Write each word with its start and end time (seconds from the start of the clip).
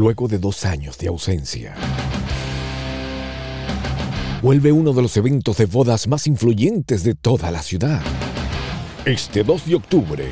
luego 0.00 0.28
de 0.28 0.38
dos 0.38 0.64
años 0.64 0.96
de 0.96 1.08
ausencia. 1.08 1.74
Vuelve 4.40 4.72
uno 4.72 4.94
de 4.94 5.02
los 5.02 5.14
eventos 5.18 5.58
de 5.58 5.66
bodas 5.66 6.08
más 6.08 6.26
influyentes 6.26 7.04
de 7.04 7.14
toda 7.14 7.50
la 7.50 7.62
ciudad. 7.62 8.00
Este 9.04 9.44
2 9.44 9.66
de 9.66 9.74
octubre, 9.74 10.24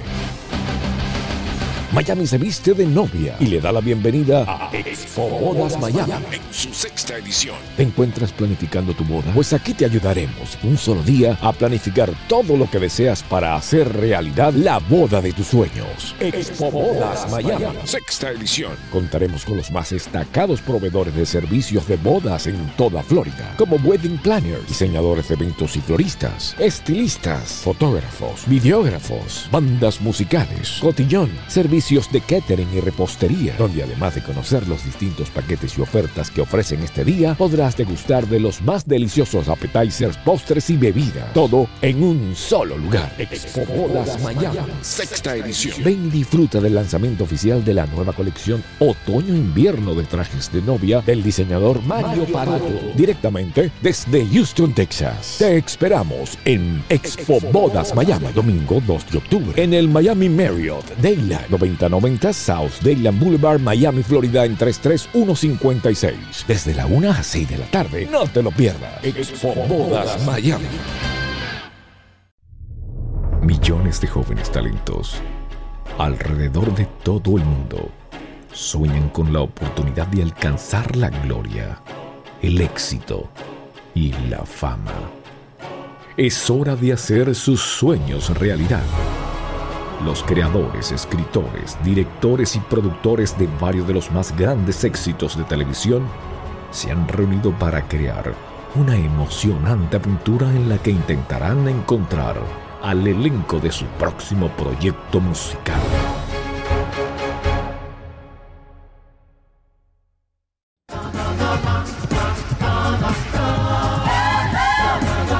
Miami 1.90 2.26
se 2.26 2.36
viste 2.36 2.74
de 2.74 2.84
novia 2.84 3.34
y 3.40 3.46
le 3.46 3.62
da 3.62 3.72
la 3.72 3.80
bienvenida 3.80 4.44
a 4.46 4.68
Expo 4.76 5.26
Bodas 5.26 5.78
Miami 5.80 6.12
en 6.32 6.42
su 6.50 6.72
sexta 6.74 7.16
edición. 7.16 7.56
¿Te 7.78 7.82
encuentras 7.82 8.30
planificando 8.30 8.92
tu 8.92 9.04
boda? 9.04 9.32
Pues 9.32 9.54
aquí 9.54 9.72
te 9.72 9.86
ayudaremos 9.86 10.58
un 10.62 10.76
solo 10.76 11.02
día 11.02 11.38
a 11.40 11.50
planificar 11.50 12.12
todo 12.28 12.58
lo 12.58 12.70
que 12.70 12.78
deseas 12.78 13.22
para 13.22 13.56
hacer 13.56 13.90
realidad 13.90 14.52
la 14.52 14.80
boda 14.80 15.22
de 15.22 15.32
tus 15.32 15.46
sueños. 15.46 16.14
Expo 16.20 16.70
Bodas 16.70 17.30
Miami, 17.30 17.64
sexta 17.84 18.32
edición. 18.32 18.72
Contaremos 18.92 19.46
con 19.46 19.56
los 19.56 19.70
más 19.70 19.88
destacados 19.88 20.60
proveedores 20.60 21.14
de 21.14 21.24
servicios 21.24 21.88
de 21.88 21.96
bodas 21.96 22.46
en 22.48 22.68
toda 22.76 23.02
Florida, 23.02 23.54
como 23.56 23.76
wedding 23.76 24.18
planners, 24.18 24.68
diseñadores 24.68 25.28
de 25.28 25.36
eventos 25.36 25.74
y 25.74 25.80
floristas, 25.80 26.54
estilistas, 26.58 27.62
fotógrafos, 27.64 28.46
videógrafos, 28.46 29.48
bandas 29.50 30.02
musicales, 30.02 30.78
cotillón, 30.82 31.30
servicios 31.48 31.77
de 31.78 32.20
catering 32.20 32.68
y 32.74 32.80
repostería, 32.80 33.54
donde 33.56 33.84
además 33.84 34.16
de 34.16 34.22
conocer 34.22 34.66
los 34.66 34.84
distintos 34.84 35.30
paquetes 35.30 35.78
y 35.78 35.80
ofertas 35.80 36.28
que 36.28 36.40
ofrecen 36.40 36.82
este 36.82 37.04
día, 37.04 37.34
podrás 37.34 37.76
degustar 37.76 38.26
de 38.26 38.40
los 38.40 38.60
más 38.62 38.86
deliciosos 38.86 39.48
appetizers, 39.48 40.16
postres 40.18 40.70
y 40.70 40.76
bebidas. 40.76 41.32
Todo 41.32 41.68
en 41.80 42.02
un 42.02 42.34
solo 42.34 42.76
lugar. 42.76 43.12
Expo 43.16 43.64
Bodas 43.64 44.20
Miami, 44.24 44.58
sexta 44.82 45.36
edición. 45.36 45.84
Ven 45.84 46.08
y 46.08 46.10
disfruta 46.10 46.60
del 46.60 46.74
lanzamiento 46.74 47.22
oficial 47.22 47.64
de 47.64 47.74
la 47.74 47.86
nueva 47.86 48.12
colección 48.12 48.62
Otoño-Invierno 48.80 49.94
de 49.94 50.02
trajes 50.02 50.50
de 50.52 50.60
novia 50.60 51.00
del 51.02 51.22
diseñador 51.22 51.80
Mario 51.84 52.24
Parato, 52.26 52.92
directamente 52.96 53.70
desde 53.80 54.26
Houston, 54.26 54.74
Texas. 54.74 55.36
Te 55.38 55.58
esperamos 55.58 56.36
en 56.44 56.82
Expo 56.88 57.38
Bodas 57.52 57.94
Miami, 57.94 58.32
domingo 58.34 58.82
2 58.84 59.10
de 59.12 59.18
octubre, 59.18 59.62
en 59.62 59.74
el 59.74 59.88
Miami 59.88 60.28
Marriott 60.28 60.84
Daylight 61.00 61.67
9090 61.76 62.32
South 62.32 62.80
Dayland 62.82 63.20
Boulevard, 63.20 63.60
Miami, 63.60 64.02
Florida 64.02 64.44
en 64.44 64.56
33156. 64.56 66.44
Desde 66.46 66.74
la 66.74 66.86
1 66.86 67.10
a 67.10 67.22
6 67.22 67.48
de 67.48 67.58
la 67.58 67.66
tarde. 67.66 68.08
No 68.10 68.26
te 68.26 68.42
lo 68.42 68.50
pierdas. 68.50 69.04
Expo 69.04 69.54
Bodas 69.68 70.24
Miami. 70.24 70.66
Millones 73.42 74.00
de 74.00 74.08
jóvenes 74.08 74.50
talentos 74.50 75.20
alrededor 75.98 76.72
de 76.76 76.86
todo 77.02 77.36
el 77.36 77.44
mundo 77.44 77.90
sueñan 78.52 79.08
con 79.10 79.32
la 79.32 79.40
oportunidad 79.40 80.06
de 80.06 80.22
alcanzar 80.22 80.96
la 80.96 81.10
gloria, 81.10 81.82
el 82.40 82.60
éxito 82.60 83.28
y 83.94 84.12
la 84.28 84.44
fama. 84.44 84.94
Es 86.16 86.48
hora 86.50 86.76
de 86.76 86.92
hacer 86.92 87.34
sus 87.34 87.60
sueños 87.60 88.36
realidad. 88.38 88.82
Los 90.04 90.22
creadores, 90.22 90.92
escritores, 90.92 91.76
directores 91.82 92.54
y 92.54 92.60
productores 92.60 93.36
de 93.36 93.48
varios 93.60 93.86
de 93.88 93.94
los 93.94 94.12
más 94.12 94.36
grandes 94.36 94.84
éxitos 94.84 95.36
de 95.36 95.42
televisión 95.42 96.06
se 96.70 96.92
han 96.92 97.08
reunido 97.08 97.50
para 97.58 97.88
crear 97.88 98.32
una 98.76 98.96
emocionante 98.96 99.96
aventura 99.96 100.46
en 100.54 100.68
la 100.68 100.78
que 100.78 100.92
intentarán 100.92 101.66
encontrar 101.66 102.36
al 102.80 103.06
elenco 103.08 103.58
de 103.58 103.72
su 103.72 103.86
próximo 103.98 104.48
proyecto 104.50 105.20
musical. 105.20 105.80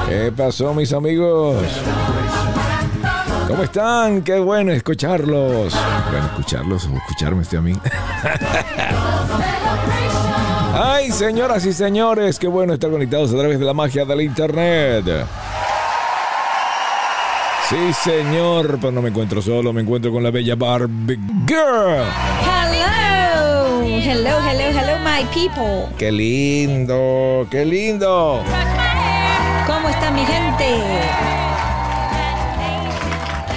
¿Qué 0.09 0.33
pasó 0.35 0.73
mis 0.73 0.91
amigos? 0.91 1.63
¿Cómo 3.49 3.63
están? 3.63 4.21
Qué 4.21 4.37
bueno 4.37 4.71
escucharlos. 4.71 5.73
Bueno, 6.11 6.25
escucharlos 6.27 6.85
o 6.85 6.95
escucharme 6.95 7.41
este 7.41 7.57
a 7.57 7.61
mí. 7.61 7.73
Ay, 10.75 11.11
señoras 11.11 11.65
y 11.65 11.73
señores, 11.73 12.37
qué 12.37 12.47
bueno 12.47 12.75
estar 12.75 12.91
conectados 12.91 13.33
a 13.33 13.37
través 13.37 13.57
de 13.57 13.65
la 13.65 13.73
magia 13.73 14.05
del 14.05 14.21
internet. 14.21 15.03
Sí, 17.67 17.91
señor, 18.03 18.77
pero 18.79 18.91
no 18.91 19.01
me 19.01 19.09
encuentro 19.09 19.41
solo, 19.41 19.73
me 19.73 19.81
encuentro 19.81 20.11
con 20.11 20.21
la 20.21 20.29
bella 20.29 20.53
Barbie 20.53 21.19
Girl. 21.47 22.05
Hello, 22.45 23.81
hello, 23.83 24.37
hello, 24.47 24.79
hello, 24.79 24.95
my 25.03 25.25
people. 25.33 25.87
Qué 25.97 26.11
lindo, 26.11 27.47
qué 27.49 27.65
lindo. 27.65 28.43
¿Cómo 29.65 29.89
está 29.89 30.11
mi 30.11 30.23
gente? 30.23 31.48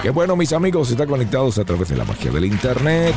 Qué 0.02 0.10
bueno, 0.10 0.34
mis 0.34 0.52
amigos, 0.52 0.90
están 0.90 1.08
conectados 1.08 1.58
a 1.58 1.64
través 1.64 1.88
de 1.88 1.96
la 1.96 2.04
magia 2.04 2.32
del 2.32 2.44
internet. 2.44 3.14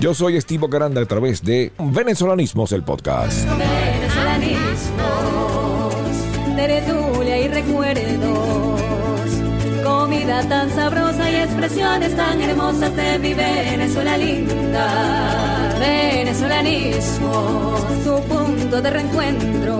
Yo 0.00 0.14
soy 0.14 0.38
Estivo 0.38 0.70
Caranda 0.70 1.02
a 1.02 1.04
través 1.04 1.44
de 1.44 1.72
Venezolanismos, 1.78 2.72
el 2.72 2.84
podcast. 2.84 3.46
Venezolanismos, 3.46 4.80
y 6.56 7.48
recuerdos, 7.48 8.67
comida 10.08 10.40
tan 10.48 10.70
sabrosa 10.70 11.30
y 11.30 11.36
expresiones 11.36 12.16
tan 12.16 12.40
hermosas 12.40 12.96
de 12.96 13.18
mi 13.18 13.34
Venezuela 13.34 14.16
linda. 14.16 15.76
Venezolanismos, 15.78 17.82
tu 18.04 18.18
punto 18.22 18.80
de 18.80 18.90
reencuentro 18.90 19.78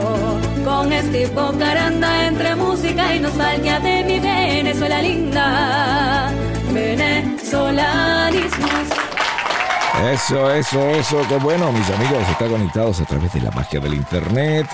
con 0.66 0.92
Estivo 0.92 1.54
Caranda 1.58 2.26
entre 2.26 2.54
música 2.56 3.14
y 3.14 3.20
nostalgia 3.20 3.80
de 3.80 4.04
mi 4.04 4.20
Venezuela 4.20 5.00
linda. 5.00 6.30
Venezolanismos. 6.74 8.70
Eso, 10.12 10.52
eso, 10.52 10.90
eso. 10.90 11.22
Qué 11.26 11.38
bueno, 11.38 11.72
mis 11.72 11.88
amigos, 11.88 12.18
están 12.28 12.50
conectados 12.50 13.00
a 13.00 13.06
través 13.06 13.32
de 13.32 13.40
la 13.40 13.50
magia 13.52 13.80
del 13.80 13.94
internet. 13.94 14.66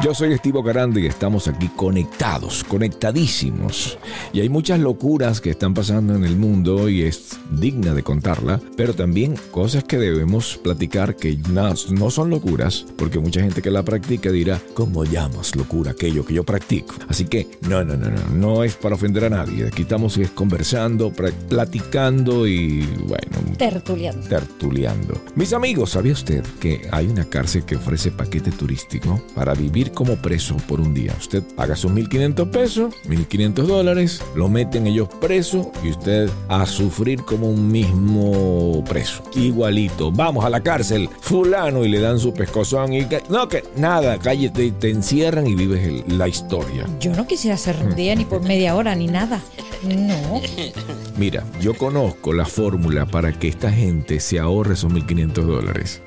Yo 0.00 0.14
soy 0.14 0.32
Estivo 0.32 0.62
Caranda 0.62 1.00
y 1.00 1.06
estamos 1.06 1.48
aquí 1.48 1.66
conectados, 1.74 2.62
conectadísimos. 2.62 3.98
Y 4.32 4.40
hay 4.40 4.48
muchas 4.48 4.78
locuras 4.78 5.40
que 5.40 5.50
están 5.50 5.74
pasando 5.74 6.14
en 6.14 6.22
el 6.22 6.36
mundo 6.36 6.88
y 6.88 7.02
es 7.02 7.36
digna 7.50 7.92
de 7.94 8.04
contarla, 8.04 8.60
pero 8.76 8.94
también 8.94 9.34
cosas 9.50 9.82
que 9.82 9.98
debemos 9.98 10.56
platicar 10.62 11.16
que 11.16 11.36
no, 11.50 11.74
no 11.90 12.10
son 12.10 12.30
locuras, 12.30 12.86
porque 12.96 13.18
mucha 13.18 13.40
gente 13.40 13.60
que 13.60 13.72
la 13.72 13.82
practica 13.82 14.30
dirá, 14.30 14.60
¿cómo 14.74 15.02
llamas 15.04 15.56
locura 15.56 15.90
aquello 15.90 16.24
que 16.24 16.34
yo 16.34 16.44
practico? 16.44 16.94
Así 17.08 17.24
que 17.24 17.48
no, 17.62 17.82
no, 17.82 17.96
no, 17.96 18.08
no, 18.08 18.20
no 18.36 18.62
es 18.62 18.76
para 18.76 18.94
ofender 18.94 19.24
a 19.24 19.30
nadie. 19.30 19.66
Aquí 19.66 19.82
estamos 19.82 20.16
es 20.16 20.30
conversando, 20.30 21.12
platicando 21.12 22.46
y 22.46 22.86
bueno, 23.08 23.56
Tertuliando. 23.58 24.28
tertuleando. 24.28 25.20
Mis 25.34 25.52
amigos, 25.52 25.90
¿sabía 25.90 26.12
usted 26.12 26.44
que 26.60 26.86
hay 26.92 27.08
una 27.08 27.24
cárcel 27.24 27.64
que 27.64 27.74
ofrece 27.74 28.12
paquete 28.12 28.52
turístico 28.52 29.20
para 29.34 29.54
vivir 29.54 29.87
como 29.90 30.16
preso 30.16 30.56
por 30.68 30.80
un 30.80 30.94
día? 30.94 31.14
Usted 31.18 31.42
paga 31.56 31.76
sus 31.76 31.90
1.500 31.92 32.50
pesos, 32.50 32.94
1.500 33.08 33.52
dólares, 33.66 34.22
lo 34.34 34.48
meten 34.48 34.86
ellos 34.86 35.08
preso 35.20 35.70
y 35.84 35.90
usted 35.90 36.28
a 36.48 36.66
sufrir 36.66 37.22
como 37.22 37.48
un 37.50 37.70
mismo 37.70 38.84
preso. 38.88 39.22
Igualito. 39.34 40.10
Vamos 40.12 40.44
a 40.44 40.50
la 40.50 40.60
cárcel, 40.62 41.08
fulano, 41.20 41.84
y 41.84 41.88
le 41.88 42.00
dan 42.00 42.18
su 42.18 42.32
pescozón 42.32 42.92
y 42.92 43.04
que... 43.04 43.22
No, 43.28 43.48
que 43.48 43.64
nada, 43.76 44.18
cállate 44.18 44.70
te 44.72 44.90
encierran 44.90 45.46
y 45.46 45.54
vives 45.54 45.86
el- 45.86 46.18
la 46.18 46.28
historia. 46.28 46.86
Yo 47.00 47.14
no 47.14 47.26
quisiera 47.26 47.54
hacer 47.54 47.76
un 47.82 47.94
día 47.94 48.14
ni 48.14 48.24
por 48.24 48.42
media 48.42 48.74
hora 48.74 48.94
ni 48.94 49.06
nada. 49.06 49.40
No. 49.84 50.40
Mira, 51.16 51.44
yo 51.60 51.74
conozco 51.74 52.32
la 52.32 52.44
fórmula 52.46 53.06
para 53.06 53.32
que 53.32 53.48
esta 53.48 53.70
gente 53.70 54.18
se 54.20 54.38
ahorre 54.40 54.74
esos 54.74 54.92
1.500 54.92 55.32
dólares. 55.44 56.02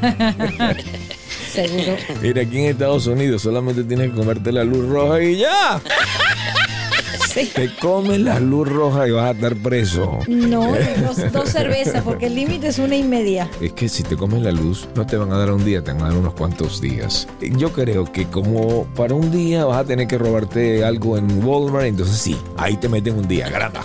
Seguro. 1.52 1.96
Mira, 2.22 2.42
aquí 2.42 2.58
en 2.58 2.64
Estados 2.66 3.06
Unidos 3.06 3.42
solamente 3.42 3.84
tienes 3.84 4.10
que 4.10 4.16
comerte 4.16 4.52
la 4.52 4.64
luz 4.64 4.88
roja 4.88 5.22
y 5.22 5.38
ya. 5.38 5.80
Sí. 7.32 7.48
Te 7.54 7.72
comes 7.76 8.20
la 8.20 8.40
luz 8.40 8.68
roja 8.68 9.06
y 9.06 9.12
vas 9.12 9.26
a 9.26 9.30
estar 9.30 9.54
preso. 9.54 10.18
No, 10.26 10.72
dos, 11.06 11.32
dos 11.32 11.48
cervezas, 11.48 12.02
porque 12.02 12.26
el 12.26 12.34
límite 12.34 12.68
es 12.68 12.78
una 12.80 12.96
y 12.96 13.04
media. 13.04 13.48
Es 13.60 13.72
que 13.72 13.88
si 13.88 14.02
te 14.02 14.16
comes 14.16 14.42
la 14.42 14.50
luz, 14.50 14.88
no 14.96 15.06
te 15.06 15.16
van 15.16 15.32
a 15.32 15.38
dar 15.38 15.52
un 15.52 15.64
día, 15.64 15.82
te 15.82 15.92
van 15.92 16.02
a 16.02 16.08
dar 16.08 16.16
unos 16.16 16.34
cuantos 16.34 16.80
días. 16.80 17.28
Yo 17.40 17.72
creo 17.72 18.10
que 18.10 18.26
como 18.26 18.84
para 18.96 19.14
un 19.14 19.30
día 19.30 19.64
vas 19.64 19.78
a 19.78 19.84
tener 19.84 20.08
que 20.08 20.18
robarte 20.18 20.84
algo 20.84 21.16
en 21.16 21.44
Walmart, 21.44 21.86
entonces 21.86 22.16
sí, 22.18 22.36
ahí 22.56 22.76
te 22.76 22.88
meten 22.88 23.16
un 23.16 23.28
día, 23.28 23.48
grata. 23.48 23.82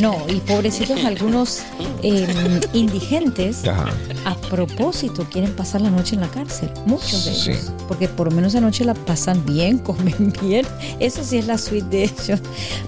No, 0.00 0.16
y 0.28 0.36
pobrecitos 0.40 1.04
algunos 1.04 1.60
em, 2.02 2.60
indigentes 2.72 3.66
Ajá. 3.66 3.86
a 4.24 4.34
propósito 4.36 5.26
quieren 5.30 5.52
pasar 5.52 5.80
la 5.80 5.90
noche 5.90 6.14
en 6.14 6.20
la 6.20 6.28
cárcel. 6.28 6.70
Muchos 6.86 7.24
de 7.24 7.34
Sí. 7.34 7.50
ellos. 7.50 7.72
Porque 7.88 8.08
por 8.08 8.28
lo 8.30 8.34
menos 8.36 8.52
esa 8.54 8.60
noche 8.60 8.84
la 8.84 8.94
pasan 8.94 9.44
bien, 9.44 9.78
comen 9.88 10.32
bien. 10.42 10.66
Eso 11.00 11.22
sí 11.24 11.38
es 11.38 11.46
la 11.46 11.58
suite 11.58 11.88
de 11.88 12.04
ellos. 12.04 12.40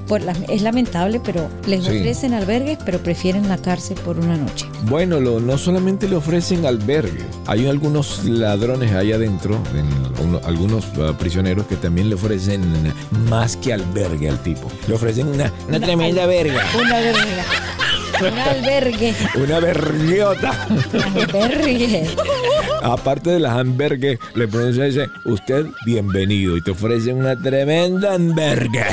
Por 0.06 0.22
la- 0.22 0.32
es 0.48 0.62
lamentable, 0.62 1.20
pero 1.24 1.48
les 1.66 1.84
Sí. 1.84 1.98
ofrecen 1.98 2.34
albergues, 2.34 2.78
pero 2.84 2.98
prefieren 3.02 3.48
la 3.48 3.58
cárcel 3.58 3.96
por 4.04 4.18
una 4.18 4.36
noche. 4.36 4.66
Bueno, 4.84 5.20
lo- 5.20 5.40
no 5.40 5.58
solamente 5.58 6.08
le 6.08 6.16
ofrecen 6.16 6.66
albergue, 6.66 7.24
hay 7.46 7.66
algunos 7.66 8.24
ladrones 8.24 8.92
ahí 8.92 9.12
adentro, 9.12 9.58
en 9.74 9.88
uno- 10.26 10.40
algunos 10.44 10.84
ah, 11.00 11.16
prisioneros 11.18 11.66
que 11.66 11.76
también 11.76 12.08
le 12.08 12.14
ofrecen 12.14 12.62
más 13.28 13.56
que 13.56 13.72
albergue 13.72 14.28
al 14.28 14.42
tipo. 14.42 14.68
Le 14.88 14.94
ofrecen 14.94 15.28
una, 15.28 15.52
una 15.68 15.80
tremenda 15.80 16.26
verga, 16.26 16.62
Una 16.80 16.99
verga. 17.00 17.44
Un 18.20 18.38
albergue. 18.38 19.14
una 19.36 19.60
verguiota. 19.60 20.66
Albergue. 21.12 22.06
Aparte 22.82 23.30
de 23.30 23.40
las 23.40 23.56
hamburgues, 23.56 24.18
le 24.34 24.48
pronuncian 24.48 24.88
dice, 24.88 25.06
usted 25.24 25.66
bienvenido 25.84 26.56
y 26.56 26.62
te 26.62 26.70
ofrecen 26.72 27.16
una 27.16 27.40
tremenda 27.40 28.14
hamburgues. 28.14 28.86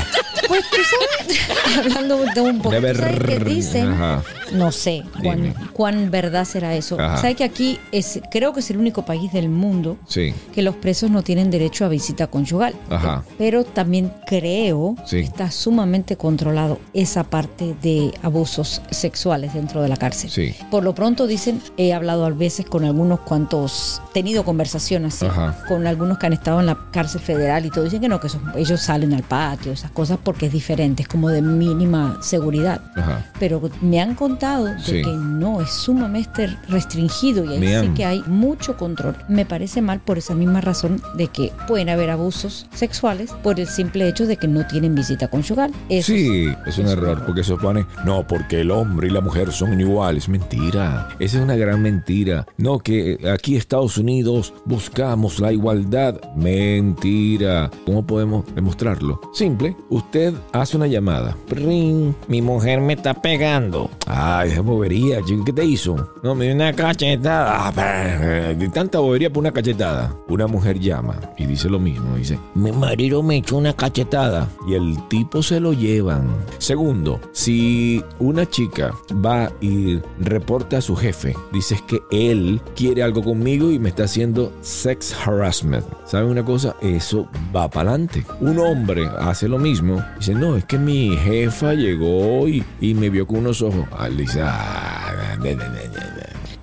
Pues 0.47 0.63
tú 0.69 0.77
sabes, 0.83 1.39
hablando 1.77 2.17
de 2.33 2.41
un 2.41 2.57
poco, 2.61 2.69
Una 2.77 2.91
¿tú 2.93 2.99
¿sabes 2.99 3.19
qué 3.25 3.39
dicen? 3.39 3.87
Ajá. 3.89 4.23
No 4.53 4.71
sé 4.71 5.03
cuán, 5.21 5.53
cuán 5.73 6.09
verdad 6.11 6.45
será 6.45 6.73
eso. 6.75 6.99
Ajá. 6.99 7.17
¿Sabes 7.17 7.35
que 7.35 7.43
aquí 7.43 7.79
es, 7.91 8.19
creo 8.31 8.53
que 8.53 8.61
es 8.61 8.69
el 8.71 8.77
único 8.77 9.03
país 9.03 9.31
del 9.33 9.49
mundo 9.49 9.97
Sí, 10.07 10.33
que 10.53 10.61
los 10.61 10.75
presos 10.75 11.11
no 11.11 11.21
tienen 11.21 11.51
derecho 11.51 11.83
a 11.85 11.89
visita 11.89 12.27
conyugal? 12.27 12.73
Ajá. 12.89 13.23
Pero 13.37 13.63
también 13.65 14.11
creo 14.25 14.95
Sí. 15.05 15.17
que 15.17 15.23
está 15.23 15.51
sumamente 15.51 16.15
controlado 16.15 16.79
esa 16.93 17.23
parte 17.25 17.75
de 17.81 18.13
abusos 18.23 18.81
sexuales 18.89 19.53
dentro 19.53 19.81
de 19.81 19.89
la 19.89 19.97
cárcel. 19.97 20.29
Sí. 20.29 20.55
Por 20.71 20.83
lo 20.83 20.95
pronto 20.95 21.27
dicen, 21.27 21.61
he 21.77 21.93
hablado 21.93 22.25
a 22.25 22.29
veces 22.29 22.65
con 22.65 22.85
algunos 22.85 23.19
cuantos, 23.21 24.01
tenido 24.13 24.43
conversación 24.45 25.05
así, 25.05 25.25
con 25.67 25.87
algunos 25.87 26.17
que 26.17 26.25
han 26.27 26.33
estado 26.33 26.59
en 26.59 26.67
la 26.67 26.77
cárcel 26.91 27.21
federal 27.21 27.65
y 27.65 27.69
todo, 27.69 27.83
dicen 27.83 27.99
que 28.01 28.07
no, 28.07 28.19
que 28.19 28.29
son- 28.29 28.51
ellos 28.55 28.79
salen 28.81 29.13
al 29.13 29.23
patio, 29.23 29.71
esas 29.73 29.91
cosas, 29.91 30.17
porque 30.23 30.45
es 30.47 30.53
diferente, 30.53 31.03
es 31.03 31.07
como 31.09 31.29
de 31.29 31.41
mínima 31.57 32.17
seguridad. 32.21 32.81
ajá. 32.95 33.25
Pero 33.39 33.61
me 33.81 33.99
han 34.01 34.15
contado 34.15 34.65
de 34.65 34.79
Sí. 34.79 35.01
que 35.01 35.11
no, 35.13 35.61
es 35.61 35.69
sumamente 35.71 36.55
restringido 36.69 37.43
y 37.45 37.49
ahí 37.57 37.85
sí 37.87 37.93
que 37.93 38.05
hay 38.05 38.23
mucho 38.27 38.77
control. 38.77 39.15
Me 39.27 39.45
parece 39.45 39.81
mal 39.81 39.99
por 39.99 40.17
esa 40.17 40.33
misma 40.33 40.61
razón 40.61 41.01
de 41.15 41.27
que 41.27 41.51
pueden 41.67 41.89
haber 41.89 42.09
abusos 42.09 42.67
sexuales 42.73 43.31
por 43.43 43.59
el 43.59 43.67
simple 43.67 44.07
hecho 44.07 44.25
de 44.25 44.37
que 44.37 44.47
no 44.47 44.65
tienen 44.67 44.95
visita 44.95 45.27
conyugal. 45.27 45.71
Eso 45.89 46.13
Sí, 46.13 46.47
es 46.65 46.77
un 46.77 46.87
error, 46.87 47.23
porque 47.25 47.43
se 47.43 47.49
supone, 47.51 47.85
no, 48.05 48.25
porque 48.27 48.61
el 48.61 48.71
hombre 48.71 49.07
y 49.07 49.11
la 49.11 49.21
mujer 49.21 49.51
son 49.51 49.79
iguales. 49.79 50.29
Mentira. 50.29 51.09
Esa 51.19 51.37
es 51.37 51.43
una 51.43 51.55
gran 51.55 51.81
mentira. 51.81 52.45
No, 52.57 52.79
que 52.79 53.17
aquí 53.33 53.55
Estados 53.55 53.97
Unidos 53.97 54.53
buscamos 54.65 55.39
la 55.39 55.51
igualdad. 55.51 56.19
Mentira. 56.35 57.69
¿Cómo 57.85 58.05
podemos 58.05 58.45
demostrarlo? 58.55 59.19
Simple, 59.33 59.75
usted 59.89 60.33
hace 60.53 60.77
una 60.77 60.87
llamada. 60.87 61.35
Mi 61.49 62.41
mujer 62.41 62.81
me 62.81 62.93
está 62.93 63.13
pegando. 63.13 63.89
Ay, 64.05 64.51
esa 64.51 64.61
bobería, 64.61 65.21
chico, 65.23 65.45
¿qué 65.45 65.53
te 65.53 65.65
hizo? 65.65 66.13
No, 66.21 66.35
me 66.35 66.45
dio 66.45 66.55
una 66.55 66.73
cachetada. 66.73 67.67
Ah, 67.67 68.53
De 68.53 68.69
tanta 68.69 68.99
bobería 68.99 69.29
por 69.29 69.41
una 69.41 69.51
cachetada. 69.51 70.13
Una 70.27 70.47
mujer 70.47 70.79
llama 70.79 71.19
y 71.37 71.45
dice 71.45 71.69
lo 71.69 71.79
mismo. 71.79 72.15
Dice, 72.17 72.37
mi 72.53 72.71
marido 72.71 73.23
me 73.23 73.37
echó 73.37 73.57
una 73.57 73.73
cachetada. 73.73 74.49
Y 74.67 74.73
el 74.73 74.97
tipo 75.07 75.41
se 75.41 75.59
lo 75.59 75.71
llevan. 75.71 76.27
Segundo, 76.57 77.19
si 77.31 78.03
una 78.19 78.45
chica 78.45 78.91
va 79.25 79.49
y 79.61 79.99
reporta 80.19 80.77
a 80.79 80.81
su 80.81 80.95
jefe, 80.95 81.33
dices 81.53 81.81
que 81.83 82.01
él 82.11 82.61
quiere 82.75 83.03
algo 83.03 83.23
conmigo 83.23 83.71
y 83.71 83.79
me 83.79 83.89
está 83.89 84.03
haciendo 84.03 84.51
sex 84.61 85.15
harassment. 85.25 85.85
¿Saben 86.05 86.29
una 86.29 86.43
cosa? 86.43 86.75
Eso 86.81 87.27
va 87.55 87.69
para 87.69 87.91
adelante. 87.91 88.25
Un 88.41 88.59
hombre 88.59 89.07
hace 89.19 89.47
lo 89.47 89.57
mismo. 89.57 90.03
Dice, 90.17 90.33
no, 90.35 90.57
es 90.57 90.65
que 90.65 90.77
mi 90.77 91.15
jefa 91.43 91.73
llegó 91.73 92.47
y, 92.47 92.63
y 92.81 92.93
me 92.93 93.09
vio 93.09 93.27
con 93.27 93.37
unos 93.37 93.61
ojos. 93.61 93.85
Ah, 93.91 94.09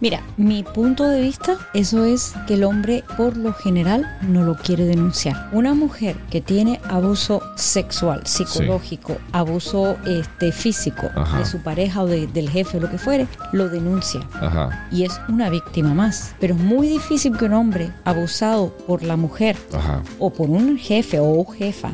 Mira, 0.04 0.22
mi 0.36 0.62
punto 0.62 1.08
de 1.08 1.22
vista, 1.22 1.56
eso 1.72 2.04
es 2.04 2.34
que 2.46 2.54
el 2.54 2.64
hombre 2.64 3.04
por 3.16 3.38
lo 3.38 3.54
general 3.54 4.18
no 4.20 4.44
lo 4.44 4.54
quiere 4.54 4.84
denunciar. 4.84 5.48
Una 5.50 5.72
mujer 5.72 6.14
que 6.30 6.42
tiene 6.42 6.78
abuso 6.90 7.40
sexual, 7.56 8.20
psicológico, 8.26 9.16
abuso 9.32 9.96
este, 10.06 10.52
físico 10.52 11.08
Ajá. 11.14 11.38
de 11.38 11.46
su 11.46 11.62
pareja 11.62 12.02
o 12.02 12.06
de- 12.06 12.26
del 12.26 12.50
jefe 12.50 12.76
o 12.76 12.80
lo 12.80 12.90
que 12.90 12.98
fuere, 12.98 13.26
lo 13.52 13.70
denuncia. 13.70 14.20
Ajá, 14.34 14.88
Y 14.92 15.04
es 15.04 15.18
una 15.30 15.48
víctima 15.48 15.94
más. 15.94 16.34
Pero 16.38 16.54
es 16.54 16.60
muy 16.60 16.86
difícil 16.86 17.34
que 17.38 17.46
un 17.46 17.54
hombre 17.54 17.90
abusado 18.04 18.76
por 18.86 19.02
la 19.04 19.16
mujer 19.16 19.56
ajá, 19.72 20.02
o 20.18 20.30
por 20.34 20.50
un 20.50 20.76
jefe 20.76 21.18
o 21.18 21.42
jefa 21.46 21.92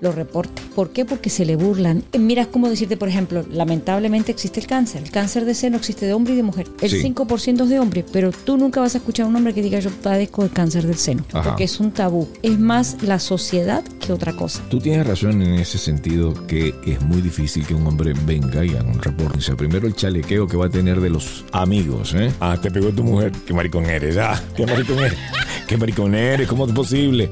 lo 0.00 0.12
reporte. 0.12 0.62
¿Por 0.74 0.92
qué? 0.94 1.04
Porque 1.04 1.28
se 1.28 1.44
le 1.44 1.56
burlan. 1.56 2.04
Eh, 2.12 2.18
Mira, 2.18 2.40
es 2.42 2.48
como 2.48 2.70
decirte, 2.70 2.96
por 2.96 3.10
ejemplo, 3.10 3.44
lamentablemente 3.50 4.32
existe 4.32 4.60
el 4.60 4.66
cáncer. 4.66 5.02
El 5.02 5.10
cáncer 5.10 5.44
de 5.44 5.54
seno 5.54 5.76
existe 5.76 6.06
de 6.06 6.14
hombre 6.14 6.32
y 6.32 6.36
de 6.36 6.42
mujer. 6.42 6.68
El 6.80 6.88
Sí. 6.90 7.02
5% 7.02 7.33
es 7.36 7.68
de 7.68 7.78
hombre, 7.78 8.04
pero 8.12 8.30
tú 8.32 8.56
nunca 8.56 8.80
vas 8.80 8.94
a 8.94 8.98
escuchar 8.98 9.26
a 9.26 9.28
un 9.28 9.36
hombre 9.36 9.54
que 9.54 9.62
diga 9.62 9.78
yo 9.78 9.90
padezco 9.90 10.44
el 10.44 10.50
cáncer 10.50 10.86
del 10.86 10.96
seno. 10.96 11.24
Ajá. 11.32 11.50
Porque 11.50 11.64
es 11.64 11.80
un 11.80 11.90
tabú. 11.90 12.28
Es 12.42 12.58
más 12.58 13.02
la 13.02 13.18
sociedad 13.18 13.84
que 14.00 14.12
otra 14.12 14.34
cosa. 14.34 14.62
Tú 14.68 14.78
tienes 14.78 15.06
razón 15.06 15.42
en 15.42 15.54
ese 15.54 15.78
sentido 15.78 16.34
que 16.46 16.74
es 16.86 17.00
muy 17.02 17.20
difícil 17.20 17.66
que 17.66 17.74
un 17.74 17.86
hombre 17.86 18.12
venga 18.26 18.64
y 18.64 18.70
haga 18.70 18.90
un 18.90 19.00
reporte. 19.00 19.38
O 19.38 19.42
sea, 19.42 19.56
primero 19.56 19.86
el 19.86 19.94
chalequeo 19.94 20.46
que 20.46 20.56
va 20.56 20.66
a 20.66 20.70
tener 20.70 21.00
de 21.00 21.10
los 21.10 21.44
amigos, 21.52 22.14
¿eh? 22.14 22.32
Ah, 22.40 22.58
te 22.60 22.70
pegó 22.70 22.90
tu 22.90 23.04
mujer. 23.04 23.32
Qué 23.46 23.54
maricón 23.54 23.86
eres, 23.86 24.16
ah, 24.16 24.40
qué 24.56 24.66
maricón 24.66 24.98
eres. 24.98 25.18
Qué 25.66 25.78
maricón 25.78 26.14
eres, 26.14 26.46
¿cómo 26.46 26.66
es 26.66 26.72
posible? 26.72 27.30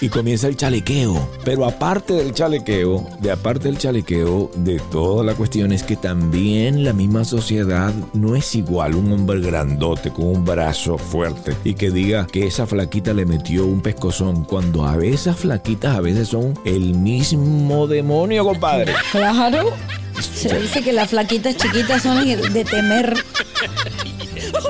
Y 0.00 0.08
comienza 0.08 0.48
el 0.48 0.56
chalequeo. 0.56 1.30
Pero 1.44 1.64
aparte 1.64 2.14
del 2.14 2.32
chalequeo, 2.32 3.06
de 3.20 3.30
aparte 3.30 3.68
del 3.68 3.78
chalequeo, 3.78 4.50
de 4.56 4.80
toda 4.90 5.24
la 5.24 5.34
cuestión 5.34 5.70
es 5.70 5.84
que 5.84 5.96
también 5.96 6.82
la 6.82 6.92
misma 6.92 7.24
sociedad 7.24 7.94
no 8.14 8.34
es 8.34 8.54
igual 8.56 8.96
un 8.96 9.12
hombre 9.12 9.27
grandote 9.36 10.10
con 10.10 10.26
un 10.26 10.44
brazo 10.44 10.96
fuerte 10.96 11.54
y 11.64 11.74
que 11.74 11.90
diga 11.90 12.26
que 12.26 12.46
esa 12.46 12.66
flaquita 12.66 13.12
le 13.12 13.26
metió 13.26 13.66
un 13.66 13.80
pescozón 13.80 14.44
cuando 14.44 14.86
a 14.86 14.96
veces 14.96 15.18
esas 15.18 15.38
flaquitas 15.38 15.96
a 15.96 16.00
veces 16.00 16.28
son 16.28 16.54
el 16.64 16.94
mismo 16.94 17.86
demonio, 17.86 18.44
compadre. 18.44 18.94
Claro. 19.12 19.72
Se 20.20 20.60
dice 20.60 20.82
que 20.82 20.92
las 20.92 21.10
flaquitas 21.10 21.56
chiquitas 21.56 22.02
son 22.02 22.24
de 22.24 22.64
temer. 22.64 23.14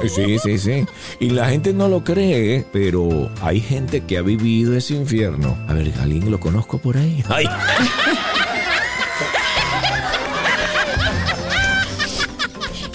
Sí, 0.09 0.39
sí, 0.39 0.59
sí. 0.59 0.87
Y 1.21 1.31
la 1.31 1.49
gente 1.49 1.73
no 1.73 1.89
lo 1.89 2.05
cree, 2.05 2.65
pero 2.73 3.31
hay 3.43 3.61
gente 3.61 4.03
que 4.03 4.19
ha 4.19 4.23
vivido 4.23 4.77
ese 4.77 4.95
infierno. 4.95 5.57
A 5.69 5.75
ver, 5.75 5.93
¿alguien 6.01 6.31
lo 6.31 6.41
conozco 6.41 6.79
por 6.79 6.97
ahí? 6.97 7.23
¡Ay! 7.29 7.47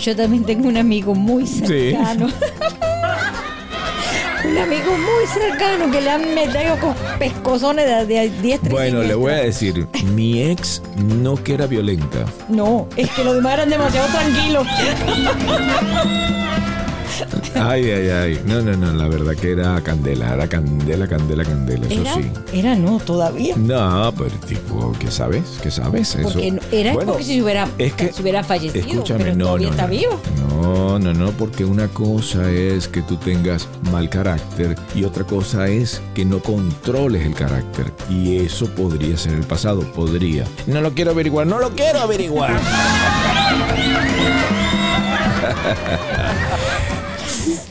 Yo 0.03 0.13
también 0.17 0.43
tengo 0.43 0.67
un 0.67 0.75
amigo 0.75 1.15
muy 1.15 1.47
cercano. 1.47 2.27
un 4.43 4.57
amigo 4.57 4.97
muy 4.97 5.25
cercano 5.33 5.89
que 5.89 6.01
le 6.01 6.09
han 6.09 6.35
metido 6.35 6.77
con 6.81 6.93
pescozones 7.17 7.87
de, 7.87 8.05
de 8.05 8.29
diestra 8.41 8.69
y 8.69 8.73
Bueno, 8.73 9.01
le 9.01 9.15
voy 9.15 9.31
a 9.31 9.35
decir, 9.35 9.87
mi 10.13 10.43
ex 10.43 10.81
no 10.97 11.41
que 11.41 11.53
era 11.53 11.67
violenta. 11.67 12.25
No, 12.49 12.85
es 12.97 13.09
que 13.11 13.23
los 13.23 13.35
demás 13.35 13.53
eran 13.53 13.69
demasiado 13.69 14.09
tranquilos. 14.09 14.67
Ay, 17.55 17.89
ay, 17.91 18.09
ay. 18.09 18.41
No, 18.45 18.61
no, 18.61 18.75
no, 18.75 18.91
la 18.93 19.07
verdad 19.07 19.35
que 19.35 19.51
era 19.51 19.79
candela, 19.81 20.33
era 20.33 20.47
candela, 20.47 21.07
candela, 21.07 21.43
candela, 21.45 21.85
eso 21.87 22.01
Era, 22.01 22.13
sí. 22.15 22.31
era 22.53 22.75
no, 22.75 22.99
todavía. 22.99 23.55
No, 23.55 24.13
pero 24.17 24.31
tipo, 24.47 24.91
¿qué 24.99 25.11
sabes? 25.11 25.59
¿Qué 25.61 25.69
sabes? 25.71 26.15
Eso. 26.15 26.23
Porque 26.23 26.51
no- 26.51 26.61
era 26.71 26.93
Bueno, 26.93 27.11
porque 27.11 27.23
si 27.25 27.41
hubiera, 27.41 27.67
es 27.77 27.93
que, 27.93 28.11
si 28.11 28.21
hubiera 28.21 28.43
fallecido, 28.43 28.85
Escúchame, 28.87 29.23
pero 29.25 29.35
no, 29.35 29.45
todavía 29.45 29.67
no, 29.67 29.71
está 29.73 29.83
no. 29.83 29.89
vivo. 29.89 30.21
No, 30.61 30.99
no, 30.99 31.13
no, 31.13 31.31
porque 31.31 31.65
una 31.65 31.87
cosa 31.87 32.49
es 32.49 32.87
que 32.87 33.01
tú 33.01 33.17
tengas 33.17 33.67
mal 33.91 34.09
carácter 34.09 34.75
y 34.95 35.03
otra 35.03 35.23
cosa 35.23 35.67
es 35.67 36.01
que 36.15 36.25
no 36.25 36.39
controles 36.39 37.25
el 37.25 37.33
carácter. 37.35 37.91
Y 38.09 38.37
eso 38.37 38.65
podría 38.67 39.17
ser 39.17 39.33
el 39.33 39.43
pasado, 39.43 39.81
podría. 39.93 40.45
No 40.67 40.81
lo 40.81 40.93
quiero 40.93 41.11
averiguar, 41.11 41.47
no 41.47 41.59
lo 41.59 41.71
quiero 41.71 41.99
averiguar. 41.99 42.57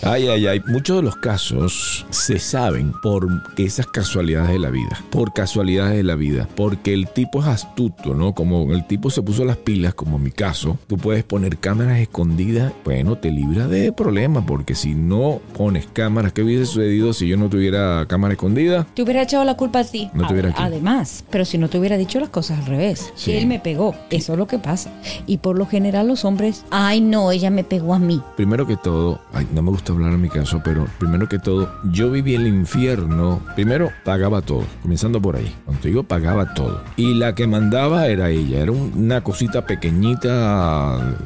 Ay, 0.05 0.27
ay, 0.27 0.47
ay. 0.49 0.61
Muchos 0.67 0.97
de 0.97 1.03
los 1.03 1.15
casos 1.17 2.05
se 2.11 2.39
saben 2.41 2.93
por 3.03 3.29
esas 3.57 3.87
casualidades 3.87 4.51
de 4.51 4.59
la 4.59 4.71
vida. 4.71 4.99
Por 5.11 5.33
casualidades 5.33 5.97
de 5.97 6.03
la 6.03 6.17
vida. 6.17 6.49
Porque 6.57 6.93
el 6.93 7.09
tipo 7.09 7.41
es 7.41 7.47
astuto, 7.47 8.13
¿no? 8.15 8.35
Como 8.35 8.73
el 8.73 8.85
tipo 8.87 9.11
se 9.11 9.23
puso 9.23 9.45
las 9.45 9.59
pilas, 9.59 9.95
como 9.95 10.17
en 10.17 10.25
mi 10.25 10.31
caso, 10.33 10.77
tú 10.89 10.97
puedes 10.97 11.23
poner 11.23 11.59
cámaras 11.59 12.01
escondidas. 12.01 12.73
Bueno, 12.85 13.17
te 13.17 13.31
libra 13.31 13.69
de 13.69 13.93
problemas. 13.93 14.45
Porque 14.45 14.75
si 14.75 14.95
no 14.97 15.41
pones 15.57 15.87
cámaras, 15.93 16.33
¿qué 16.33 16.43
hubiese 16.43 16.67
sucedido 16.67 17.13
si 17.13 17.29
yo 17.29 17.37
no 17.37 17.49
tuviera 17.49 18.05
cámara 18.09 18.33
escondida? 18.35 18.85
Te 18.95 19.03
hubiera 19.03 19.23
echado 19.23 19.45
la 19.45 19.57
culpa 19.57 19.81
a 19.81 19.85
ti. 19.85 20.11
No 20.15 20.27
te 20.27 20.33
hubiera 20.33 20.49
Ad- 20.51 20.55
Además, 20.73 21.25
pero 21.31 21.45
si 21.45 21.59
no 21.59 21.69
te 21.69 21.79
hubiera 21.79 21.97
dicho 21.97 22.19
las 22.19 22.29
cosas 22.31 22.59
al 22.59 22.67
revés. 22.67 23.13
Sí. 23.15 23.33
Él 23.33 23.47
me 23.47 23.61
pegó. 23.61 23.95
Eso 24.11 24.33
es 24.33 24.39
lo 24.39 24.49
que 24.49 24.59
pasa. 24.59 24.91
Y 25.29 25.39
por 25.39 25.57
lo 25.57 25.67
general 25.67 26.09
los 26.09 26.25
hombres, 26.25 26.65
ay 26.71 27.01
no, 27.01 27.31
ella 27.31 27.51
me 27.51 27.63
pegó 27.63 27.95
a 27.95 27.99
mí. 28.01 28.21
Primero 28.37 28.67
que 28.67 28.77
todo, 28.77 29.21
ay, 29.33 29.47
no 29.55 29.63
me 29.63 29.71
gusta 29.71 29.92
hablar 29.93 30.13
en 30.13 30.21
mi 30.21 30.29
caso, 30.29 30.61
pero 30.65 30.87
primero 30.99 31.29
que 31.29 31.39
todo, 31.39 31.73
yo 31.85 32.11
viví 32.11 32.35
el 32.35 32.47
infierno. 32.47 33.41
Primero, 33.55 33.91
pagaba 34.05 34.43
todo, 34.43 34.65
comenzando 34.83 35.21
por 35.21 35.37
ahí. 35.37 35.55
Digo 35.83 36.03
pagaba 36.05 36.55
todo. 36.55 36.83
Y 36.97 37.15
la 37.15 37.35
que 37.35 37.47
mandaba 37.47 38.07
era 38.07 38.31
ella, 38.31 38.61
era 38.61 38.73
un- 38.73 38.93
una 38.97 39.23
cosita 39.23 39.67
pequeñita, 39.67 41.17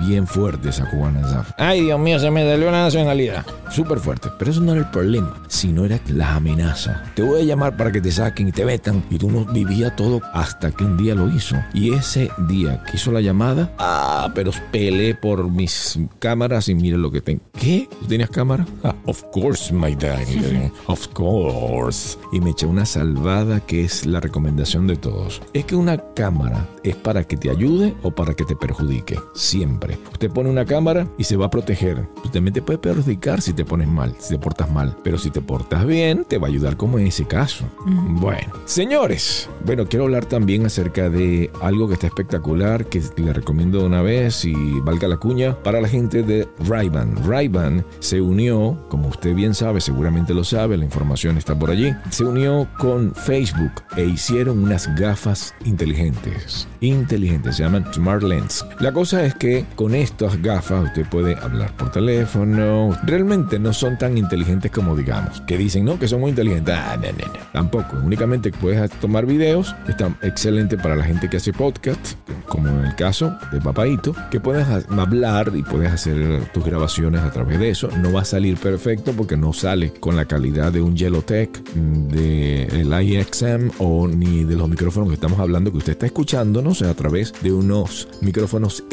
bien 0.00 0.26
fuerte 0.26 0.70
esa 0.70 0.88
cubana. 0.88 1.20
esa. 1.20 1.46
Ay, 1.58 1.82
Dios 1.82 2.00
mío, 2.00 2.18
se 2.18 2.30
me 2.30 2.48
salió 2.48 2.70
la 2.70 2.84
nacionalidad. 2.84 3.44
Súper 3.70 3.98
fuerte. 3.98 4.28
Pero 4.38 4.50
eso 4.50 4.60
no 4.60 4.72
era 4.72 4.80
el 4.80 4.90
problema, 4.90 5.42
sino 5.48 5.84
era 5.84 6.00
las 6.08 6.30
amenazas. 6.30 6.98
Te 7.14 7.22
voy 7.22 7.42
a 7.42 7.44
llamar 7.44 7.76
para 7.76 7.92
que 7.92 8.00
te 8.00 8.10
saquen 8.10 8.48
y 8.48 8.52
te 8.52 8.64
metan. 8.64 9.04
Y 9.10 9.18
tú 9.18 9.30
no 9.30 9.44
vivías 9.44 9.94
todo 9.96 10.20
hasta 10.32 10.72
que 10.72 10.84
un 10.84 10.96
día 10.96 11.14
lo 11.14 11.28
hizo. 11.28 11.56
Y 11.72 11.92
ese 11.92 12.30
día 12.48 12.82
que 12.84 12.96
hizo 12.96 13.12
la 13.12 13.20
llamada, 13.20 13.72
ah, 13.78 14.30
pero 14.34 14.50
peleé 14.72 15.14
por 15.14 15.48
mis 15.48 15.98
cámaras 16.18 16.68
y 16.68 16.74
mire 16.74 16.96
lo 16.96 17.10
que 17.10 17.20
tengo. 17.20 17.42
¿Qué? 17.58 17.88
¿Tú 18.00 18.06
tenías 18.06 18.30
cámara? 18.30 18.66
Ah, 18.82 18.94
of 19.06 19.22
course, 19.32 19.72
my 19.72 19.94
darling. 19.94 20.70
Of 20.86 21.08
course. 21.08 22.18
Y 22.32 22.40
me 22.40 22.50
eché 22.50 22.66
una 22.66 22.86
salvada 22.86 23.60
que 23.60 23.84
es 23.84 24.06
la 24.06 24.20
recomendación 24.20 24.86
de 24.86 24.96
todos. 24.96 25.40
Es 25.52 25.64
que 25.64 25.76
una 25.76 25.98
cámara 26.14 26.66
es 26.82 26.96
para 26.96 27.24
que 27.24 27.36
te 27.36 27.50
ayude 27.50 27.94
o 28.02 28.10
para 28.10 28.34
que 28.34 28.44
te 28.44 28.56
perjudique. 28.56 29.18
Siempre. 29.34 29.89
Usted 30.12 30.30
pone 30.30 30.50
una 30.50 30.64
cámara 30.64 31.06
y 31.18 31.24
se 31.24 31.36
va 31.36 31.46
a 31.46 31.50
proteger. 31.50 32.08
Usted 32.16 32.30
también 32.30 32.54
te 32.54 32.62
puede 32.62 32.78
perjudicar 32.78 33.40
si 33.40 33.52
te 33.52 33.64
pones 33.64 33.88
mal, 33.88 34.14
si 34.18 34.34
te 34.34 34.38
portas 34.38 34.70
mal. 34.70 34.96
Pero 35.02 35.18
si 35.18 35.30
te 35.30 35.40
portas 35.40 35.86
bien, 35.86 36.24
te 36.24 36.38
va 36.38 36.46
a 36.46 36.50
ayudar 36.50 36.76
como 36.76 36.98
en 36.98 37.06
ese 37.06 37.26
caso. 37.26 37.64
Bueno, 37.86 38.52
señores. 38.64 39.48
Bueno, 39.64 39.86
quiero 39.86 40.04
hablar 40.04 40.26
también 40.26 40.66
acerca 40.66 41.10
de 41.10 41.50
algo 41.62 41.88
que 41.88 41.94
está 41.94 42.06
espectacular, 42.06 42.86
que 42.86 43.02
le 43.16 43.32
recomiendo 43.32 43.80
de 43.80 43.86
una 43.86 44.02
vez 44.02 44.44
y 44.44 44.54
valga 44.80 45.08
la 45.08 45.16
cuña, 45.16 45.56
para 45.62 45.80
la 45.80 45.88
gente 45.88 46.22
de 46.22 46.48
Ray-Ban. 46.66 47.24
Ray-Ban 47.26 47.84
se 47.98 48.20
unió, 48.20 48.78
como 48.88 49.08
usted 49.08 49.34
bien 49.34 49.54
sabe, 49.54 49.80
seguramente 49.80 50.34
lo 50.34 50.44
sabe, 50.44 50.76
la 50.76 50.84
información 50.84 51.38
está 51.38 51.58
por 51.58 51.70
allí, 51.70 51.94
se 52.10 52.24
unió 52.24 52.68
con 52.78 53.14
Facebook 53.14 53.72
e 53.96 54.04
hicieron 54.04 54.62
unas 54.62 54.94
gafas 54.96 55.54
inteligentes. 55.64 56.68
Inteligentes, 56.80 57.56
se 57.56 57.62
llaman 57.62 57.84
Smart 57.92 58.22
Lens. 58.22 58.64
La 58.80 58.92
cosa 58.92 59.24
es 59.24 59.34
que 59.34 59.64
con 59.80 59.94
estas 59.94 60.42
gafas 60.42 60.84
usted 60.88 61.06
puede 61.08 61.34
hablar 61.36 61.74
por 61.74 61.90
teléfono. 61.90 62.94
Realmente 63.02 63.58
no 63.58 63.72
son 63.72 63.96
tan 63.96 64.18
inteligentes 64.18 64.70
como 64.70 64.94
digamos, 64.94 65.40
que 65.46 65.56
dicen, 65.56 65.86
no, 65.86 65.98
que 65.98 66.06
son 66.06 66.20
muy 66.20 66.28
inteligentes. 66.28 66.74
Ah, 66.76 66.98
no, 67.00 67.06
no, 67.12 67.32
no. 67.32 67.40
Tampoco. 67.50 67.96
Únicamente 68.04 68.52
puedes 68.52 68.90
tomar 69.00 69.24
videos. 69.24 69.74
Está 69.88 70.14
excelente 70.20 70.76
para 70.76 70.96
la 70.96 71.04
gente 71.04 71.30
que 71.30 71.38
hace 71.38 71.54
podcast, 71.54 72.12
como 72.46 72.68
en 72.68 72.84
el 72.84 72.94
caso 72.94 73.32
de 73.52 73.58
Papaito, 73.62 74.14
que 74.30 74.38
puedes 74.38 74.66
ha- 74.68 74.82
hablar 75.00 75.50
y 75.54 75.62
puedes 75.62 75.90
hacer 75.90 76.42
tus 76.52 76.62
grabaciones 76.62 77.22
a 77.22 77.30
través 77.30 77.58
de 77.58 77.70
eso. 77.70 77.88
No 78.02 78.12
va 78.12 78.20
a 78.20 78.24
salir 78.26 78.58
perfecto 78.58 79.14
porque 79.16 79.38
no 79.38 79.54
sale 79.54 79.94
con 79.94 80.14
la 80.14 80.26
calidad 80.26 80.72
de 80.72 80.82
un 80.82 80.94
Yellowtech, 80.94 81.58
del 81.72 83.02
IXM 83.02 83.70
o 83.78 84.06
ni 84.06 84.44
de 84.44 84.56
los 84.56 84.68
micrófonos 84.68 85.08
que 85.08 85.14
estamos 85.14 85.40
hablando 85.40 85.70
que 85.72 85.78
usted 85.78 85.92
está 85.92 86.04
escuchándonos 86.04 86.82
a 86.82 86.92
través 86.92 87.32
de 87.40 87.50
unos 87.50 88.08
micrófonos 88.20 88.84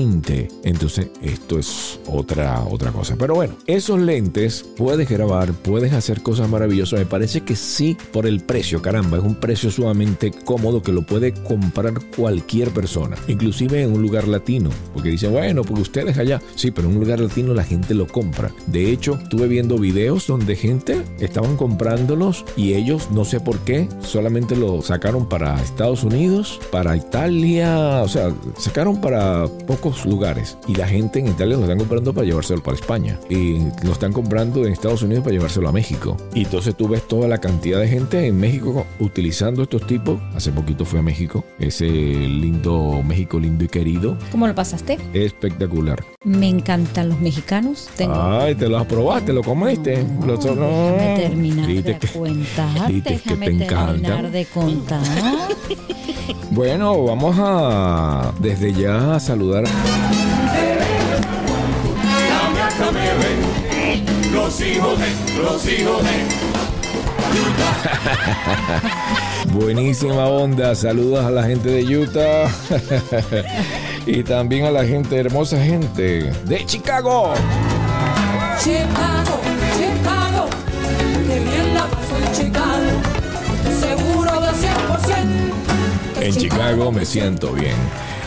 R20. 0.00 0.48
Entonces, 0.64 1.08
esto 1.22 1.58
es 1.58 1.98
otra, 2.06 2.64
otra 2.64 2.92
cosa. 2.92 3.16
Pero 3.18 3.34
bueno, 3.34 3.54
esos 3.66 4.00
lentes 4.00 4.64
puedes 4.76 5.08
grabar, 5.08 5.52
puedes 5.52 5.92
hacer 5.92 6.22
cosas 6.22 6.48
maravillosas. 6.48 6.98
Me 6.98 7.06
parece 7.06 7.42
que 7.42 7.56
sí, 7.56 7.96
por 8.12 8.26
el 8.26 8.40
precio, 8.40 8.82
caramba, 8.82 9.18
es 9.18 9.24
un 9.24 9.34
precio 9.34 9.70
sumamente 9.70 10.30
cómodo 10.30 10.82
que 10.82 10.92
lo 10.92 11.02
puede 11.02 11.32
comprar 11.32 11.94
cualquier 12.16 12.70
persona, 12.70 13.16
inclusive 13.28 13.82
en 13.82 13.92
un 13.92 14.02
lugar 14.02 14.28
latino. 14.28 14.70
Porque 14.92 15.10
dicen, 15.10 15.32
bueno, 15.32 15.62
porque 15.62 15.82
ustedes 15.82 16.18
allá, 16.18 16.40
sí, 16.54 16.70
pero 16.70 16.88
en 16.88 16.94
un 16.94 17.00
lugar 17.04 17.20
latino 17.20 17.54
la 17.54 17.64
gente 17.64 17.94
lo 17.94 18.06
compra. 18.06 18.52
De 18.66 18.90
hecho, 18.90 19.14
estuve 19.14 19.48
viendo 19.48 19.78
videos 19.78 20.26
donde 20.26 20.56
gente 20.56 21.02
estaban 21.18 21.56
comprándolos 21.56 22.44
y 22.56 22.74
ellos, 22.74 23.10
no 23.10 23.24
sé 23.24 23.40
por 23.40 23.58
qué, 23.60 23.88
solamente 24.02 24.56
lo 24.56 24.82
sacaron 24.82 25.28
para 25.28 25.60
Estados 25.62 26.04
Unidos, 26.04 26.60
para 26.70 26.96
Italia, 26.96 28.02
o 28.02 28.08
sea, 28.08 28.32
sacaron 28.56 29.00
para 29.00 29.46
pocos 29.66 29.89
lugares. 30.04 30.58
Y 30.66 30.74
la 30.74 30.86
gente 30.86 31.18
en 31.18 31.28
Italia 31.28 31.56
lo 31.56 31.62
están 31.62 31.78
comprando 31.78 32.12
para 32.12 32.26
llevárselo 32.26 32.62
para 32.62 32.76
España. 32.76 33.18
Y 33.28 33.58
lo 33.84 33.92
están 33.92 34.12
comprando 34.12 34.64
en 34.64 34.72
Estados 34.72 35.02
Unidos 35.02 35.24
para 35.24 35.34
llevárselo 35.34 35.68
a 35.68 35.72
México. 35.72 36.16
Y 36.34 36.44
entonces 36.44 36.74
tú 36.76 36.88
ves 36.88 37.06
toda 37.06 37.28
la 37.28 37.38
cantidad 37.38 37.80
de 37.80 37.88
gente 37.88 38.26
en 38.26 38.38
México 38.38 38.86
utilizando 38.98 39.62
estos 39.62 39.86
tipos. 39.86 40.20
Hace 40.34 40.52
poquito 40.52 40.84
fui 40.84 40.98
a 40.98 41.02
México, 41.02 41.44
ese 41.58 41.88
lindo 41.88 43.02
México 43.04 43.38
lindo 43.38 43.64
y 43.64 43.68
querido. 43.68 44.16
¿Cómo 44.30 44.46
lo 44.46 44.54
pasaste? 44.54 44.98
Espectacular. 45.12 46.02
Me 46.22 46.48
encantan 46.50 47.08
los 47.08 47.18
mexicanos. 47.18 47.88
Tengo 47.96 48.12
Ay, 48.14 48.54
te 48.54 48.68
lo 48.68 48.86
probaste, 48.86 49.32
lo 49.32 49.42
comiste. 49.42 50.04
Lo- 50.26 50.36
Déjame 50.36 51.16
terminar 51.18 51.66
Dijiste 51.66 51.92
de 51.94 51.98
que- 51.98 52.08
contar. 52.08 52.86
que 52.92 53.00
te 53.00 53.16
terminar 53.20 53.62
encantan. 53.62 54.30
de 54.32 54.44
contar. 54.46 55.00
Bueno, 56.52 57.04
vamos 57.04 57.36
a 57.38 58.32
desde 58.40 58.72
ya 58.74 59.14
a 59.14 59.20
saludar. 59.20 59.62
Los 64.32 64.60
hijos 64.60 64.98
de, 64.98 65.06
los 65.42 65.66
hijos 65.66 66.02
de. 66.04 66.10
Buenísima 69.52 70.26
onda. 70.26 70.74
Saludos 70.74 71.24
a 71.24 71.30
la 71.30 71.44
gente 71.44 71.68
de 71.70 71.96
Utah. 71.98 72.48
y 74.06 74.22
también 74.22 74.64
a 74.66 74.70
la 74.70 74.84
gente, 74.84 75.16
hermosa 75.16 75.62
gente 75.62 76.32
de 76.44 76.66
Chicago. 76.66 77.34
Chicago, 78.62 79.40
Chicago, 79.76 80.48
que 81.26 81.40
bien 81.40 81.74
la 81.74 81.86
paso 81.86 82.16
en 82.16 82.32
Chicago. 82.32 82.90
Estoy 83.68 83.88
seguro 83.96 84.40
de 84.40 84.48
100% 84.48 86.18
que 86.18 86.26
En 86.26 86.34
Chicago 86.34 86.92
me 86.92 87.04
siento 87.06 87.52
bien. 87.52 87.76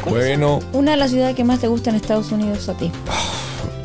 Bueno, 0.10 0.60
Una 0.74 0.92
de 0.92 0.98
las 0.98 1.12
ciudades 1.12 1.36
que 1.36 1.44
más 1.44 1.60
te 1.60 1.68
gusta 1.68 1.90
en 1.90 1.96
Estados 1.96 2.32
Unidos 2.32 2.68
a 2.70 2.74
ti. 2.74 2.92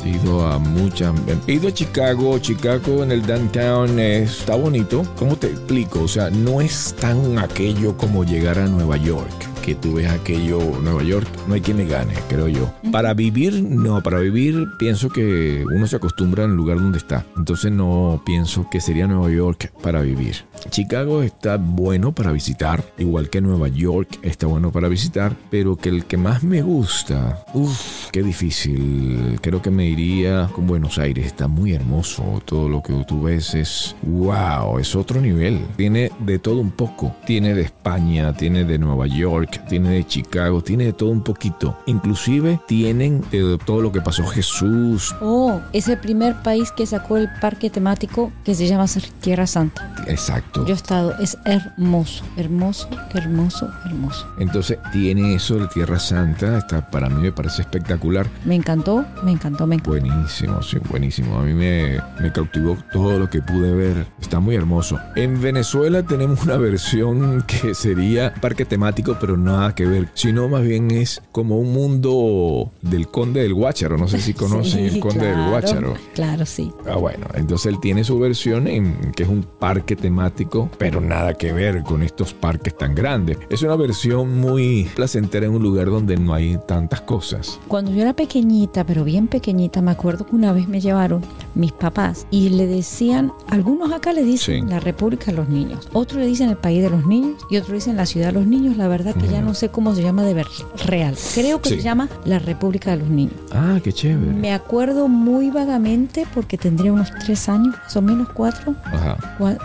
he 0.03 0.09
ido 0.09 0.45
a 0.45 0.57
muchas. 0.59 1.13
He 1.47 1.53
ido 1.53 1.69
a 1.69 1.71
Chicago. 1.73 2.37
Chicago 2.39 3.03
en 3.03 3.11
el 3.11 3.21
downtown 3.25 3.99
eh, 3.99 4.23
está 4.23 4.55
bonito. 4.55 5.03
¿Cómo 5.17 5.35
te 5.37 5.47
explico? 5.47 6.01
O 6.01 6.07
sea, 6.07 6.29
no 6.29 6.59
es 6.61 6.95
tan 6.99 7.37
aquello 7.39 7.95
como 7.95 8.23
llegar 8.25 8.59
a 8.59 8.65
Nueva 8.65 8.97
York. 8.97 9.48
Que 9.63 9.75
tú 9.75 9.93
ves 9.93 10.09
aquello, 10.09 10.59
Nueva 10.81 11.03
York, 11.03 11.27
no 11.47 11.53
hay 11.53 11.61
quien 11.61 11.77
le 11.77 11.85
gane, 11.85 12.13
creo 12.27 12.47
yo. 12.47 12.73
Para 12.91 13.13
vivir, 13.13 13.61
no, 13.61 14.01
para 14.01 14.19
vivir 14.19 14.67
pienso 14.79 15.09
que 15.09 15.63
uno 15.65 15.85
se 15.85 15.97
acostumbra 15.97 16.45
en 16.45 16.51
el 16.51 16.57
lugar 16.57 16.77
donde 16.77 16.97
está. 16.97 17.25
Entonces 17.37 17.71
no 17.71 18.21
pienso 18.25 18.67
que 18.69 18.81
sería 18.81 19.05
Nueva 19.05 19.29
York 19.29 19.71
para 19.83 20.01
vivir. 20.01 20.37
Chicago 20.69 21.21
está 21.23 21.57
bueno 21.57 22.13
para 22.13 22.31
visitar, 22.31 22.83
igual 22.97 23.29
que 23.29 23.41
Nueva 23.41 23.67
York 23.67 24.19
está 24.23 24.47
bueno 24.47 24.71
para 24.71 24.87
visitar, 24.87 25.35
pero 25.49 25.75
que 25.75 25.89
el 25.89 26.05
que 26.05 26.17
más 26.17 26.43
me 26.43 26.61
gusta, 26.61 27.43
uff, 27.53 28.09
qué 28.11 28.23
difícil. 28.23 29.39
Creo 29.41 29.61
que 29.61 29.71
me 29.71 29.85
iría 29.85 30.49
con 30.53 30.67
Buenos 30.67 30.97
Aires, 30.97 31.25
está 31.25 31.47
muy 31.47 31.73
hermoso. 31.73 32.41
Todo 32.45 32.67
lo 32.69 32.81
que 32.81 32.93
tú 33.07 33.23
ves 33.23 33.53
es 33.53 33.95
wow, 34.03 34.79
es 34.79 34.95
otro 34.95 35.21
nivel. 35.21 35.59
Tiene 35.77 36.11
de 36.19 36.39
todo 36.39 36.59
un 36.59 36.71
poco. 36.71 37.15
Tiene 37.25 37.53
de 37.53 37.61
España, 37.63 38.33
tiene 38.33 38.63
de 38.65 38.77
Nueva 38.77 39.07
York, 39.07 39.48
tiene 39.67 39.89
de 39.89 40.05
Chicago, 40.05 40.61
tiene 40.61 40.85
de 40.85 40.93
todo 40.93 41.09
un 41.09 41.23
poquito. 41.23 41.77
Inclusive 41.85 42.59
tienen 42.67 43.23
de 43.31 43.57
todo 43.65 43.81
lo 43.81 43.91
que 43.91 44.01
pasó 44.01 44.25
Jesús. 44.25 45.15
Oh, 45.21 45.59
es 45.73 45.87
el 45.87 45.97
primer 45.97 46.41
país 46.41 46.71
que 46.71 46.85
sacó 46.85 47.17
el 47.17 47.29
parque 47.41 47.69
temático 47.69 48.31
que 48.43 48.55
se 48.55 48.67
llama 48.67 48.85
Tierra 49.21 49.47
Santa. 49.47 49.93
Exacto. 50.07 50.65
Yo 50.65 50.73
he 50.73 50.75
estado, 50.75 51.17
es 51.19 51.37
hermoso, 51.45 52.23
hermoso, 52.37 52.89
hermoso, 53.13 53.69
hermoso. 53.85 54.27
Entonces 54.39 54.77
tiene 54.91 55.35
eso 55.35 55.57
de 55.57 55.67
Tierra 55.67 55.99
Santa, 55.99 56.57
está, 56.57 56.89
para 56.89 57.09
mí 57.09 57.21
me 57.21 57.31
parece 57.31 57.61
espectacular. 57.61 58.27
Me 58.45 58.55
encantó, 58.55 59.05
me 59.23 59.31
encantó, 59.31 59.67
me 59.67 59.75
encantó. 59.75 59.91
Buenísimo, 59.91 60.61
sí, 60.61 60.77
buenísimo. 60.89 61.39
A 61.39 61.43
mí 61.43 61.53
me, 61.53 62.01
me 62.19 62.31
cautivó 62.31 62.77
todo 62.91 63.19
lo 63.19 63.29
que 63.29 63.41
pude 63.41 63.73
ver. 63.73 64.07
Está 64.21 64.39
muy 64.39 64.55
hermoso. 64.55 64.99
En 65.15 65.41
Venezuela 65.41 66.03
tenemos 66.03 66.43
una 66.43 66.57
versión 66.57 67.43
que 67.43 67.73
sería 67.73 68.33
parque 68.33 68.65
temático, 68.65 69.17
pero 69.19 69.37
nada 69.39 69.75
que 69.75 69.85
ver, 69.85 70.09
sino 70.13 70.47
más 70.47 70.63
bien 70.63 70.91
es 70.91 71.21
como 71.31 71.59
un 71.59 71.73
mundo 71.73 72.71
del 72.81 73.07
Conde 73.07 73.41
del 73.41 73.53
Guácharo. 73.53 73.97
No 73.97 74.07
sé 74.07 74.19
si 74.19 74.33
conocen 74.35 74.85
el 74.85 74.99
Conde 74.99 75.27
del 75.27 75.49
Guácharo. 75.49 75.93
Claro, 76.13 76.45
sí. 76.45 76.71
Ah, 76.87 76.95
bueno, 76.95 77.27
entonces 77.33 77.67
él 77.67 77.79
tiene 77.79 78.03
su 78.03 78.19
versión 78.19 78.67
en 78.67 79.11
que 79.15 79.23
es 79.23 79.29
un 79.29 79.43
parque 79.43 79.95
temático, 79.95 80.69
pero 80.77 81.01
nada 81.01 81.33
que 81.33 81.53
ver 81.53 81.83
con 81.83 82.03
estos 82.03 82.33
parques 82.33 82.77
tan 82.77 82.95
grandes. 82.95 83.37
Es 83.49 83.61
una 83.63 83.75
versión 83.75 84.39
muy 84.39 84.89
placentera 84.95 85.45
en 85.45 85.53
un 85.53 85.63
lugar 85.63 85.87
donde 85.87 86.17
no 86.17 86.33
hay 86.33 86.57
tantas 86.67 87.01
cosas. 87.01 87.59
Cuando 87.67 87.91
yo 87.91 88.01
era 88.01 88.13
pequeñita, 88.13 88.85
pero 88.85 89.03
bien 89.03 89.27
pequeñita, 89.27 89.81
me 89.81 89.91
acuerdo 89.91 90.25
que 90.25 90.35
una 90.35 90.53
vez 90.53 90.67
me 90.67 90.81
llevaron 90.81 91.21
mis 91.55 91.71
papás 91.71 92.27
y 92.31 92.49
le 92.49 92.67
decían, 92.67 93.31
algunos 93.47 93.91
acá 93.91 94.13
le 94.13 94.23
dicen 94.23 94.69
la 94.69 94.79
República 94.79 95.27
de 95.27 95.37
los 95.37 95.49
Niños, 95.49 95.87
otros 95.93 96.19
le 96.21 96.27
dicen 96.27 96.49
el 96.49 96.57
país 96.57 96.81
de 96.83 96.89
los 96.89 97.05
niños 97.05 97.45
y 97.49 97.57
otros 97.57 97.73
dicen 97.73 97.95
la 97.97 98.05
ciudad 98.05 98.27
de 98.27 98.33
los 98.33 98.45
niños. 98.45 98.77
La 98.77 98.87
verdad 98.87 99.15
que 99.15 99.27
ya 99.31 99.41
no 99.41 99.53
sé 99.53 99.69
cómo 99.69 99.95
se 99.95 100.01
llama 100.01 100.23
de 100.23 100.33
ver 100.33 100.47
real. 100.85 101.15
Creo 101.33 101.61
que 101.61 101.69
se 101.69 101.81
llama 101.81 102.09
la 102.25 102.39
República 102.39 102.91
de 102.91 102.97
los 102.97 103.09
Niños. 103.09 103.33
Ah, 103.51 103.79
qué 103.83 103.93
chévere. 103.93 104.31
Me 104.31 104.53
acuerdo 104.53 105.07
muy 105.07 105.49
vagamente 105.49 106.25
porque 106.33 106.57
tendría 106.57 106.91
unos 106.91 107.11
tres 107.23 107.49
años, 107.49 107.75
más 107.77 107.95
o 107.95 108.01
menos 108.01 108.29
cuatro. 108.29 108.75
Ajá. 108.85 109.17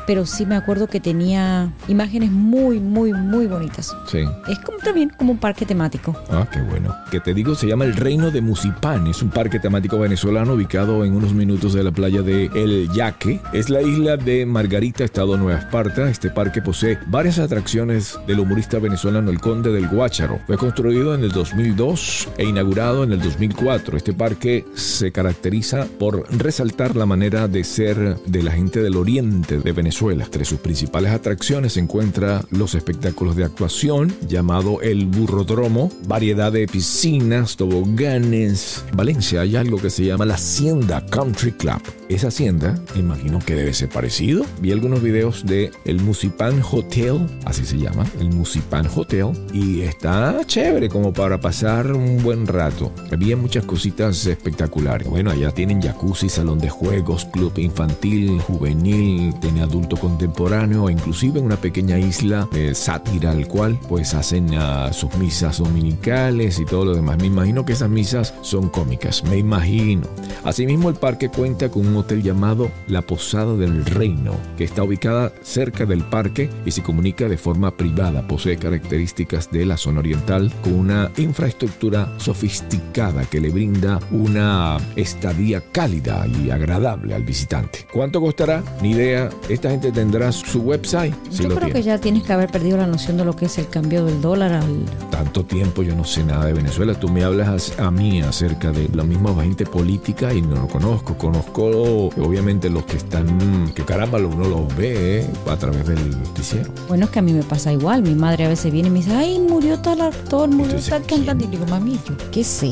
Pero 0.06 0.26
sí 0.26 0.46
me 0.46 0.56
acuerdo 0.56 0.86
que 0.86 1.00
tenía 1.00 1.72
imágenes 1.88 2.30
muy, 2.30 2.80
muy, 2.80 3.12
muy 3.12 3.46
bonitas. 3.46 3.94
Sí. 4.06 4.24
Es 4.48 4.58
como 4.60 4.78
también 4.78 5.10
como 5.16 5.32
un 5.32 5.38
parque 5.38 5.66
temático. 5.66 6.14
Ah, 6.30 6.46
qué 6.52 6.60
bueno. 6.60 6.94
Que 7.10 7.20
te 7.20 7.34
digo, 7.34 7.54
se 7.54 7.66
llama 7.66 7.84
el 7.84 7.94
Reino 7.94 8.30
de 8.30 8.40
Musipán. 8.40 9.06
Es 9.06 9.22
un 9.22 9.30
parque 9.30 9.58
temático 9.58 9.98
venezolano 9.98 10.54
ubicado 10.54 11.04
en 11.04 11.14
unos 11.14 11.32
minutos 11.32 11.72
de 11.74 11.82
la 11.82 11.92
playa 11.92 12.22
de 12.22 12.50
El 12.54 12.90
Yaque. 12.92 13.40
Es 13.52 13.70
la 13.70 13.82
isla 13.82 14.16
de 14.16 14.46
Margarita, 14.46 15.04
estado 15.04 15.36
Nueva 15.36 15.60
Esparta. 15.60 16.08
Este 16.08 16.30
parque 16.30 16.62
posee 16.62 16.98
varias 17.06 17.38
atracciones 17.38 18.18
del 18.26 18.40
humorista 18.40 18.78
venezolano 18.78 19.30
El 19.30 19.40
Conde 19.40 19.53
del 19.62 19.88
Guácharo. 19.88 20.40
Fue 20.46 20.56
construido 20.56 21.14
en 21.14 21.22
el 21.22 21.30
2002 21.30 22.28
e 22.38 22.44
inaugurado 22.44 23.04
en 23.04 23.12
el 23.12 23.20
2004. 23.20 23.96
Este 23.96 24.12
parque 24.12 24.64
se 24.74 25.12
caracteriza 25.12 25.86
por 25.98 26.26
resaltar 26.36 26.96
la 26.96 27.06
manera 27.06 27.48
de 27.48 27.64
ser 27.64 28.16
de 28.26 28.42
la 28.42 28.52
gente 28.52 28.82
del 28.82 28.96
oriente 28.96 29.58
de 29.58 29.72
Venezuela. 29.72 30.24
Entre 30.24 30.44
sus 30.44 30.58
principales 30.58 31.12
atracciones 31.12 31.74
se 31.74 31.80
encuentra 31.80 32.44
los 32.50 32.74
espectáculos 32.74 33.36
de 33.36 33.44
actuación 33.44 34.12
llamado 34.26 34.80
el 34.82 35.06
Burrodromo, 35.06 35.90
variedad 36.06 36.52
de 36.52 36.66
piscinas, 36.66 37.56
toboganes. 37.56 38.84
En 38.90 38.96
Valencia 38.96 39.42
hay 39.42 39.56
algo 39.56 39.78
que 39.78 39.90
se 39.90 40.04
llama 40.04 40.24
la 40.24 40.34
Hacienda 40.34 41.04
Country 41.06 41.52
Club. 41.52 41.82
Esa 42.08 42.28
hacienda, 42.28 42.74
imagino 42.96 43.38
que 43.38 43.54
debe 43.54 43.72
ser 43.72 43.88
parecido. 43.88 44.44
Vi 44.60 44.72
algunos 44.72 45.02
videos 45.02 45.44
de 45.44 45.70
el 45.84 46.00
Musipan 46.00 46.62
Hotel, 46.70 47.26
así 47.44 47.64
se 47.64 47.78
llama, 47.78 48.04
el 48.20 48.30
Musipan 48.30 48.88
Hotel, 48.94 49.32
y 49.52 49.82
está 49.82 50.40
chévere 50.46 50.88
como 50.88 51.12
para 51.12 51.40
pasar 51.40 51.92
un 51.92 52.22
buen 52.22 52.46
rato. 52.46 52.92
Había 53.12 53.36
muchas 53.36 53.64
cositas 53.64 54.26
espectaculares. 54.26 55.08
Bueno, 55.08 55.30
allá 55.30 55.50
tienen 55.50 55.80
jacuzzi, 55.80 56.28
salón 56.28 56.58
de 56.58 56.70
juegos, 56.70 57.24
club 57.26 57.52
infantil, 57.58 58.40
juvenil, 58.40 59.34
tiene 59.40 59.62
adulto 59.62 59.96
contemporáneo, 59.96 60.90
inclusive 60.90 61.40
una 61.40 61.56
pequeña 61.56 61.98
isla 61.98 62.48
sátira 62.72 63.32
al 63.32 63.46
cual 63.48 63.78
pues 63.88 64.14
hacen 64.14 64.54
uh, 64.54 64.92
sus 64.92 65.14
misas 65.16 65.58
dominicales 65.58 66.58
y 66.58 66.64
todo 66.64 66.84
lo 66.84 66.94
demás. 66.94 67.18
Me 67.18 67.26
imagino 67.26 67.64
que 67.64 67.72
esas 67.72 67.90
misas 67.90 68.34
son 68.42 68.68
cómicas, 68.68 69.24
me 69.24 69.38
imagino. 69.38 70.06
Asimismo 70.44 70.88
el 70.88 70.96
parque 70.96 71.28
cuenta 71.28 71.68
con 71.68 71.86
un 71.86 71.96
hotel 71.96 72.22
llamado 72.22 72.70
La 72.86 73.02
Posada 73.02 73.56
del 73.56 73.84
Reino, 73.84 74.34
que 74.56 74.64
está 74.64 74.82
ubicada 74.82 75.32
cerca 75.42 75.86
del 75.86 76.04
parque 76.04 76.50
y 76.66 76.70
se 76.70 76.82
comunica 76.82 77.28
de 77.28 77.38
forma 77.38 77.70
privada. 77.76 78.26
Posee 78.26 78.56
características 78.56 79.33
de 79.50 79.66
la 79.66 79.76
zona 79.76 79.98
oriental 79.98 80.52
con 80.62 80.74
una 80.74 81.10
infraestructura 81.16 82.12
sofisticada 82.18 83.24
que 83.24 83.40
le 83.40 83.50
brinda 83.50 83.98
una 84.12 84.76
estadía 84.94 85.60
cálida 85.72 86.24
y 86.26 86.50
agradable 86.50 87.14
al 87.14 87.24
visitante. 87.24 87.86
¿Cuánto 87.92 88.20
costará? 88.20 88.62
Ni 88.80 88.92
idea. 88.92 89.28
Esta 89.48 89.70
gente 89.70 89.90
tendrá 89.90 90.30
su 90.30 90.60
website. 90.60 91.14
Yo 91.32 91.48
creo 91.48 91.72
que 91.72 91.82
ya 91.82 91.98
tienes 91.98 92.22
que 92.22 92.32
haber 92.32 92.50
perdido 92.50 92.76
la 92.76 92.86
noción 92.86 93.16
de 93.16 93.24
lo 93.24 93.34
que 93.34 93.46
es 93.46 93.58
el 93.58 93.68
cambio 93.68 94.04
del 94.04 94.20
dólar 94.20 94.52
al... 94.52 94.84
Tanto 95.10 95.44
tiempo 95.44 95.82
yo 95.82 95.96
no 95.96 96.04
sé 96.04 96.22
nada 96.22 96.46
de 96.46 96.52
Venezuela. 96.52 96.94
Tú 96.94 97.08
me 97.08 97.24
hablas 97.24 97.78
a 97.78 97.90
mí 97.90 98.20
acerca 98.22 98.70
de 98.70 98.88
la 98.94 99.02
misma 99.02 99.34
gente 99.42 99.66
política 99.66 100.32
y 100.32 100.42
no 100.42 100.54
lo 100.54 100.68
conozco. 100.68 101.18
Conozco 101.18 102.10
obviamente 102.16 102.70
los 102.70 102.84
que 102.84 102.96
están, 102.96 103.72
que 103.74 103.84
caramba, 103.84 104.18
uno 104.18 104.48
los 104.48 104.76
ve 104.76 105.20
¿eh? 105.20 105.26
a 105.50 105.56
través 105.56 105.86
del 105.86 106.10
noticiero. 106.10 106.70
Bueno, 106.88 107.06
es 107.06 107.10
que 107.10 107.18
a 107.18 107.22
mí 107.22 107.32
me 107.32 107.42
pasa 107.42 107.72
igual. 107.72 108.02
Mi 108.02 108.14
madre 108.14 108.44
a 108.44 108.48
veces 108.48 108.72
viene 108.72 108.88
y 108.88 108.90
me 108.90 108.98
dice, 108.98 109.14
ay, 109.14 109.23
murió 109.38 109.78
tal 109.78 110.00
actor, 110.00 110.48
murió 110.48 110.78
tal 110.80 111.04
cantante. 111.06 111.44
Y 111.44 111.48
digo, 111.48 111.66
mami, 111.66 111.92
yo 111.92 112.16
qué 112.30 112.44
sé. 112.44 112.70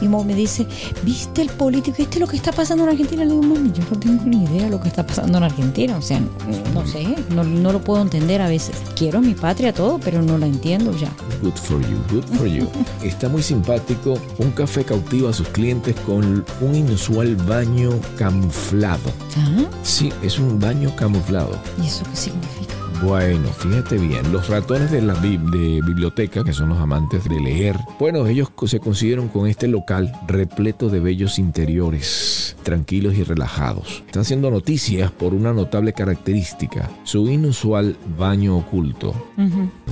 Y 0.00 0.08
me 0.08 0.34
dice, 0.34 0.66
¿viste 1.02 1.42
el 1.42 1.50
político? 1.50 1.96
¿Viste 1.98 2.18
lo 2.18 2.26
que 2.26 2.36
está 2.36 2.52
pasando 2.52 2.84
en 2.84 2.90
Argentina? 2.90 3.24
Le 3.24 3.30
digo, 3.30 3.42
mami, 3.42 3.72
yo 3.72 3.82
no 3.90 3.98
tengo 3.98 4.22
ni 4.24 4.44
idea 4.44 4.64
de 4.64 4.70
lo 4.70 4.80
que 4.80 4.88
está 4.88 5.06
pasando 5.06 5.38
en 5.38 5.44
Argentina. 5.44 5.96
O 5.96 6.02
sea, 6.02 6.20
no 6.72 6.86
sé, 6.86 7.04
no, 7.30 7.44
no 7.44 7.72
lo 7.72 7.80
puedo 7.80 8.02
entender 8.02 8.40
a 8.40 8.48
veces. 8.48 8.76
Quiero 8.96 9.20
mi 9.20 9.34
patria 9.34 9.72
todo, 9.72 9.98
pero 9.98 10.22
no 10.22 10.38
la 10.38 10.46
entiendo 10.46 10.96
ya. 10.96 11.10
Good 11.42 11.56
for 11.56 11.80
you, 11.80 11.98
good 12.10 12.24
for 12.36 12.46
you. 12.46 12.68
está 13.02 13.28
muy 13.28 13.42
simpático. 13.42 14.18
Un 14.38 14.50
café 14.50 14.84
cautiva 14.84 15.30
a 15.30 15.32
sus 15.32 15.48
clientes 15.48 15.94
con 16.06 16.44
un 16.60 16.74
inusual 16.74 17.36
baño 17.36 17.90
camuflado. 18.16 19.10
¿Ah? 19.36 19.64
Sí, 19.82 20.12
es 20.22 20.38
un 20.38 20.58
baño 20.58 20.94
camuflado. 20.96 21.58
¿Y 21.82 21.86
eso 21.86 22.04
qué 22.10 22.16
significa? 22.16 22.63
Bueno, 23.04 23.48
fíjate 23.48 23.98
bien, 23.98 24.32
los 24.32 24.48
ratones 24.48 24.90
de 24.90 25.02
la 25.02 25.12
de 25.12 25.82
biblioteca, 25.84 26.42
que 26.42 26.54
son 26.54 26.70
los 26.70 26.78
amantes 26.78 27.24
de 27.24 27.38
leer, 27.38 27.76
bueno, 27.98 28.26
ellos 28.26 28.50
se 28.66 28.80
consiguieron 28.80 29.28
con 29.28 29.46
este 29.46 29.68
local 29.68 30.10
repleto 30.26 30.88
de 30.88 31.00
bellos 31.00 31.38
interiores, 31.38 32.56
tranquilos 32.62 33.14
y 33.14 33.22
relajados. 33.22 34.02
Están 34.06 34.22
haciendo 34.22 34.50
noticias 34.50 35.10
por 35.10 35.34
una 35.34 35.52
notable 35.52 35.92
característica, 35.92 36.90
su 37.04 37.28
inusual 37.28 37.94
baño 38.18 38.56
oculto. 38.56 39.14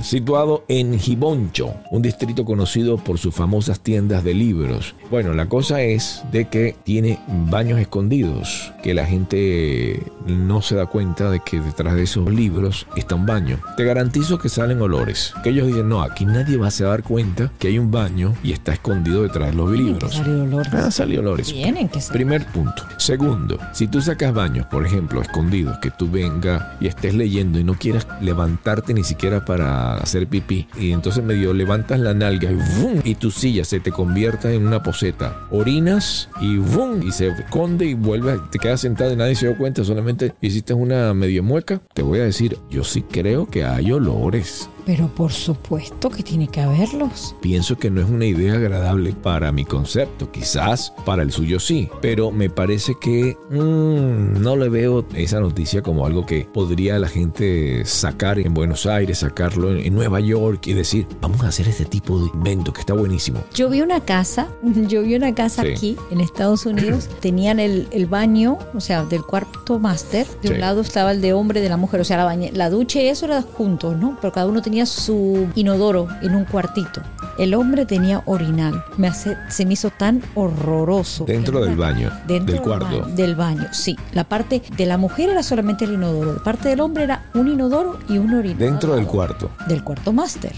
Situado 0.01 0.65
en 0.67 0.99
Giboncho, 0.99 1.75
un 1.91 2.01
distrito 2.01 2.43
conocido 2.45 2.97
por 2.97 3.19
sus 3.19 3.35
famosas 3.35 3.79
tiendas 3.79 4.23
de 4.23 4.33
libros. 4.33 4.95
Bueno, 5.11 5.33
la 5.33 5.47
cosa 5.47 5.83
es 5.83 6.23
de 6.31 6.45
que 6.45 6.75
tiene 6.83 7.19
baños 7.27 7.79
escondidos, 7.79 8.73
que 8.81 8.95
la 8.95 9.05
gente 9.05 10.01
no 10.25 10.63
se 10.63 10.75
da 10.75 10.87
cuenta 10.87 11.29
de 11.29 11.39
que 11.39 11.59
detrás 11.59 11.95
de 11.95 12.03
esos 12.03 12.33
libros 12.33 12.87
está 13.03 13.15
un 13.15 13.25
baño. 13.25 13.59
Te 13.77 13.83
garantizo 13.83 14.39
que 14.39 14.49
salen 14.49 14.81
olores. 14.81 15.33
Que 15.43 15.49
ellos 15.49 15.67
dicen, 15.67 15.89
no, 15.89 16.01
aquí 16.01 16.25
nadie 16.25 16.57
va 16.57 16.67
a 16.67 16.71
se 16.71 16.83
dar 16.83 17.03
cuenta 17.03 17.51
que 17.59 17.67
hay 17.67 17.77
un 17.79 17.91
baño 17.91 18.33
y 18.43 18.51
está 18.51 18.73
escondido 18.73 19.23
detrás 19.23 19.51
de 19.51 19.55
los 19.55 19.71
libros. 19.71 20.15
Salió 20.15 20.43
olores. 20.43 20.73
Ah, 20.73 20.91
salió 20.91 21.19
olores. 21.19 21.47
Tienen 21.47 21.89
que 21.89 22.01
ser. 22.01 22.13
Primer 22.13 22.45
punto. 22.47 22.83
Segundo, 22.97 23.59
si 23.73 23.87
tú 23.87 24.01
sacas 24.01 24.33
baños, 24.33 24.65
por 24.67 24.85
ejemplo, 24.85 25.21
escondidos, 25.21 25.77
que 25.79 25.91
tú 25.91 26.09
venga 26.09 26.77
y 26.79 26.87
estés 26.87 27.13
leyendo 27.13 27.59
y 27.59 27.63
no 27.63 27.75
quieras 27.75 28.07
levantarte 28.21 28.93
ni 28.93 29.03
siquiera 29.03 29.45
para 29.45 29.95
hacer 29.95 30.27
pipí, 30.27 30.67
y 30.77 30.91
entonces 30.91 31.23
medio 31.23 31.53
levantas 31.53 31.99
la 31.99 32.13
nalga 32.13 32.51
y 32.51 32.55
¡vum! 32.55 33.01
y 33.03 33.15
tu 33.15 33.31
silla 33.31 33.65
se 33.65 33.79
te 33.79 33.91
convierta 33.91 34.51
en 34.51 34.65
una 34.65 34.81
poseta, 34.81 35.47
orinas 35.51 36.29
y 36.41 36.57
¡vum! 36.57 37.01
y 37.01 37.11
se 37.11 37.27
esconde 37.27 37.85
y 37.85 37.93
vuelve, 37.93 38.39
te 38.51 38.59
quedas 38.59 38.81
sentado 38.81 39.11
y 39.13 39.15
nadie 39.15 39.35
se 39.35 39.47
dio 39.47 39.57
cuenta, 39.57 39.83
solamente 39.83 40.33
hiciste 40.41 40.73
una 40.73 41.13
medio 41.13 41.43
mueca, 41.43 41.81
te 41.93 42.01
voy 42.01 42.19
a 42.19 42.23
decir, 42.23 42.57
yo 42.69 42.83
sí 42.93 43.01
creo 43.01 43.47
que 43.47 43.63
hay 43.63 43.91
olores. 43.91 44.69
Pero 44.85 45.07
por 45.07 45.31
supuesto 45.31 46.09
que 46.09 46.23
tiene 46.23 46.47
que 46.47 46.61
haberlos. 46.61 47.35
Pienso 47.41 47.77
que 47.77 47.89
no 47.89 48.01
es 48.01 48.09
una 48.09 48.25
idea 48.25 48.53
agradable 48.53 49.13
para 49.13 49.51
mi 49.51 49.65
concepto, 49.65 50.31
quizás 50.31 50.93
para 51.05 51.23
el 51.23 51.31
suyo 51.31 51.59
sí, 51.59 51.89
pero 52.01 52.31
me 52.31 52.49
parece 52.49 52.95
que 52.99 53.37
mmm, 53.49 54.41
no 54.41 54.55
le 54.55 54.69
veo 54.69 55.05
esa 55.15 55.39
noticia 55.39 55.81
como 55.81 56.05
algo 56.05 56.25
que 56.25 56.47
podría 56.53 56.99
la 56.99 57.07
gente 57.07 57.85
sacar 57.85 58.39
en 58.39 58.53
Buenos 58.53 58.85
Aires, 58.85 59.19
sacarlo 59.19 59.71
en, 59.71 59.79
en 59.85 59.93
Nueva 59.95 60.19
York 60.19 60.67
y 60.67 60.73
decir, 60.73 61.07
vamos 61.21 61.41
a 61.43 61.47
hacer 61.47 61.67
este 61.67 61.85
tipo 61.85 62.19
de 62.19 62.27
invento 62.33 62.73
que 62.73 62.81
está 62.81 62.93
buenísimo. 62.93 63.39
Yo 63.53 63.69
vi 63.69 63.81
una 63.81 64.01
casa, 64.01 64.47
yo 64.87 65.01
vi 65.03 65.15
una 65.15 65.33
casa 65.33 65.63
Sí. 65.63 65.69
aquí 65.69 65.97
en 66.11 66.19
Estados 66.19 66.65
Unidos, 66.65 67.07
tenían 67.21 67.59
el, 67.59 67.87
el 67.91 68.05
baño, 68.07 68.57
o 68.73 68.81
sea, 68.81 69.03
del 69.03 69.23
cuarto 69.23 69.79
máster, 69.79 70.25
de 70.41 70.47
Sí. 70.49 70.53
un 70.55 70.59
lado 70.59 70.81
estaba 70.81 71.11
el 71.11 71.21
de 71.21 71.33
hombre 71.33 71.61
de 71.61 71.69
la 71.69 71.77
mujer, 71.77 72.01
o 72.01 72.03
sea, 72.03 72.17
la, 72.17 72.25
bañe- 72.25 72.51
la 72.51 72.69
ducha 72.69 73.01
y 73.01 73.07
eso 73.07 73.25
era 73.25 73.41
juntos, 73.41 73.95
¿no? 73.97 74.17
Pero 74.19 74.33
cada 74.33 74.47
uno 74.47 74.61
tenía 74.61 74.72
su 74.85 75.47
inodoro 75.55 76.07
en 76.21 76.35
un 76.35 76.45
cuartito. 76.45 77.01
El 77.37 77.55
hombre 77.55 77.85
tenía 77.87 78.21
orinal. 78.25 78.83
Me 78.97 79.07
hace, 79.07 79.35
se 79.49 79.65
me 79.65 79.73
hizo 79.73 79.89
tan 79.89 80.21
horroroso. 80.35 81.25
Dentro 81.25 81.63
del 81.65 81.75
baño, 81.75 82.11
Dentro 82.27 82.53
del 82.53 82.61
cuarto. 82.63 82.85
baño, 82.85 83.15
del 83.15 83.35
baño, 83.35 83.67
sí. 83.71 83.95
La 84.13 84.23
parte 84.23 84.61
de 84.77 84.85
la 84.85 84.97
mujer 84.97 85.29
era 85.29 85.41
solamente 85.41 85.85
el 85.85 85.93
inodoro. 85.93 86.33
La 86.35 86.43
parte 86.43 86.69
del 86.69 86.79
hombre 86.79 87.03
era 87.05 87.25
un 87.33 87.47
inodoro 87.47 87.97
y 88.07 88.19
un 88.19 88.33
orinal. 88.35 88.57
Dentro 88.59 88.95
del 88.95 89.05
cuarto. 89.07 89.49
Del 89.67 89.83
cuarto 89.83 90.13
máster. 90.13 90.53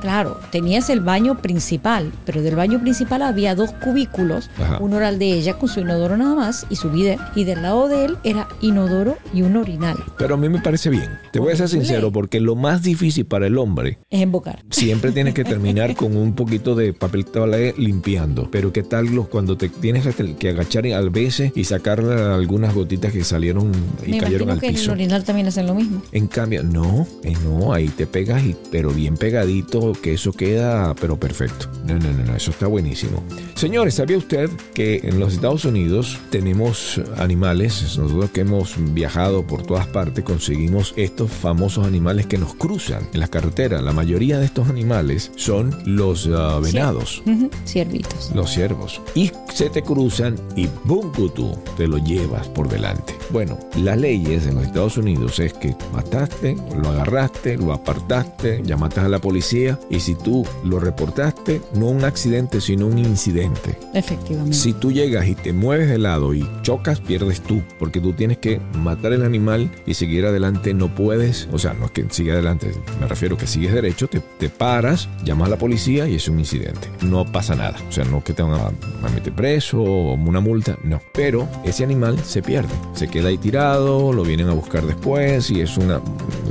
Claro, 0.00 0.40
tenías 0.50 0.88
el 0.88 1.00
baño 1.00 1.38
principal, 1.42 2.10
pero 2.24 2.40
del 2.42 2.56
baño 2.56 2.80
principal 2.80 3.22
había 3.22 3.54
dos 3.54 3.72
cubículos. 3.72 4.50
Ajá. 4.58 4.78
Uno 4.80 4.96
era 4.96 5.10
el 5.10 5.18
de 5.18 5.32
ella 5.32 5.58
con 5.58 5.68
su 5.68 5.80
inodoro 5.80 6.16
nada 6.16 6.34
más 6.34 6.66
y 6.70 6.76
su 6.76 6.90
bidet. 6.90 7.20
Y 7.34 7.44
del 7.44 7.62
lado 7.62 7.88
de 7.88 8.06
él 8.06 8.18
era 8.24 8.48
inodoro 8.60 9.18
y 9.34 9.42
un 9.42 9.56
orinal. 9.56 9.96
Pero 10.16 10.34
a 10.34 10.38
mí 10.38 10.48
me 10.48 10.60
parece 10.60 10.88
bien. 10.88 11.18
Te 11.32 11.38
voy 11.38 11.52
a 11.52 11.56
ser 11.56 11.68
sincero, 11.68 12.10
porque 12.10 12.40
lo 12.40 12.56
más 12.56 12.82
difícil 12.82 13.21
para 13.24 13.46
el 13.46 13.58
hombre 13.58 13.98
es 14.10 14.20
invocar. 14.20 14.64
Siempre 14.70 15.12
tienes 15.12 15.34
que 15.34 15.44
terminar 15.44 15.94
con 15.94 16.16
un 16.16 16.34
poquito 16.34 16.74
de 16.74 16.92
papel 16.92 17.24
toalé 17.24 17.74
limpiando. 17.76 18.48
Pero 18.50 18.72
¿qué 18.72 18.82
tal 18.82 19.06
los 19.06 19.28
cuando 19.28 19.56
te 19.56 19.68
tienes 19.68 20.06
que 20.38 20.48
agachar 20.48 20.86
a 20.86 21.00
veces 21.02 21.52
y 21.54 21.64
sacar 21.64 22.00
algunas 22.00 22.74
gotitas 22.74 23.12
que 23.12 23.24
salieron 23.24 23.72
y 24.04 24.18
cayeron 24.18 24.50
al 24.50 24.60
que 24.60 24.68
piso? 24.68 24.92
En 24.92 25.00
el 25.00 25.24
también 25.24 25.46
hacen 25.46 25.66
lo 25.66 25.74
mismo. 25.74 26.02
En 26.12 26.26
cambio, 26.26 26.62
no, 26.62 27.06
eh, 27.22 27.34
no, 27.44 27.72
ahí 27.72 27.88
te 27.88 28.06
pegas 28.06 28.42
y 28.44 28.56
pero 28.70 28.90
bien 28.90 29.16
pegadito, 29.16 29.92
que 29.92 30.14
eso 30.14 30.32
queda 30.32 30.94
pero 30.94 31.18
perfecto. 31.18 31.68
No, 31.86 31.94
no, 31.98 32.12
no, 32.12 32.24
no, 32.24 32.36
eso 32.36 32.50
está 32.50 32.66
buenísimo. 32.66 33.22
Señores, 33.54 33.94
¿sabía 33.94 34.16
usted 34.16 34.50
que 34.74 35.00
en 35.04 35.20
los 35.20 35.34
Estados 35.34 35.64
Unidos 35.64 36.18
tenemos 36.30 37.00
animales? 37.16 37.96
Nosotros 37.96 38.30
que 38.30 38.40
hemos 38.40 38.74
viajado 38.94 39.46
por 39.46 39.64
todas 39.64 39.86
partes 39.86 40.24
conseguimos 40.24 40.94
estos 40.96 41.30
famosos 41.30 41.86
animales 41.86 42.26
que 42.26 42.38
nos 42.38 42.54
cruzan 42.54 43.08
en 43.12 43.20
las 43.20 43.30
carreteras. 43.30 43.82
La 43.82 43.92
mayoría 43.92 44.38
de 44.38 44.46
estos 44.46 44.68
animales 44.68 45.30
son 45.36 45.76
los 45.84 46.28
ah, 46.32 46.60
venados. 46.62 47.22
Ciervitos. 47.64 48.32
Los 48.34 48.50
ciervos. 48.50 49.00
Y 49.14 49.30
se 49.52 49.70
te 49.70 49.82
cruzan 49.82 50.36
y 50.56 50.68
¡bum! 50.84 51.12
tú 51.12 51.56
te 51.76 51.86
lo 51.86 51.98
llevas 51.98 52.48
por 52.48 52.68
delante. 52.68 53.14
Bueno, 53.30 53.58
las 53.76 53.98
leyes 53.98 54.46
en 54.46 54.56
los 54.56 54.64
Estados 54.64 54.96
Unidos 54.96 55.38
es 55.38 55.52
que 55.52 55.74
mataste, 55.92 56.56
lo 56.76 56.90
agarraste, 56.90 57.56
lo 57.56 57.72
apartaste, 57.72 58.62
llamaste 58.64 59.00
a 59.00 59.08
la 59.08 59.20
policía 59.20 59.78
y 59.90 60.00
si 60.00 60.14
tú 60.14 60.46
lo 60.64 60.80
reportaste, 60.80 61.60
no 61.74 61.86
un 61.86 62.04
accidente, 62.04 62.60
sino 62.60 62.86
un 62.86 62.98
incidente. 62.98 63.78
Efectivamente. 63.94 64.56
Si 64.56 64.72
tú 64.72 64.92
llegas 64.92 65.26
y 65.26 65.34
te 65.34 65.52
mueves 65.52 65.88
de 65.88 65.98
lado 65.98 66.34
y 66.34 66.48
chocas, 66.62 67.00
pierdes 67.00 67.40
tú, 67.40 67.62
porque 67.78 68.00
tú 68.00 68.12
tienes 68.12 68.38
que 68.38 68.60
matar 68.78 69.12
el 69.12 69.24
animal 69.24 69.70
y 69.86 69.94
seguir 69.94 70.26
adelante, 70.26 70.74
no 70.74 70.94
puedes, 70.94 71.48
o 71.52 71.58
sea, 71.58 71.74
no 71.74 71.86
es 71.86 71.90
que 71.92 72.06
siga 72.10 72.34
adelante, 72.34 72.72
me 73.02 73.08
refiero 73.08 73.36
que 73.36 73.48
sigues 73.48 73.74
derecho, 73.74 74.06
te, 74.06 74.20
te 74.20 74.48
paras, 74.48 75.08
llamas 75.24 75.48
a 75.48 75.50
la 75.50 75.58
policía 75.58 76.06
y 76.06 76.14
es 76.14 76.28
un 76.28 76.38
incidente. 76.38 76.88
No 77.00 77.24
pasa 77.24 77.56
nada, 77.56 77.76
o 77.88 77.90
sea, 77.90 78.04
no 78.04 78.22
que 78.22 78.32
te 78.32 78.42
van 78.42 78.76
a, 79.02 79.08
meter 79.08 79.32
preso 79.32 79.82
o 79.82 80.14
una 80.14 80.38
multa, 80.38 80.78
no. 80.84 81.00
Pero 81.12 81.48
ese 81.64 81.82
animal 81.82 82.16
se 82.24 82.42
pierde, 82.42 82.72
se 82.94 83.08
queda 83.08 83.28
ahí 83.28 83.38
tirado, 83.38 84.12
lo 84.12 84.22
vienen 84.22 84.48
a 84.48 84.52
buscar 84.52 84.86
después 84.86 85.50
y 85.50 85.60
es 85.60 85.76
una, 85.78 86.00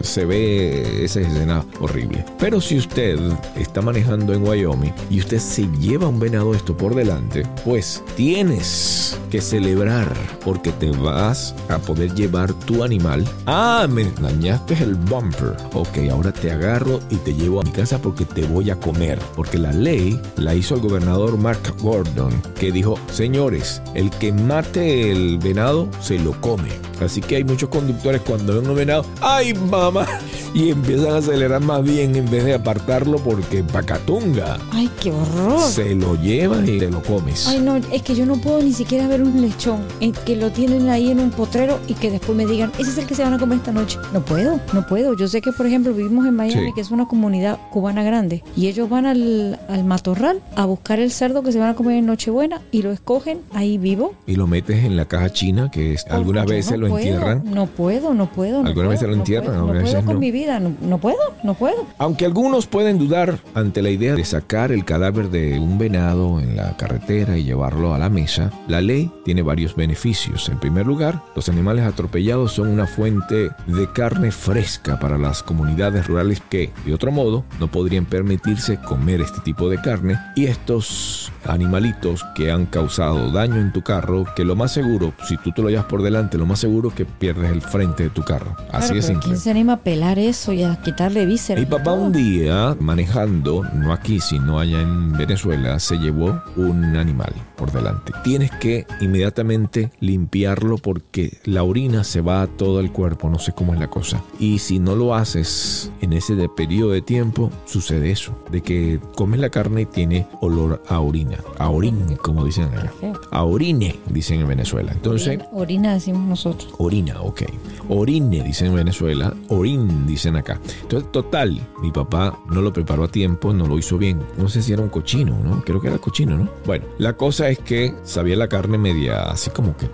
se 0.01 0.25
ve 0.25 1.05
esa 1.05 1.21
escena 1.21 1.65
horrible. 1.79 2.25
Pero 2.37 2.59
si 2.59 2.77
usted 2.77 3.17
está 3.55 3.81
manejando 3.81 4.33
en 4.33 4.45
Wyoming 4.45 4.93
y 5.09 5.19
usted 5.19 5.39
se 5.39 5.69
lleva 5.79 6.09
un 6.09 6.19
venado 6.19 6.53
esto 6.53 6.75
por 6.75 6.95
delante, 6.95 7.43
pues 7.63 8.03
tienes 8.17 9.17
que 9.31 9.39
celebrar 9.39 10.13
porque 10.43 10.73
te 10.73 10.91
vas 10.91 11.55
a 11.69 11.77
poder 11.79 12.13
llevar 12.13 12.53
tu 12.53 12.83
animal. 12.83 13.23
Ah, 13.45 13.87
me 13.89 14.03
dañaste 14.21 14.83
el 14.83 14.95
bumper. 14.95 15.55
Ok, 15.73 15.99
ahora 16.11 16.33
te 16.41 16.51
agarro 16.51 16.99
y 17.09 17.17
te 17.17 17.33
llevo 17.33 17.61
a 17.61 17.63
mi 17.63 17.71
casa 17.71 18.01
porque 18.01 18.25
te 18.25 18.43
voy 18.43 18.71
a 18.71 18.75
comer. 18.75 19.19
Porque 19.35 19.57
la 19.57 19.71
ley 19.71 20.19
la 20.35 20.55
hizo 20.55 20.75
el 20.75 20.81
gobernador 20.81 21.37
Mark 21.37 21.75
Gordon, 21.81 22.41
que 22.59 22.71
dijo, 22.71 22.97
señores, 23.11 23.81
el 23.93 24.09
que 24.09 24.33
mate 24.33 25.11
el 25.11 25.37
venado 25.37 25.87
se 26.01 26.17
lo 26.19 26.39
come. 26.41 26.69
Así 26.99 27.21
que 27.21 27.37
hay 27.37 27.43
muchos 27.43 27.69
conductores 27.69 28.21
cuando 28.21 28.59
ven 28.59 28.69
un 28.69 28.75
venado, 28.75 29.05
¡ay 29.21 29.53
mamá! 29.53 30.07
Y 30.53 30.69
empiezan 30.69 31.13
a 31.13 31.17
acelerar 31.17 31.61
más 31.61 31.81
bien 31.83 32.15
en 32.15 32.29
vez 32.29 32.43
de 32.43 32.53
apartarlo 32.53 33.17
porque 33.19 33.63
pacatunga. 33.63 34.57
¡Ay, 34.71 34.89
qué 34.99 35.11
horror! 35.11 35.61
Se 35.61 35.95
lo 35.95 36.15
llevas 36.15 36.67
y 36.67 36.77
te 36.79 36.89
lo 36.89 37.01
comes. 37.03 37.47
Ay, 37.47 37.59
no, 37.59 37.77
es 37.77 38.01
que 38.01 38.15
yo 38.15 38.25
no 38.25 38.35
puedo 38.35 38.61
ni 38.61 38.73
siquiera 38.73 39.07
ver 39.07 39.21
un 39.21 39.41
lechón 39.41 39.79
en 40.01 40.11
que 40.11 40.35
lo 40.35 40.51
tienen 40.51 40.89
ahí 40.89 41.09
en 41.09 41.19
un 41.19 41.31
potrero 41.31 41.79
y 41.87 41.93
que 41.93 42.11
después 42.11 42.37
me 42.37 42.45
digan, 42.45 42.71
ese 42.79 42.91
es 42.91 42.97
el 42.97 43.05
que 43.05 43.15
se 43.15 43.23
van 43.23 43.33
a 43.33 43.39
comer 43.39 43.59
esta 43.59 43.71
noche. 43.71 43.97
No 44.11 44.25
puedo, 44.25 44.59
no 44.73 44.85
puedo. 44.87 45.15
Yo 45.15 45.27
sé 45.27 45.41
que, 45.41 45.53
por 45.53 45.65
ejemplo, 45.65 45.93
vivimos 45.93 46.25
en 46.25 46.35
Miami, 46.35 46.73
que 46.73 46.81
es 46.81 46.91
una 46.91 47.07
comunidad 47.07 47.57
cubana 47.71 48.03
grande, 48.03 48.43
y 48.57 48.67
ellos 48.67 48.89
van 48.89 49.05
al, 49.05 49.59
al 49.69 49.83
matorral 49.85 50.41
a 50.55 50.65
buscar 50.65 50.99
el 50.99 51.11
cerdo 51.11 51.43
que 51.43 51.51
se 51.53 51.59
van 51.59 51.69
a 51.69 51.75
comer 51.75 51.97
en 51.97 52.05
Nochebuena 52.07 52.61
y 52.71 52.81
lo 52.81 52.91
escogen 52.91 53.39
ahí 53.53 53.77
vivo. 53.77 54.13
Y 54.27 54.35
lo 54.35 54.47
metes 54.47 54.83
en 54.83 54.97
la 54.97 55.05
caja 55.05 55.29
china, 55.31 55.71
que 55.71 55.93
es, 55.93 56.05
algunas 56.07 56.45
veces 56.45 56.77
lo 56.77 56.87
entierran. 56.87 57.43
No 57.45 57.67
puedo, 57.67 58.13
no 58.13 58.29
puedo. 58.29 58.65
algunas 58.65 58.89
veces 58.91 59.07
lo 59.07 59.15
entierran, 59.15 59.57
no 59.57 59.67
puedo, 59.67 60.05
con 60.05 60.19
mi 60.19 60.31
vida, 60.31 60.40
no, 60.47 60.97
puedo, 60.97 61.17
no 61.43 61.53
puedo. 61.53 61.85
Aunque 61.97 62.25
algunos 62.25 62.67
pueden 62.67 62.97
dudar 62.97 63.39
ante 63.53 63.81
la 63.81 63.89
idea 63.89 64.15
de 64.15 64.25
sacar 64.25 64.71
el 64.71 64.85
cadáver 64.85 65.29
de 65.29 65.59
un 65.59 65.77
venado 65.77 66.39
en 66.39 66.57
la 66.57 66.75
carretera 66.77 67.37
y 67.37 67.43
llevarlo 67.43 67.93
a 67.93 67.99
la 67.99 68.09
mesa, 68.09 68.51
la 68.67 68.81
ley 68.81 69.11
tiene 69.23 69.41
varios 69.41 69.75
beneficios. 69.75 70.49
En 70.49 70.59
primer 70.59 70.85
lugar, 70.85 71.21
los 71.35 71.49
animales 71.49 71.85
atropellados 71.85 72.53
son 72.53 72.69
una 72.69 72.87
fuente 72.87 73.49
de 73.67 73.91
carne 73.93 74.31
fresca 74.31 74.99
para 74.99 75.17
las 75.17 75.43
comunidades 75.43 76.07
rurales 76.07 76.41
que, 76.49 76.71
de 76.85 76.93
otro 76.93 77.11
modo, 77.11 77.43
no 77.59 77.69
podrían 77.69 78.05
permitirse 78.05 78.77
comer 78.77 79.21
este 79.21 79.41
tipo 79.41 79.69
de 79.69 79.81
carne 79.81 80.19
y 80.35 80.45
estos 80.45 81.31
animalitos 81.45 82.25
que 82.35 82.51
han 82.51 82.65
causado 82.65 83.31
daño 83.31 83.55
en 83.55 83.71
tu 83.71 83.81
carro, 83.81 84.25
que 84.35 84.43
lo 84.45 84.55
más 84.55 84.71
seguro, 84.71 85.13
si 85.27 85.37
tú 85.37 85.51
te 85.51 85.61
lo 85.61 85.69
llevas 85.69 85.85
por 85.85 86.01
delante, 86.01 86.37
lo 86.37 86.45
más 86.45 86.59
seguro 86.59 86.89
es 86.89 86.95
que 86.95 87.05
pierdes 87.05 87.51
el 87.51 87.61
frente 87.61 88.03
de 88.03 88.09
tu 88.09 88.23
carro. 88.23 88.55
Así 88.71 88.93
de 88.93 89.01
simple. 89.01 89.25
¿Quién 89.25 89.37
se 89.37 89.51
anima 89.51 89.73
a 89.73 89.77
pelar 89.77 90.19
eso 90.19 90.30
y 90.53 90.63
a 90.63 90.75
quitarle 90.81 91.25
vísceras? 91.25 91.59
Mi 91.59 91.69
papá 91.69 91.91
un 91.91 92.11
día, 92.11 92.75
manejando, 92.79 93.63
no 93.73 93.91
aquí, 93.91 94.19
sino 94.19 94.59
allá 94.59 94.79
en 94.79 95.11
Venezuela, 95.11 95.77
se 95.79 95.97
llevó 95.97 96.41
un 96.55 96.95
animal 96.95 97.33
por 97.61 97.71
delante. 97.71 98.11
Tienes 98.23 98.49
que 98.49 98.87
inmediatamente 99.01 99.91
limpiarlo 99.99 100.79
porque 100.79 101.37
la 101.43 101.61
orina 101.61 102.03
se 102.03 102.19
va 102.21 102.41
a 102.41 102.47
todo 102.47 102.79
el 102.79 102.91
cuerpo, 102.91 103.29
no 103.29 103.37
sé 103.37 103.51
cómo 103.51 103.75
es 103.75 103.79
la 103.79 103.87
cosa. 103.87 104.23
Y 104.39 104.57
si 104.57 104.79
no 104.79 104.95
lo 104.95 105.13
haces 105.13 105.91
en 106.01 106.13
ese 106.13 106.35
periodo 106.49 106.89
de 106.89 107.03
tiempo, 107.03 107.51
sucede 107.65 108.09
eso, 108.09 108.35
de 108.49 108.61
que 108.61 108.99
comes 109.15 109.39
la 109.39 109.49
carne 109.49 109.81
y 109.81 109.85
tiene 109.85 110.25
olor 110.39 110.81
a 110.87 111.01
orina, 111.01 111.37
a 111.59 111.69
orine, 111.69 112.17
como 112.17 112.43
dicen 112.43 112.65
allá. 112.73 112.91
A 113.29 113.43
orine, 113.43 113.95
dicen 114.07 114.41
en 114.41 114.47
Venezuela. 114.47 114.91
Entonces, 114.91 115.39
orina 115.51 115.93
decimos 115.93 116.27
nosotros. 116.27 116.73
Orina, 116.79 117.21
ok. 117.21 117.43
Orine, 117.89 118.41
dicen 118.41 118.69
en 118.69 118.75
Venezuela, 118.75 119.35
orin, 119.49 120.07
dicen 120.07 120.35
acá. 120.35 120.59
Entonces, 120.81 121.11
total, 121.11 121.61
mi 121.79 121.91
papá 121.91 122.39
no 122.49 122.63
lo 122.63 122.73
preparó 122.73 123.03
a 123.03 123.07
tiempo, 123.07 123.53
no 123.53 123.67
lo 123.67 123.77
hizo 123.77 123.99
bien. 123.99 124.19
No 124.39 124.49
sé 124.49 124.63
si 124.63 124.73
era 124.73 124.81
un 124.81 124.89
cochino, 124.89 125.37
¿no? 125.43 125.63
Creo 125.63 125.79
que 125.79 125.89
era 125.89 125.99
cochino, 125.99 126.35
¿no? 126.39 126.49
Bueno, 126.65 126.85
la 126.97 127.13
cosa 127.13 127.49
es 127.49 127.50
que 127.59 127.93
sabía 128.03 128.35
la 128.35 128.47
carne 128.47 128.77
media 128.77 129.23
así 129.31 129.49
como 129.49 129.75
que 129.77 129.89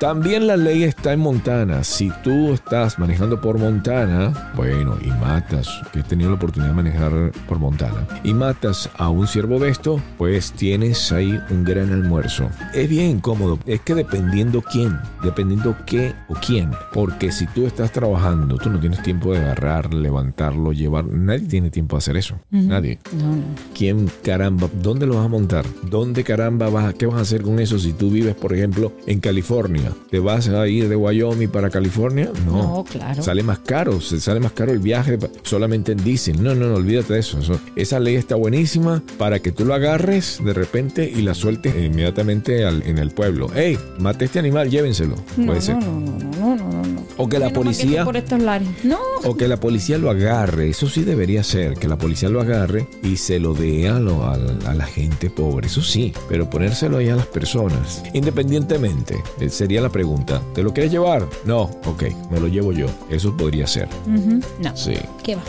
También 0.04 0.48
la 0.48 0.58
ley 0.58 0.84
está 0.84 1.14
en 1.14 1.22
Montana. 1.22 1.82
Si 1.86 2.12
tú 2.26 2.52
estás 2.52 3.00
manejando 3.00 3.40
por 3.40 3.58
Montana, 3.58 4.52
bueno, 4.54 4.98
y 5.02 5.08
matas, 5.12 5.82
que 5.94 6.02
he 6.02 6.04
tenido 6.04 6.30
la 6.30 6.36
oportunidad 6.36 6.72
de 6.72 6.76
manejar 6.76 7.32
por 7.48 7.58
Montana, 7.58 8.06
y 8.22 8.34
matas 8.34 8.90
a 8.98 9.08
un 9.08 9.28
ciervo 9.28 9.60
de 9.60 9.70
esto, 9.70 10.02
pues 10.18 10.52
tienes 10.52 11.14
ahí 11.14 11.40
un 11.50 11.64
gran 11.64 11.94
almuerzo. 11.94 12.50
Es 12.74 12.90
bien 12.90 13.12
incómodo. 13.12 13.60
Es 13.66 13.80
que 13.80 13.96
dependiendo 13.96 14.62
quién, 14.62 15.00
dependiendo 15.24 15.74
qué 15.86 16.14
o 16.28 16.34
quién. 16.34 16.72
Porque 16.92 17.32
si 17.32 17.48
tú 17.48 17.66
estás 17.66 17.94
trabajando, 17.94 18.58
tú 18.58 18.70
no 18.70 18.82
tienes 18.82 19.02
tiempo 19.04 19.32
de 19.32 19.38
agarrar, 19.38 19.94
levantarlo, 19.94 20.74
llevar. 20.74 21.06
Nadie 21.06 21.48
tiene 21.48 21.70
tiempo 21.70 21.96
de 21.96 22.00
hacer 22.00 22.18
eso. 22.18 22.38
Nadie. 22.52 23.00
¿Quién 23.74 24.12
caramba? 24.22 24.68
¿Dónde 24.82 25.06
lo 25.06 25.16
vas 25.16 25.28
a 25.28 25.30
montar? 25.30 25.66
¿Dónde 25.90 26.26
caramba 26.26 26.70
vas 26.70 26.88
a, 26.88 26.94
qué 26.94 27.06
vas 27.06 27.20
a 27.20 27.22
hacer 27.22 27.42
con 27.42 27.58
eso 27.62 27.80
si 27.80 27.94
tú 27.94 28.10
vives, 28.10 28.36
por 28.36 28.54
ejemplo, 28.54 28.92
en 29.08 29.22
California? 29.22 29.93
¿Te 30.10 30.20
vas 30.20 30.48
a 30.48 30.68
ir 30.68 30.90
de 30.90 30.96
Wyoming 30.96 31.50
para 31.50 31.70
California? 31.70 32.32
No. 32.46 32.86
claro. 32.90 33.22
Sale 33.24 33.44
más 33.44 33.60
caro, 33.60 34.02
se 34.02 34.20
sale 34.20 34.40
más 34.40 34.52
caro 34.52 34.72
el 34.72 34.80
viaje 34.80 35.18
solamente 35.44 35.92
en 35.92 36.04
diésel. 36.04 36.42
No, 36.42 36.56
no, 36.56 36.68
no, 36.68 36.76
olvídate 36.76 37.14
de 37.14 37.20
eso. 37.20 37.40
Esa 37.76 38.00
ley 38.00 38.16
está 38.16 38.36
buenísima 38.36 39.02
para 39.18 39.40
que 39.40 39.52
tú 39.52 39.66
lo 39.66 39.74
agarres 39.74 40.40
de 40.44 40.54
repente 40.54 41.10
y 41.10 41.22
la 41.22 41.34
sueltes 41.34 41.76
inmediatamente 41.76 42.64
en 42.64 42.98
el 42.98 43.12
pueblo. 43.12 43.54
¡Ey! 43.56 43.78
Mate 44.00 44.26
este 44.26 44.40
animal, 44.40 44.70
llévenselo. 44.70 45.16
Puede 45.46 45.62
ser. 45.62 45.78
No, 45.78 46.00
no, 46.00 46.18
no, 46.18 46.56
no, 46.56 46.56
no, 46.56 46.84
no. 46.84 47.04
O 47.18 47.30
que 47.30 47.40
la 47.40 47.52
policía. 47.52 48.04
Por 48.04 48.18
estos 48.18 48.42
lares. 48.42 48.68
No. 48.84 49.00
O 49.24 49.36
que 49.36 49.48
la 49.48 49.58
policía 49.58 49.98
lo 49.98 50.10
agarre. 50.10 50.70
Eso 50.70 50.90
sí 50.90 51.04
debería 51.04 51.44
ser. 51.44 51.76
Que 51.76 51.88
la 51.88 51.98
policía 51.98 52.30
lo 52.30 52.42
agarre 52.42 52.88
y 53.04 53.18
se 53.18 53.40
lo 53.40 53.54
dé 53.54 53.88
a, 53.88 53.98
a, 53.98 54.74
la 54.74 54.86
gente 54.86 55.30
pobre. 55.30 55.68
Eso 55.68 55.82
sí. 55.82 56.14
Pero 56.30 56.50
ponérselo 56.50 56.98
ahí 56.98 57.10
a 57.10 57.16
las 57.16 57.28
personas. 57.28 58.04
Independientemente. 58.14 59.24
Eh, 59.40 59.50
sería 59.74 59.82
la 59.88 59.92
pregunta. 59.92 60.40
¿Te 60.54 60.62
lo 60.62 60.72
quieres 60.72 60.92
llevar? 60.92 61.28
No. 61.46 61.64
Ok, 61.86 62.04
me 62.30 62.40
lo 62.40 62.48
llevo 62.48 62.74
yo. 62.74 62.86
Eso 63.10 63.36
podría 63.36 63.66
ser. 63.66 63.88
No. 64.60 64.78
Sí. 64.78 64.94
¿Qué 65.24 65.36
va? 65.36 65.42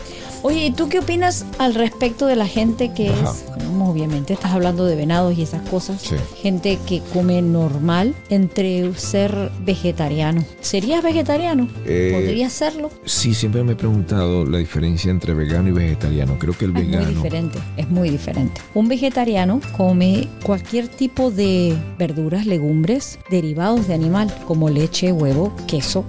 Oye, 0.46 0.66
¿y 0.66 0.70
tú 0.72 0.90
qué 0.90 0.98
opinas 0.98 1.46
al 1.56 1.74
respecto 1.74 2.26
de 2.26 2.36
la 2.36 2.46
gente 2.46 2.92
que 2.92 3.06
es, 3.06 3.46
obviamente 3.80 4.34
estás 4.34 4.52
hablando 4.52 4.84
de 4.84 4.94
venados 4.94 5.38
y 5.38 5.42
esas 5.42 5.66
cosas, 5.70 6.02
gente 6.36 6.78
que 6.86 7.00
come 7.14 7.40
normal 7.40 8.14
entre 8.28 8.92
ser 8.92 9.50
vegetariano? 9.64 10.44
¿Serías 10.60 11.02
vegetariano? 11.02 11.66
Eh, 11.86 12.10
¿Podrías 12.12 12.52
serlo? 12.52 12.90
Sí, 13.06 13.32
siempre 13.32 13.64
me 13.64 13.72
he 13.72 13.76
preguntado 13.76 14.44
la 14.44 14.58
diferencia 14.58 15.10
entre 15.10 15.32
vegano 15.32 15.70
y 15.70 15.72
vegetariano. 15.72 16.38
Creo 16.38 16.52
que 16.52 16.66
el 16.66 16.72
vegano... 16.72 16.98
Es 17.00 17.06
muy 17.06 17.14
diferente, 17.14 17.58
es 17.78 17.88
muy 17.88 18.10
diferente. 18.10 18.60
Un 18.74 18.88
vegetariano 18.88 19.60
come 19.74 20.28
cualquier 20.42 20.88
tipo 20.88 21.30
de 21.30 21.74
verduras, 21.98 22.44
legumbres, 22.44 23.18
derivados 23.30 23.88
de 23.88 23.94
animal, 23.94 24.30
como 24.46 24.68
leche, 24.68 25.10
huevo, 25.10 25.56
queso, 25.66 26.04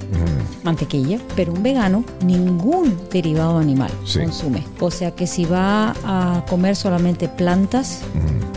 mantequilla, 0.66 1.20
pero 1.38 1.54
un 1.54 1.64
vegano, 1.64 2.04
ningún 2.26 2.98
derivado 3.10 3.60
animal. 3.60 3.92
Sí 4.04 4.25
consume. 4.26 4.64
O 4.80 4.92
sea 4.92 5.12
que 5.12 5.28
si 5.28 5.46
va 5.46 5.94
a 6.04 6.44
comer 6.50 6.76
solamente 6.76 7.28
plantas, 7.28 8.02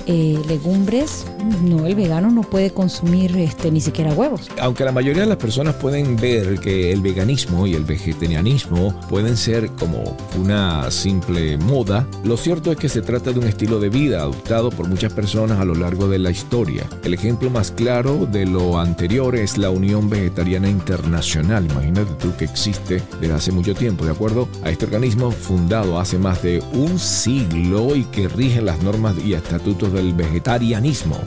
eh, 0.06 0.38
legumbres, 0.48 1.26
no, 1.48 1.86
el 1.86 1.94
vegano 1.94 2.30
no 2.30 2.42
puede 2.42 2.70
consumir 2.70 3.36
este, 3.36 3.70
ni 3.70 3.80
siquiera 3.80 4.12
huevos. 4.12 4.48
Aunque 4.60 4.84
la 4.84 4.92
mayoría 4.92 5.22
de 5.22 5.28
las 5.28 5.38
personas 5.38 5.74
pueden 5.76 6.16
ver 6.16 6.60
que 6.60 6.92
el 6.92 7.00
veganismo 7.00 7.66
y 7.66 7.74
el 7.74 7.84
vegetarianismo 7.84 8.98
pueden 9.08 9.36
ser 9.36 9.70
como 9.72 10.16
una 10.38 10.90
simple 10.90 11.56
moda, 11.58 12.06
lo 12.24 12.36
cierto 12.36 12.70
es 12.72 12.78
que 12.78 12.88
se 12.88 13.02
trata 13.02 13.32
de 13.32 13.38
un 13.38 13.46
estilo 13.46 13.80
de 13.80 13.88
vida 13.88 14.20
adoptado 14.20 14.70
por 14.70 14.88
muchas 14.88 15.12
personas 15.12 15.58
a 15.60 15.64
lo 15.64 15.74
largo 15.74 16.08
de 16.08 16.18
la 16.18 16.30
historia. 16.30 16.84
El 17.04 17.14
ejemplo 17.14 17.50
más 17.50 17.70
claro 17.70 18.26
de 18.26 18.46
lo 18.46 18.78
anterior 18.78 19.36
es 19.36 19.58
la 19.58 19.70
Unión 19.70 20.08
Vegetariana 20.08 20.68
Internacional. 20.68 21.66
Imagínate 21.66 22.12
tú 22.14 22.34
que 22.36 22.44
existe 22.44 23.02
desde 23.20 23.34
hace 23.34 23.52
mucho 23.52 23.74
tiempo, 23.74 24.04
de 24.04 24.12
acuerdo 24.12 24.48
a 24.62 24.70
este 24.70 24.84
organismo 24.84 25.30
fundado 25.30 25.98
hace 25.98 26.18
más 26.18 26.42
de 26.42 26.62
un 26.72 26.98
siglo 26.98 27.94
y 27.96 28.04
que 28.04 28.28
rige 28.28 28.60
las 28.60 28.82
normas 28.82 29.16
y 29.24 29.34
estatutos 29.34 29.92
del 29.92 30.12
vegetarianismo. 30.14 31.18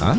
¿Ah? 0.00 0.16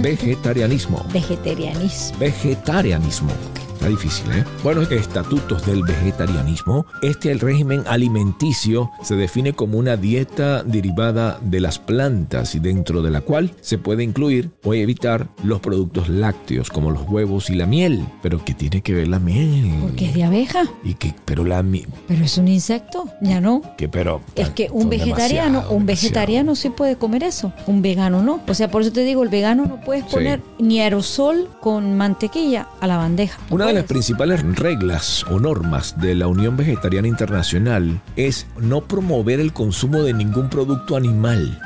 Vegetarianismo. 0.00 1.04
Vegetarianismo. 1.12 2.18
Vegetarianismo. 2.18 3.32
Está 3.80 3.88
difícil, 3.88 4.30
¿eh? 4.32 4.44
Bueno, 4.62 4.82
estatutos 4.82 5.64
del 5.64 5.82
vegetarianismo. 5.82 6.84
Este 7.00 7.30
el 7.30 7.40
régimen 7.40 7.82
alimenticio 7.86 8.90
se 9.02 9.16
define 9.16 9.54
como 9.54 9.78
una 9.78 9.96
dieta 9.96 10.62
derivada 10.62 11.38
de 11.40 11.60
las 11.60 11.78
plantas 11.78 12.54
y 12.54 12.58
dentro 12.58 13.00
de 13.00 13.10
la 13.10 13.22
cual 13.22 13.54
se 13.62 13.78
puede 13.78 14.04
incluir 14.04 14.50
o 14.64 14.74
evitar 14.74 15.28
los 15.42 15.60
productos 15.60 16.10
lácteos 16.10 16.68
como 16.68 16.90
los 16.90 17.08
huevos 17.08 17.48
y 17.48 17.54
la 17.54 17.64
miel. 17.64 18.04
Pero 18.20 18.44
¿qué 18.44 18.52
tiene 18.52 18.82
que 18.82 18.92
ver 18.92 19.08
la 19.08 19.18
miel? 19.18 19.72
Porque 19.80 20.08
es 20.08 20.14
de 20.14 20.24
abeja. 20.24 20.64
¿Y 20.84 20.92
qué? 20.92 21.14
Pero 21.24 21.46
la 21.46 21.62
miel... 21.62 21.88
Pero 22.06 22.22
es 22.22 22.36
un 22.36 22.48
insecto, 22.48 23.08
ya 23.22 23.40
no. 23.40 23.62
¿Qué 23.78 23.88
pero? 23.88 24.20
Es 24.34 24.50
que 24.50 24.68
un 24.70 24.90
vegetariano, 24.90 25.64
un 25.70 25.86
vegetariano 25.86 26.54
sí 26.54 26.68
puede 26.68 26.96
comer 26.96 27.22
eso, 27.22 27.54
un 27.66 27.80
vegano 27.80 28.22
no. 28.22 28.42
O 28.46 28.52
sea, 28.52 28.70
por 28.70 28.82
eso 28.82 28.92
te 28.92 29.04
digo, 29.04 29.22
el 29.22 29.30
vegano 29.30 29.64
no 29.64 29.80
puedes 29.80 30.04
poner 30.04 30.42
ni 30.58 30.80
aerosol 30.80 31.48
con 31.62 31.96
mantequilla 31.96 32.68
a 32.78 32.86
la 32.86 32.98
bandeja. 32.98 33.40
Una 33.48 33.69
de 33.70 33.74
las 33.74 33.84
principales 33.84 34.42
reglas 34.56 35.24
o 35.30 35.38
normas 35.38 36.00
de 36.00 36.16
la 36.16 36.26
Unión 36.26 36.56
Vegetariana 36.56 37.06
Internacional 37.06 38.00
es 38.16 38.48
no 38.58 38.80
promover 38.80 39.38
el 39.38 39.52
consumo 39.52 40.02
de 40.02 40.12
ningún 40.12 40.48
producto 40.48 40.96
animal, 40.96 41.56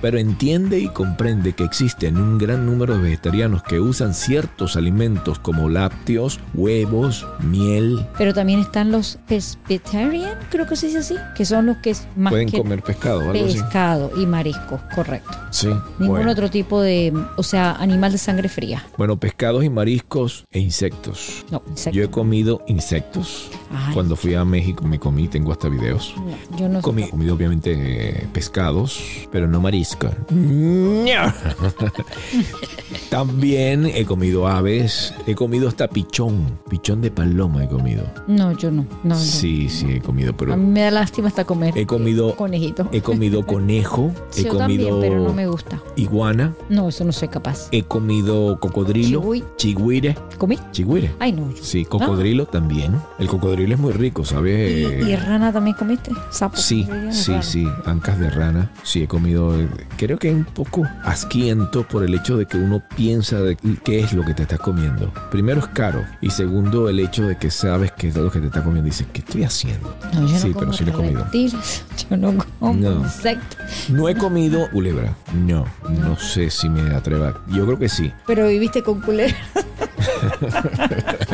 pero 0.00 0.18
entiende 0.18 0.78
y 0.78 0.88
comprende 0.88 1.52
que 1.52 1.64
existen 1.64 2.16
un 2.16 2.38
gran 2.38 2.64
número 2.64 2.96
de 2.96 3.02
vegetarianos 3.02 3.62
que 3.62 3.78
usan 3.78 4.14
ciertos 4.14 4.74
alimentos 4.76 5.38
como 5.38 5.68
lácteos, 5.68 6.40
huevos, 6.54 7.26
miel. 7.40 8.06
Pero 8.16 8.32
también 8.32 8.60
están 8.60 8.90
los 8.90 9.18
pescatarian, 9.28 10.38
creo 10.50 10.66
que 10.66 10.76
se 10.76 10.86
dice 10.86 11.00
así, 11.00 11.16
que 11.36 11.44
son 11.44 11.66
los 11.66 11.76
que 11.78 11.94
más 12.16 12.32
pueden 12.32 12.50
comer 12.50 12.82
pescado, 12.82 13.20
algo 13.20 13.32
pescado 13.32 14.12
y 14.16 14.24
mariscos, 14.24 14.80
correcto. 14.94 15.36
Sí. 15.50 15.68
Ningún 15.98 16.26
otro 16.26 16.48
tipo 16.48 16.80
de, 16.80 17.12
o 17.36 17.42
sea, 17.42 17.72
animal 17.72 18.12
de 18.12 18.18
sangre 18.18 18.48
fría. 18.48 18.86
Bueno, 18.96 19.18
pescados 19.18 19.62
y 19.62 19.68
mariscos 19.68 20.46
e 20.50 20.60
insectos. 20.60 21.44
Yo 21.92 22.04
he 22.04 22.08
comido 22.08 22.62
insectos. 22.66 23.50
Cuando 23.94 24.16
fui 24.16 24.34
a 24.34 24.44
México 24.44 24.84
me 24.84 24.98
comí, 24.98 25.28
tengo 25.28 25.52
hasta 25.52 25.68
videos. 25.68 26.14
yo 26.56 26.68
no 26.68 26.82
comí, 26.82 27.08
comido 27.08 27.34
obviamente 27.34 27.74
eh, 27.76 28.26
pescados, 28.32 29.00
pero 29.30 29.46
no 29.46 29.60
marisco. 29.60 30.08
También 33.10 33.86
he 33.86 34.04
comido 34.04 34.48
aves, 34.48 35.14
he 35.26 35.34
comido 35.34 35.68
hasta 35.68 35.88
pichón, 35.88 36.58
pichón 36.68 37.00
de 37.00 37.10
paloma 37.10 37.64
he 37.64 37.68
comido. 37.68 38.04
No, 38.26 38.52
yo 38.52 38.70
no. 38.70 38.86
no 39.04 39.16
sí, 39.16 39.68
sí, 39.68 39.92
he 39.92 40.00
comido, 40.00 40.36
pero... 40.36 40.54
A 40.54 40.56
mí 40.56 40.66
me 40.66 40.82
da 40.82 40.90
lástima 40.90 41.28
hasta 41.28 41.44
comer. 41.44 41.76
He 41.76 41.86
comido... 41.86 42.34
Conejito. 42.36 42.88
He 42.92 43.00
comido 43.00 43.46
conejo. 43.46 44.12
he 44.36 44.44
comido... 44.46 44.58
También, 44.58 44.94
pero 45.00 45.20
no 45.20 45.32
me 45.32 45.46
gusta. 45.46 45.80
Iguana. 45.96 46.54
No, 46.68 46.88
eso 46.88 47.04
no 47.04 47.12
soy 47.12 47.28
capaz. 47.28 47.68
He 47.72 47.82
comido 47.82 48.58
cocodrilo. 48.60 49.22
Chigüire. 49.56 50.16
¿Comí? 50.38 50.58
Chigüire. 50.72 51.12
Ay, 51.18 51.32
no. 51.32 51.50
Sí, 51.60 51.84
cocodrilo 51.84 52.46
también. 52.46 52.96
El 53.18 53.28
cocodrilo 53.28 53.59
es 53.68 53.78
muy 53.78 53.92
rico, 53.92 54.24
¿sabes? 54.24 55.06
¿Y, 55.06 55.16
rana 55.16 55.52
también 55.52 55.76
comiste? 55.76 56.12
¿Sapo? 56.30 56.56
Sí, 56.56 56.88
sí, 57.10 57.34
sí. 57.42 57.68
Ancas 57.84 58.18
de 58.18 58.30
rana. 58.30 58.70
Sí, 58.82 59.02
he 59.02 59.08
comido. 59.08 59.54
Creo 59.96 60.18
que 60.18 60.30
un 60.30 60.44
poco 60.44 60.86
asquiento 61.04 61.86
por 61.86 62.04
el 62.04 62.14
hecho 62.14 62.36
de 62.36 62.46
que 62.46 62.56
uno 62.56 62.82
piensa 62.96 63.40
de 63.40 63.56
qué 63.56 64.00
es 64.00 64.12
lo 64.12 64.24
que 64.24 64.34
te 64.34 64.42
estás 64.42 64.60
comiendo. 64.60 65.12
Primero 65.30 65.60
es 65.60 65.68
caro. 65.68 66.04
Y 66.20 66.30
segundo, 66.30 66.88
el 66.88 67.00
hecho 67.00 67.26
de 67.26 67.36
que 67.36 67.50
sabes 67.50 67.92
qué 67.92 68.08
es 68.08 68.16
lo 68.16 68.30
que 68.30 68.40
te 68.40 68.46
estás 68.46 68.62
comiendo. 68.62 68.86
Dices, 68.86 69.06
¿qué 69.12 69.20
estoy 69.20 69.44
haciendo? 69.44 69.96
No, 70.14 70.26
yo 70.26 70.38
sí, 70.38 70.48
no 70.48 70.58
pero 70.58 70.72
sí 70.72 70.84
lo 70.84 70.92
he 70.92 70.94
comido. 70.94 71.26
Yo 72.10 72.16
no 72.16 72.34
como 72.58 72.74
no. 72.74 73.00
insectos. 73.00 73.58
No 73.90 74.08
he 74.08 74.14
comido 74.14 74.68
culebra. 74.70 75.14
No, 75.34 75.66
no 75.88 76.16
sé 76.16 76.50
si 76.50 76.68
me 76.68 76.94
atreva. 76.94 77.42
Yo 77.48 77.66
creo 77.66 77.78
que 77.78 77.88
sí. 77.88 78.12
Pero 78.26 78.48
viviste 78.48 78.82
con 78.82 79.00
culebra. 79.00 79.36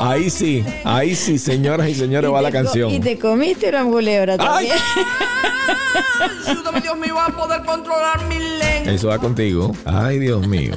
Ahí 0.00 0.30
sí, 0.30 0.64
ahí 0.84 1.14
sí, 1.14 1.38
señoras 1.38 1.88
y 1.88 1.94
señores, 1.94 2.30
va 2.30 2.42
la 2.42 2.50
canción. 2.50 2.90
Y 2.90 3.00
te 3.00 3.18
comiste 3.18 3.68
una 3.68 3.84
culebra 3.84 4.36
también. 4.36 4.76
Ayúdame, 6.46 6.80
Dios 6.80 6.96
mío, 6.98 7.18
a 7.18 7.28
poder 7.28 7.62
controlar 7.64 8.24
mi 8.26 8.38
lengua. 8.38 8.92
Eso 8.92 9.08
va 9.08 9.18
contigo. 9.18 9.74
Ay, 9.84 10.18
Dios 10.18 10.46
mío. 10.46 10.74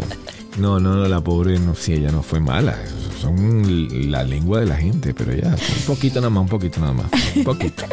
No, 0.57 0.79
no, 0.79 0.95
no, 0.95 1.07
la 1.07 1.21
pobre, 1.21 1.59
no, 1.59 1.75
sí, 1.75 1.93
ella 1.93 2.11
no 2.11 2.23
fue 2.23 2.39
mala. 2.39 2.77
Son 3.21 4.11
la 4.11 4.23
lengua 4.23 4.59
de 4.59 4.67
la 4.67 4.75
gente, 4.75 5.13
pero 5.13 5.33
ya, 5.33 5.49
un 5.49 5.85
poquito 5.85 6.19
nada 6.19 6.29
más, 6.29 6.43
un 6.43 6.49
poquito 6.49 6.79
nada 6.79 6.93
más. 6.93 7.05
Un 7.35 7.43
poquito. 7.43 7.83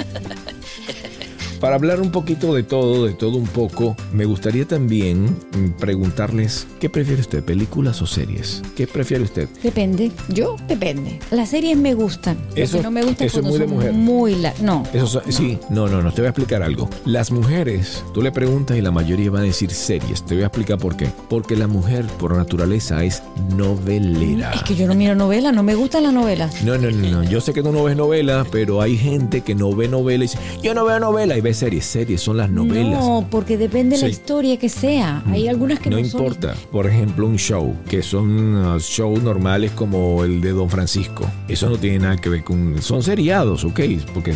Para 1.65 1.77
hablar 1.77 2.03
un 2.03 2.11
poquito 2.11 2.53
de 2.53 2.63
todo, 2.63 3.07
de 3.07 3.15
todo 3.15 3.39
un 3.39 3.47
poco, 3.47 3.97
me 4.13 4.27
gustaría 4.27 4.69
también 4.69 5.25
mm, 5.25 5.81
preguntarles, 5.81 6.67
¿qué 6.79 6.91
prefiere 6.91 7.23
usted, 7.23 7.43
películas 7.43 8.03
o 8.03 8.07
series? 8.07 8.61
¿Qué 8.77 8.87
prefiere 8.87 9.25
usted? 9.25 9.49
Depende. 9.63 10.13
Yo, 10.29 10.57
depende. 10.69 11.21
Las 11.31 11.49
series 11.49 11.79
me 11.79 11.95
gustan. 11.95 12.37
Eso, 12.55 12.83
no 12.83 12.91
me 12.91 13.03
gusta 13.03 13.25
eso 13.25 13.39
es 13.39 13.47
muy 13.47 13.59
de 13.59 13.67
mujer. 13.67 13.93
Muy 13.95 14.35
la, 14.35 14.53
no. 14.61 14.83
Eso, 14.93 15.23
sí, 15.31 15.59
no, 15.71 15.89
no, 15.89 16.03
no. 16.03 16.13
Te 16.13 16.21
voy 16.21 16.27
a 16.27 16.31
explicar 16.33 16.63
algo. 16.63 16.91
Las 17.07 17.31
mujeres, 17.31 18.05
tú 18.13 18.21
le 18.21 18.31
preguntas 18.31 18.77
y 18.77 18.83
la 18.83 18.91
mayoría 18.91 19.31
va 19.31 19.39
a 19.39 19.43
decir 19.45 19.71
series. 19.71 20.23
Te 20.27 20.35
voy 20.35 20.43
a 20.43 20.49
explicar 20.49 20.77
por 20.77 20.99
qué. 20.99 21.09
Porque 21.31 21.57
la 21.57 21.67
mujer, 21.67 22.05
por 22.19 22.37
naturaleza, 22.37 23.03
es 23.05 23.23
novelera. 23.57 24.53
Es 24.53 24.65
que 24.65 24.75
yo 24.75 24.87
no 24.87 24.95
miro 24.95 25.15
novelas, 25.15 25.55
no 25.55 25.63
me 25.63 25.75
gustan 25.75 26.03
las 26.03 26.13
novelas. 26.13 26.63
No, 26.63 26.77
no, 26.77 26.91
no, 26.91 27.09
no. 27.09 27.23
Yo 27.25 27.41
sé 27.41 27.55
que 27.55 27.63
tú 27.63 27.73
no 27.73 27.85
ves 27.85 27.97
novelas, 27.97 28.47
pero 28.53 28.83
hay 28.83 28.99
gente 28.99 29.41
que 29.41 29.55
no 29.55 29.75
ve 29.75 29.89
novelas 29.89 30.35
y 30.35 30.37
dice, 30.37 30.61
yo 30.63 30.75
no 30.75 30.85
veo 30.85 31.01
novelas 31.01 31.39
y 31.39 31.41
ve 31.55 31.61
series. 31.61 31.85
Series 31.85 32.21
son 32.21 32.37
las 32.37 32.51
novelas. 32.51 33.01
No, 33.01 33.27
porque 33.31 33.57
depende 33.57 33.97
de 33.97 34.03
la 34.03 34.09
historia 34.09 34.59
que 34.59 34.69
sea. 34.69 35.23
Hay 35.27 35.49
algunas 35.49 35.79
que 35.79 35.91
no, 35.91 35.97
no 35.97 36.05
importa. 36.05 36.55
Por 36.71 36.87
ejemplo, 36.87 37.27
un 37.27 37.37
show, 37.37 37.75
que 37.89 38.03
son 38.03 38.57
uh, 38.57 38.79
shows 38.79 39.23
normales 39.23 39.71
como 39.73 40.25
el 40.25 40.41
de 40.41 40.53
Don 40.53 40.69
Francisco. 40.69 41.31
Eso 41.49 41.69
no 41.69 41.79
tiene 41.79 42.01
nada 42.01 42.17
que 42.17 42.29
ver 42.29 42.45
con... 42.45 42.83
Son 42.83 43.03
seriados, 43.03 43.65
ok, 43.65 43.81
porque 44.13 44.35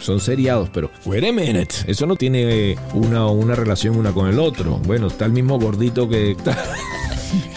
son 0.00 0.20
seriados, 0.20 0.70
pero 0.72 0.90
wait 1.04 1.24
a 1.24 1.32
minute. 1.32 1.74
Eso 1.86 2.06
no 2.06 2.16
tiene 2.16 2.76
una, 2.94 3.26
una 3.26 3.54
relación 3.54 3.96
una 3.96 4.12
con 4.12 4.28
el 4.28 4.38
otro. 4.38 4.78
Bueno, 4.86 5.08
está 5.08 5.26
el 5.26 5.32
mismo 5.32 5.58
gordito 5.58 6.08
que 6.08 6.32
está... 6.32 6.56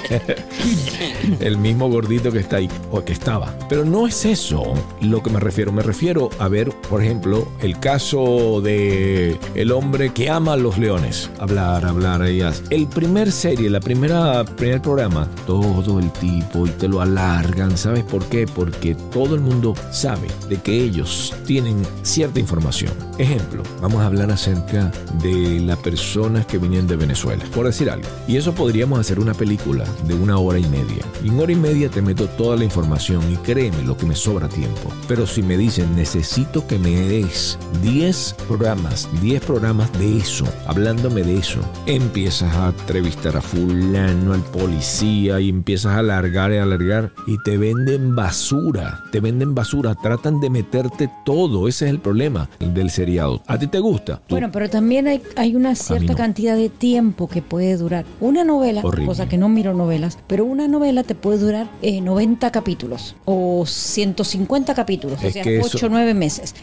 el 1.40 1.58
mismo 1.58 1.90
gordito 1.90 2.32
que 2.32 2.40
está 2.40 2.58
ahí 2.58 2.70
o 2.92 3.04
que 3.04 3.14
estaba. 3.14 3.58
Pero 3.70 3.86
no 3.86 4.08
es 4.08 4.26
eso 4.26 4.74
lo 5.02 5.22
que 5.24 5.30
me 5.30 5.40
refiero. 5.40 5.72
Me 5.72 5.84
refiero 5.84 6.30
a 6.40 6.48
ver, 6.48 6.72
por 6.90 7.04
ejemplo, 7.04 7.48
el 7.62 7.80
caso 7.80 8.62
de 8.62 9.38
el 9.56 9.72
hombre 9.72 10.14
que 10.14 10.30
ama 10.30 10.54
a 10.54 10.58
los 10.58 10.78
leones. 10.78 11.30
Hablar, 11.40 11.86
hablar, 11.86 12.24
ellas. 12.24 12.64
El 12.70 12.88
primer 12.88 13.32
serie, 13.32 13.70
la 13.70 13.80
primera 13.80 14.44
primer 14.44 14.82
programa, 14.82 15.28
todo 15.48 16.00
el 16.00 16.12
tipo 16.12 16.68
y 16.68 16.70
te 16.72 16.88
lo 16.88 17.02
alargan. 17.02 17.78
¿Sabes 17.78 18.04
por 18.04 18.24
qué? 18.26 18.46
Porque 18.48 18.96
todo 19.12 19.36
el 19.36 19.42
mundo 19.42 19.74
sabe 19.92 20.28
de 20.50 20.58
que 20.58 20.74
ellos 20.74 21.34
tienen 21.46 21.82
cierta 22.04 22.40
información. 22.40 22.94
Ejemplo, 23.18 23.64
vamos 23.82 24.02
a 24.02 24.08
hablar 24.08 24.32
acerca 24.32 24.92
de 25.22 25.60
las 25.60 25.78
personas 25.80 26.46
que 26.46 26.58
vienen 26.58 26.88
de 26.88 26.96
Venezuela, 26.96 27.44
por 27.54 27.66
decir 27.66 27.90
algo. 27.90 28.08
Y 28.28 28.38
eso 28.38 28.54
podríamos 28.54 29.00
hacer 29.00 29.20
una 29.20 29.34
película 29.34 29.86
de 30.08 30.14
una 30.14 30.38
hora 30.38 30.60
y 30.60 30.66
media. 30.66 31.06
Y 31.24 31.30
en 31.30 31.40
hora 31.40 31.52
y 31.52 31.56
media 31.56 31.90
te 31.90 32.02
meto 32.02 32.28
toda 32.28 32.56
la 32.56 32.64
información 32.64 33.22
y 33.32 33.36
créeme 33.38 33.84
lo 33.84 33.98
que 33.98 34.06
me 34.06 34.16
sobra 34.16 34.48
tiempo. 34.48 34.92
Pero 35.08 35.26
si 35.26 35.42
me 35.42 35.58
dicen 35.58 35.96
necesito 35.96 36.66
que 36.68 36.78
me 36.78 36.92
des 36.92 37.58
10 37.82 38.36
programas, 38.48 39.10
10 39.22 39.44
programas 39.44 39.92
de 40.00 40.18
eso, 40.18 40.46
hablándome 40.68 41.24
de 41.24 41.38
eso, 41.38 41.60
empiezas 41.86 42.56
a 42.56 42.70
entrevistar 42.70 43.38
a 43.38 43.42
fulano, 43.42 44.34
al 44.34 44.42
policía 44.42 45.40
y 45.40 45.50
empiezas 45.50 45.94
a 45.94 46.00
alargar 46.00 46.52
y 46.52 46.58
alargar 46.58 47.12
y 47.28 47.38
te 47.44 47.58
venden 47.58 48.16
basura, 48.16 49.04
te 49.12 49.20
venden 49.20 49.56
basura, 49.56 49.96
tratan 49.96 50.40
de 50.40 50.50
meterte 50.50 51.10
todo, 51.26 51.68
ese 51.68 51.86
es 51.86 51.92
el 51.92 52.00
problema 52.00 52.50
del 52.60 52.90
seriado. 52.90 53.42
¿A 53.48 53.58
ti 53.58 53.68
te 53.68 53.80
gusta? 53.80 54.22
Bueno, 54.30 54.50
pero 54.52 54.70
también 54.70 55.08
hay, 55.08 55.22
hay 55.36 55.56
una 55.56 55.76
cierta 55.76 56.16
cantidad 56.16 56.56
de 56.56 56.70
tiempo 56.70 57.28
que 57.28 57.42
puede 57.42 57.78
durar. 57.78 58.06
Una 58.20 58.44
novela, 58.44 58.82
cosa 58.82 59.28
que 59.28 59.38
no 59.38 59.50
miro 59.50 59.74
novelas, 59.86 60.18
pero 60.28 60.46
una 60.46 60.68
novela 60.68 61.04
te 61.04 61.14
puede 61.14 61.38
durar 61.38 61.70
90 61.82 62.48
eh, 62.48 62.52
capítulos 62.52 63.16
o 63.26 63.66
150 63.66 64.74
capítulos, 64.74 65.24
o 65.24 65.30
sea, 65.30 65.44
8 65.64 65.86
o 65.86 65.90
9 65.90 66.14
meses. 66.14 66.56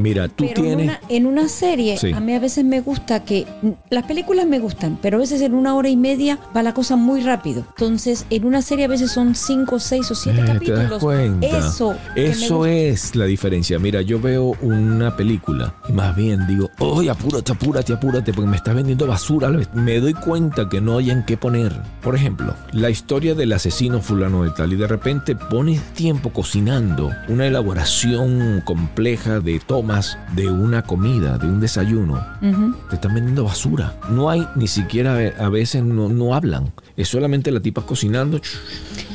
mira, 0.00 0.28
tú 0.28 0.46
tienes... 0.54 0.98
En 1.08 1.26
una, 1.26 1.48
serie, 1.48 1.98
a 2.14 2.20
mí 2.20 2.34
a 2.34 2.38
veces 2.38 2.64
me 2.64 2.80
gusta 2.80 3.24
que... 3.24 3.46
Las 3.90 4.04
películas 4.04 4.46
me 4.46 4.60
gustan, 4.60 4.98
pero 5.02 5.16
a 5.16 5.20
veces 5.20 5.42
en 5.42 5.54
una 5.54 5.74
hora 5.74 5.88
y 5.88 5.96
media 5.96 6.38
va 6.56 6.62
la 6.62 6.74
cosa 6.74 6.96
muy 6.96 7.22
rápido. 7.22 7.64
Entonces, 7.70 8.26
en 8.30 8.44
una 8.44 8.62
serie 8.62 8.84
a 8.84 8.88
veces 8.88 9.10
son 9.10 9.34
5, 9.34 9.78
6 9.80 10.10
o 10.10 10.14
7 10.14 10.40
eh, 10.40 10.44
capítulos. 10.46 11.02
Eso, 11.42 11.96
Eso 12.14 12.66
es 12.66 13.16
la 13.16 13.24
diferencia. 13.24 13.78
Mira, 13.78 14.02
yo 14.02 14.20
veo 14.20 14.56
una 14.60 15.16
película 15.16 15.74
y 15.88 15.92
más 15.92 16.14
bien 16.14 16.46
digo, 16.46 16.70
oye, 16.78 17.10
apúrate, 17.10 17.52
apúrate, 17.52 17.92
apúrate, 17.92 18.32
porque 18.32 18.48
me 18.48 18.56
está 18.56 18.72
vendiendo 18.72 19.06
basura. 19.06 19.50
Me 19.74 19.98
doy 19.98 20.14
cuenta 20.14 20.68
que 20.68 20.80
no 20.80 20.98
hay 20.98 21.10
en 21.10 21.24
qué 21.24 21.36
poner. 21.36 21.72
Por 22.02 22.14
ejemplo, 22.14 22.54
la 22.72 22.90
historia 22.90 23.34
del 23.34 23.52
asesino 23.52 24.00
fulano 24.00 24.44
de 24.44 24.50
tal 24.50 24.72
y 24.72 24.76
de 24.76 24.86
repente 24.86 25.34
pones 25.34 25.82
tiempo 25.94 26.30
cocinando 26.32 27.10
una 27.28 27.46
elaboración 27.46 28.62
compleja 28.64 29.40
de 29.40 29.58
tomas 29.58 30.18
de 30.34 30.48
una 30.50 30.82
comida, 30.82 31.38
de 31.38 31.46
un 31.46 31.60
desayuno, 31.60 32.24
te 32.88 32.94
están 32.96 33.14
vendiendo 33.14 33.44
basura. 33.44 33.94
No 34.10 34.30
hay 34.30 34.46
ni 34.54 34.68
siquiera, 34.68 35.16
a 35.38 35.48
veces 35.48 35.82
no, 35.82 36.08
no 36.08 36.34
hablan. 36.34 36.72
Es 37.00 37.08
solamente 37.08 37.50
la 37.50 37.60
tipa 37.60 37.82
cocinando. 37.82 38.40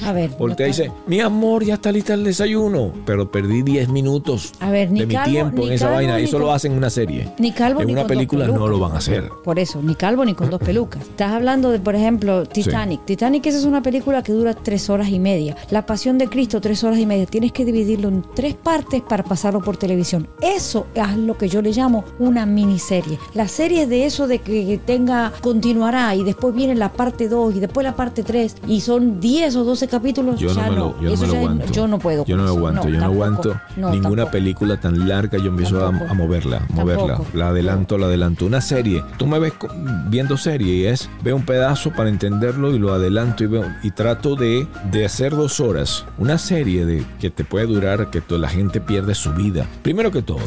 A 0.03 0.11
ver. 0.11 0.31
Voltea 0.31 0.67
y 0.67 0.69
dice, 0.71 0.91
mi 1.07 1.19
amor, 1.19 1.63
ya 1.63 1.75
está 1.75 1.91
lista 1.91 2.13
el 2.13 2.23
desayuno. 2.23 2.91
Pero 3.05 3.31
perdí 3.31 3.61
10 3.61 3.89
minutos 3.89 4.53
de 4.59 4.87
mi 4.87 5.15
tiempo 5.23 5.67
en 5.67 5.73
esa 5.73 5.89
vaina. 5.89 6.17
Eso 6.19 6.39
lo 6.39 6.51
hacen 6.51 6.71
en 6.71 6.79
una 6.79 6.89
serie. 6.89 7.31
Ni 7.37 7.51
calvo 7.51 7.81
en 7.81 7.91
una 7.91 8.07
película 8.07 8.47
no 8.47 8.67
lo 8.67 8.79
van 8.79 8.93
a 8.93 8.97
hacer. 8.97 9.29
Por 9.43 9.59
eso, 9.59 9.81
ni 9.81 9.95
calvo 9.95 10.25
ni 10.25 10.33
con 10.33 10.49
dos 10.49 10.59
pelucas. 10.65 11.03
Estás 11.03 11.31
hablando 11.31 11.69
de, 11.69 11.79
por 11.79 11.95
ejemplo, 11.95 12.45
Titanic. 12.45 13.05
Titanic 13.05 13.45
esa 13.45 13.59
es 13.59 13.65
una 13.65 13.81
película 13.81 14.23
que 14.23 14.31
dura 14.31 14.55
tres 14.55 14.89
horas 14.89 15.09
y 15.09 15.19
media. 15.19 15.55
La 15.69 15.85
Pasión 15.85 16.17
de 16.17 16.27
Cristo, 16.27 16.59
tres 16.61 16.83
horas 16.83 16.99
y 16.99 17.05
media. 17.05 17.27
Tienes 17.27 17.51
que 17.51 17.65
dividirlo 17.65 18.07
en 18.07 18.25
tres 18.33 18.55
partes 18.55 19.01
para 19.01 19.23
pasarlo 19.23 19.61
por 19.61 19.77
televisión. 19.77 20.27
Eso 20.41 20.87
es 20.95 21.17
lo 21.17 21.37
que 21.37 21.49
yo 21.49 21.61
le 21.61 21.71
llamo 21.71 22.03
una 22.17 22.45
miniserie. 22.45 23.19
La 23.33 23.47
serie 23.47 23.85
de 23.85 24.05
eso 24.05 24.27
de 24.27 24.39
que 24.39 24.79
tenga, 24.85 25.31
continuará 25.41 26.15
y 26.15 26.23
después 26.23 26.55
viene 26.55 26.75
la 26.75 26.91
parte 26.91 27.27
2 27.27 27.55
y 27.55 27.59
después 27.59 27.74
la 27.83 27.95
parte 27.95 28.23
3 28.23 28.57
y 28.67 28.81
son 28.81 29.19
10 29.19 29.55
o 29.57 29.63
12 29.63 29.88
capítulos, 29.88 30.39
yo 30.39 30.53
no, 30.53 30.71
lo, 30.71 31.01
yo 31.01 31.15
no 31.15 31.38
aguanto. 31.38 31.73
yo 31.73 31.88
no 31.88 31.99
puedo. 31.99 32.25
Yo 32.25 32.38
no 32.38 32.43
lo 32.43 32.49
aguanto, 32.49 32.89
yo 32.89 32.99
no 32.99 33.05
aguanto 33.05 33.61
ninguna 33.75 34.31
película 34.31 34.79
tan 34.79 35.07
larga, 35.07 35.38
yo 35.38 35.47
empiezo 35.47 35.85
a, 35.85 35.91
moverla, 35.91 36.65
moverla. 36.69 37.21
La 37.33 37.49
adelanto, 37.49 37.97
la 37.97 38.07
adelanto. 38.07 38.45
Una 38.45 38.61
serie, 38.61 39.03
tú 39.17 39.27
me 39.27 39.39
ves 39.39 39.53
viendo 40.07 40.38
serie 40.38 40.75
y 40.75 40.85
es, 40.85 41.09
veo 41.23 41.35
un 41.35 41.45
pedazo 41.45 41.91
para 41.91 42.09
entenderlo 42.09 42.73
y 42.73 42.79
lo 42.79 42.93
adelanto 42.93 43.43
y, 43.43 43.47
veo, 43.47 43.65
y 43.83 43.91
trato 43.91 44.35
de, 44.35 44.67
de 44.91 45.05
hacer 45.05 45.35
dos 45.35 45.59
horas. 45.59 46.05
Una 46.17 46.38
serie 46.38 46.85
de 46.85 47.05
que 47.19 47.29
te 47.29 47.43
puede 47.43 47.65
durar, 47.65 48.09
que 48.09 48.21
toda 48.21 48.41
la 48.41 48.49
gente 48.49 48.81
pierde 48.81 49.15
su 49.15 49.33
vida. 49.33 49.67
Primero 49.81 50.11
que 50.11 50.21
todo, 50.21 50.39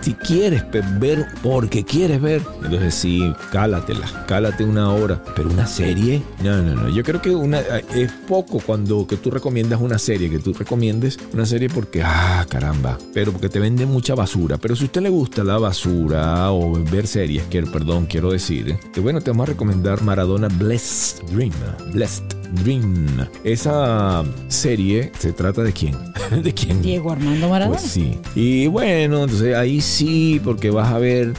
si 0.00 0.14
quieres 0.14 0.64
ver 0.98 1.26
porque 1.42 1.84
quieres 1.84 2.20
ver, 2.20 2.42
entonces 2.62 2.94
sí, 2.94 3.32
cálatela, 3.52 4.06
cálate 4.26 4.64
una 4.64 4.90
hora. 4.90 5.22
Pero 5.34 5.50
una 5.50 5.66
serie, 5.66 6.22
no, 6.42 6.53
no, 6.62 6.74
no. 6.74 6.88
Yo 6.88 7.02
creo 7.02 7.20
que 7.20 7.30
una, 7.30 7.60
es 7.60 8.12
poco 8.28 8.60
cuando 8.60 9.06
que 9.06 9.16
tú 9.16 9.30
recomiendas 9.30 9.80
una 9.80 9.98
serie, 9.98 10.30
que 10.30 10.38
tú 10.38 10.52
recomiendes 10.52 11.18
una 11.32 11.46
serie 11.46 11.68
porque, 11.68 12.02
ah, 12.02 12.46
caramba, 12.48 12.98
pero 13.12 13.32
porque 13.32 13.48
te 13.48 13.58
venden 13.58 13.88
mucha 13.88 14.14
basura. 14.14 14.58
Pero 14.58 14.76
si 14.76 14.84
a 14.84 14.86
usted 14.86 15.02
le 15.02 15.10
gusta 15.10 15.44
la 15.44 15.58
basura 15.58 16.50
o 16.52 16.72
ver 16.84 17.06
series, 17.06 17.44
quiero, 17.50 17.70
perdón, 17.70 18.06
quiero 18.06 18.30
decir, 18.30 18.76
que 18.92 19.00
bueno, 19.00 19.20
te 19.20 19.30
vamos 19.30 19.48
a 19.48 19.52
recomendar 19.52 20.02
Maradona 20.02 20.48
Blessed 20.48 21.24
Dream. 21.30 21.52
Blessed 21.92 22.43
Dream. 22.52 23.28
Esa 23.42 24.24
serie 24.48 25.12
se 25.18 25.32
trata 25.32 25.62
de 25.62 25.72
quién? 25.72 25.96
¿De 26.42 26.52
quién? 26.52 26.82
Diego 26.82 27.12
Armando 27.12 27.48
Maradona. 27.48 27.78
Pues 27.78 27.90
sí. 27.90 28.18
Y 28.34 28.66
bueno, 28.66 29.24
entonces 29.24 29.56
ahí 29.56 29.80
sí, 29.80 30.40
porque 30.42 30.70
vas 30.70 30.92
a 30.92 30.98
ver 30.98 31.28
eh, 31.28 31.34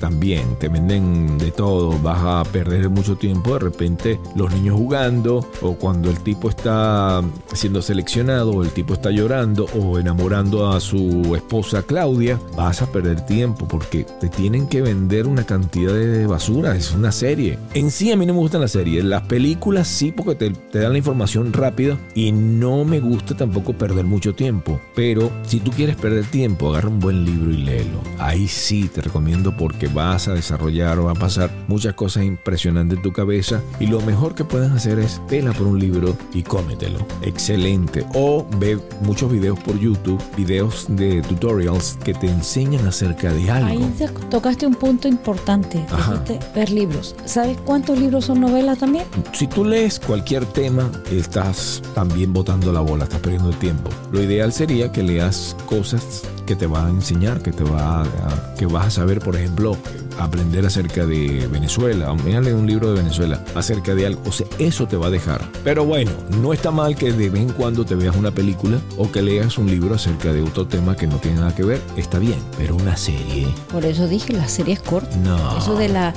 también, 0.00 0.56
te 0.58 0.68
venden 0.68 1.38
de 1.38 1.50
todo, 1.50 1.98
vas 1.98 2.20
a 2.22 2.50
perder 2.50 2.88
mucho 2.88 3.16
tiempo 3.16 3.54
de 3.54 3.58
repente 3.60 4.20
los 4.36 4.52
niños 4.52 4.76
jugando 4.76 5.48
o 5.60 5.74
cuando 5.74 6.10
el 6.10 6.18
tipo 6.20 6.48
está 6.48 7.22
siendo 7.52 7.82
seleccionado 7.82 8.50
o 8.50 8.62
el 8.62 8.70
tipo 8.70 8.94
está 8.94 9.10
llorando 9.10 9.66
o 9.78 9.98
enamorando 9.98 10.70
a 10.70 10.80
su 10.80 11.34
esposa 11.34 11.82
Claudia, 11.82 12.38
vas 12.56 12.82
a 12.82 12.90
perder 12.90 13.24
tiempo 13.26 13.66
porque 13.68 14.04
te 14.20 14.28
tienen 14.28 14.66
que 14.68 14.82
vender 14.82 15.26
una 15.26 15.44
cantidad 15.44 15.92
de 15.92 16.26
basura, 16.26 16.76
es 16.76 16.92
una 16.92 17.12
serie. 17.12 17.58
En 17.74 17.90
sí 17.90 18.10
a 18.12 18.16
mí 18.16 18.26
no 18.26 18.34
me 18.34 18.40
gustan 18.40 18.60
las 18.60 18.72
series, 18.72 19.04
las 19.04 19.22
películas 19.22 19.88
sí 19.88 20.12
porque 20.12 20.31
te, 20.34 20.52
dan 20.78 20.92
la 20.92 20.98
información 20.98 21.52
rápida 21.52 21.98
y 22.14 22.32
no 22.32 22.84
me 22.84 23.00
gusta 23.00 23.36
tampoco 23.36 23.72
perder 23.72 24.04
mucho 24.04 24.34
tiempo. 24.34 24.80
Pero 24.94 25.30
si 25.46 25.60
tú 25.60 25.70
quieres 25.70 25.96
perder 25.96 26.24
tiempo, 26.26 26.70
agarra 26.70 26.88
un 26.88 27.00
buen 27.00 27.24
libro 27.24 27.50
y 27.50 27.58
léelo. 27.58 28.00
Ahí 28.18 28.48
sí 28.48 28.88
te 28.88 29.00
recomiendo 29.00 29.56
porque 29.56 29.88
vas 29.88 30.28
a 30.28 30.34
desarrollar 30.34 30.98
o 30.98 31.04
va 31.04 31.12
a 31.12 31.14
pasar 31.14 31.50
muchas 31.68 31.94
cosas 31.94 32.24
impresionantes 32.24 32.98
en 32.98 33.02
tu 33.02 33.12
cabeza 33.12 33.60
y 33.80 33.86
lo 33.86 34.00
mejor 34.00 34.34
que 34.34 34.44
puedes 34.44 34.70
hacer 34.70 34.98
es 34.98 35.20
pela 35.28 35.52
por 35.52 35.66
un 35.66 35.78
libro 35.78 36.16
y 36.32 36.42
cómetelo. 36.42 36.98
Excelente. 37.22 38.04
O 38.14 38.46
ve 38.58 38.78
muchos 39.02 39.30
videos 39.30 39.58
por 39.60 39.78
YouTube, 39.78 40.22
videos 40.36 40.86
de 40.88 41.22
tutorials 41.22 41.98
que 42.04 42.14
te 42.14 42.28
enseñan 42.28 42.86
acerca 42.86 43.32
de 43.32 43.50
algo. 43.50 43.68
Ahí 43.68 43.94
tocaste 44.30 44.66
un 44.66 44.74
punto 44.74 45.08
importante. 45.08 45.84
Dijiste 45.96 46.38
ver 46.54 46.70
libros. 46.70 47.14
¿Sabes 47.24 47.58
cuántos 47.64 47.98
libros 47.98 48.26
son 48.26 48.40
novelas 48.40 48.78
también? 48.78 49.04
Si 49.32 49.46
tú 49.46 49.64
lees 49.64 49.98
cualquier 50.00 50.21
tema, 50.24 50.90
estás 51.10 51.82
también 51.94 52.32
botando 52.32 52.72
la 52.72 52.80
bola, 52.80 53.04
estás 53.04 53.20
perdiendo 53.20 53.50
el 53.50 53.56
tiempo. 53.56 53.90
Lo 54.12 54.22
ideal 54.22 54.52
sería 54.52 54.90
que 54.92 55.02
leas 55.02 55.56
cosas 55.66 56.22
que 56.52 56.56
te 56.56 56.66
va 56.66 56.84
a 56.84 56.90
enseñar, 56.90 57.40
que 57.40 57.50
te 57.50 57.64
va 57.64 58.02
a, 58.02 58.54
que 58.58 58.66
vas 58.66 58.84
a 58.84 58.90
saber, 58.90 59.20
por 59.20 59.36
ejemplo, 59.36 59.74
aprender 60.18 60.66
acerca 60.66 61.06
de 61.06 61.48
Venezuela, 61.50 62.12
mírale 62.12 62.52
un 62.52 62.66
libro 62.66 62.92
de 62.92 63.00
Venezuela 63.00 63.42
acerca 63.54 63.94
de 63.94 64.04
algo, 64.04 64.20
o 64.26 64.32
sea, 64.32 64.46
eso 64.58 64.86
te 64.86 64.98
va 64.98 65.06
a 65.06 65.10
dejar. 65.10 65.40
Pero 65.64 65.86
bueno, 65.86 66.10
no 66.42 66.52
está 66.52 66.70
mal 66.70 66.94
que 66.94 67.10
de 67.10 67.30
vez 67.30 67.40
en 67.40 67.52
cuando 67.52 67.86
te 67.86 67.94
veas 67.94 68.14
una 68.16 68.32
película 68.32 68.78
o 68.98 69.10
que 69.10 69.22
leas 69.22 69.56
un 69.56 69.70
libro 69.70 69.94
acerca 69.94 70.30
de 70.30 70.42
otro 70.42 70.66
tema 70.66 70.94
que 70.94 71.06
no 71.06 71.16
tiene 71.16 71.40
nada 71.40 71.54
que 71.54 71.64
ver, 71.64 71.80
está 71.96 72.18
bien, 72.18 72.38
pero 72.58 72.76
una 72.76 72.98
serie. 72.98 73.48
Por 73.70 73.86
eso 73.86 74.06
dije, 74.06 74.34
la 74.34 74.46
serie 74.46 74.74
es 74.74 74.80
corta. 74.80 75.16
No. 75.16 75.56
Eso 75.56 75.74
de 75.76 75.88
la, 75.88 76.12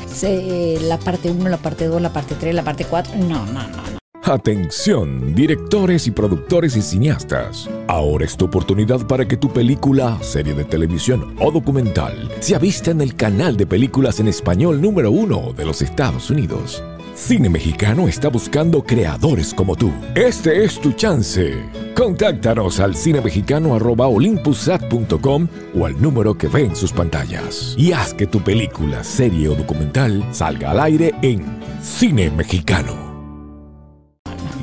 la 0.82 1.00
parte 1.00 1.32
1, 1.32 1.48
la 1.48 1.58
parte 1.58 1.88
2, 1.88 2.02
la 2.02 2.12
parte 2.12 2.36
3, 2.38 2.54
la 2.54 2.64
parte 2.64 2.84
4, 2.84 3.16
no, 3.20 3.46
no, 3.46 3.54
no. 3.54 3.70
no. 3.70 4.05
Atención, 4.26 5.34
directores 5.36 6.08
y 6.08 6.12
productores 6.12 6.76
y 6.76 6.82
cineastas. 6.82 7.70
Ahora 7.86 8.26
es 8.26 8.36
tu 8.36 8.46
oportunidad 8.46 9.06
para 9.06 9.28
que 9.28 9.38
tu 9.38 9.54
película, 9.54 10.18
serie 10.24 10.56
de 10.56 10.66
televisión 10.66 11.36
o 11.40 11.52
documental 11.52 12.32
sea 12.40 12.58
vista 12.58 12.90
en 12.90 13.02
el 13.02 13.16
canal 13.16 13.56
de 13.56 13.68
películas 13.68 14.20
en 14.20 14.28
español 14.28 14.82
número 14.82 15.12
uno 15.12 15.54
de 15.54 15.66
los 15.66 15.84
Estados 15.84 16.32
Unidos. 16.32 16.84
Cine 17.14 17.50
Mexicano 17.50 18.08
está 18.08 18.30
buscando 18.30 18.84
creadores 18.84 19.54
como 19.54 19.76
tú. 19.76 19.92
Este 20.16 20.66
es 20.66 20.82
tu 20.82 20.94
chance. 20.94 21.54
Contáctanos 21.96 22.80
al 22.80 22.96
cinemexicano.olympusat.com 22.96 25.48
o 25.80 25.86
al 25.86 26.02
número 26.02 26.36
que 26.36 26.48
ve 26.48 26.66
en 26.66 26.76
sus 26.76 26.92
pantallas. 26.92 27.76
Y 27.78 27.92
haz 27.92 28.16
que 28.16 28.26
tu 28.26 28.42
película, 28.42 29.04
serie 29.04 29.50
o 29.50 29.56
documental 29.56 30.26
salga 30.32 30.72
al 30.72 30.80
aire 30.80 31.14
en 31.22 31.46
Cine 31.84 32.32
Mexicano. 32.32 33.15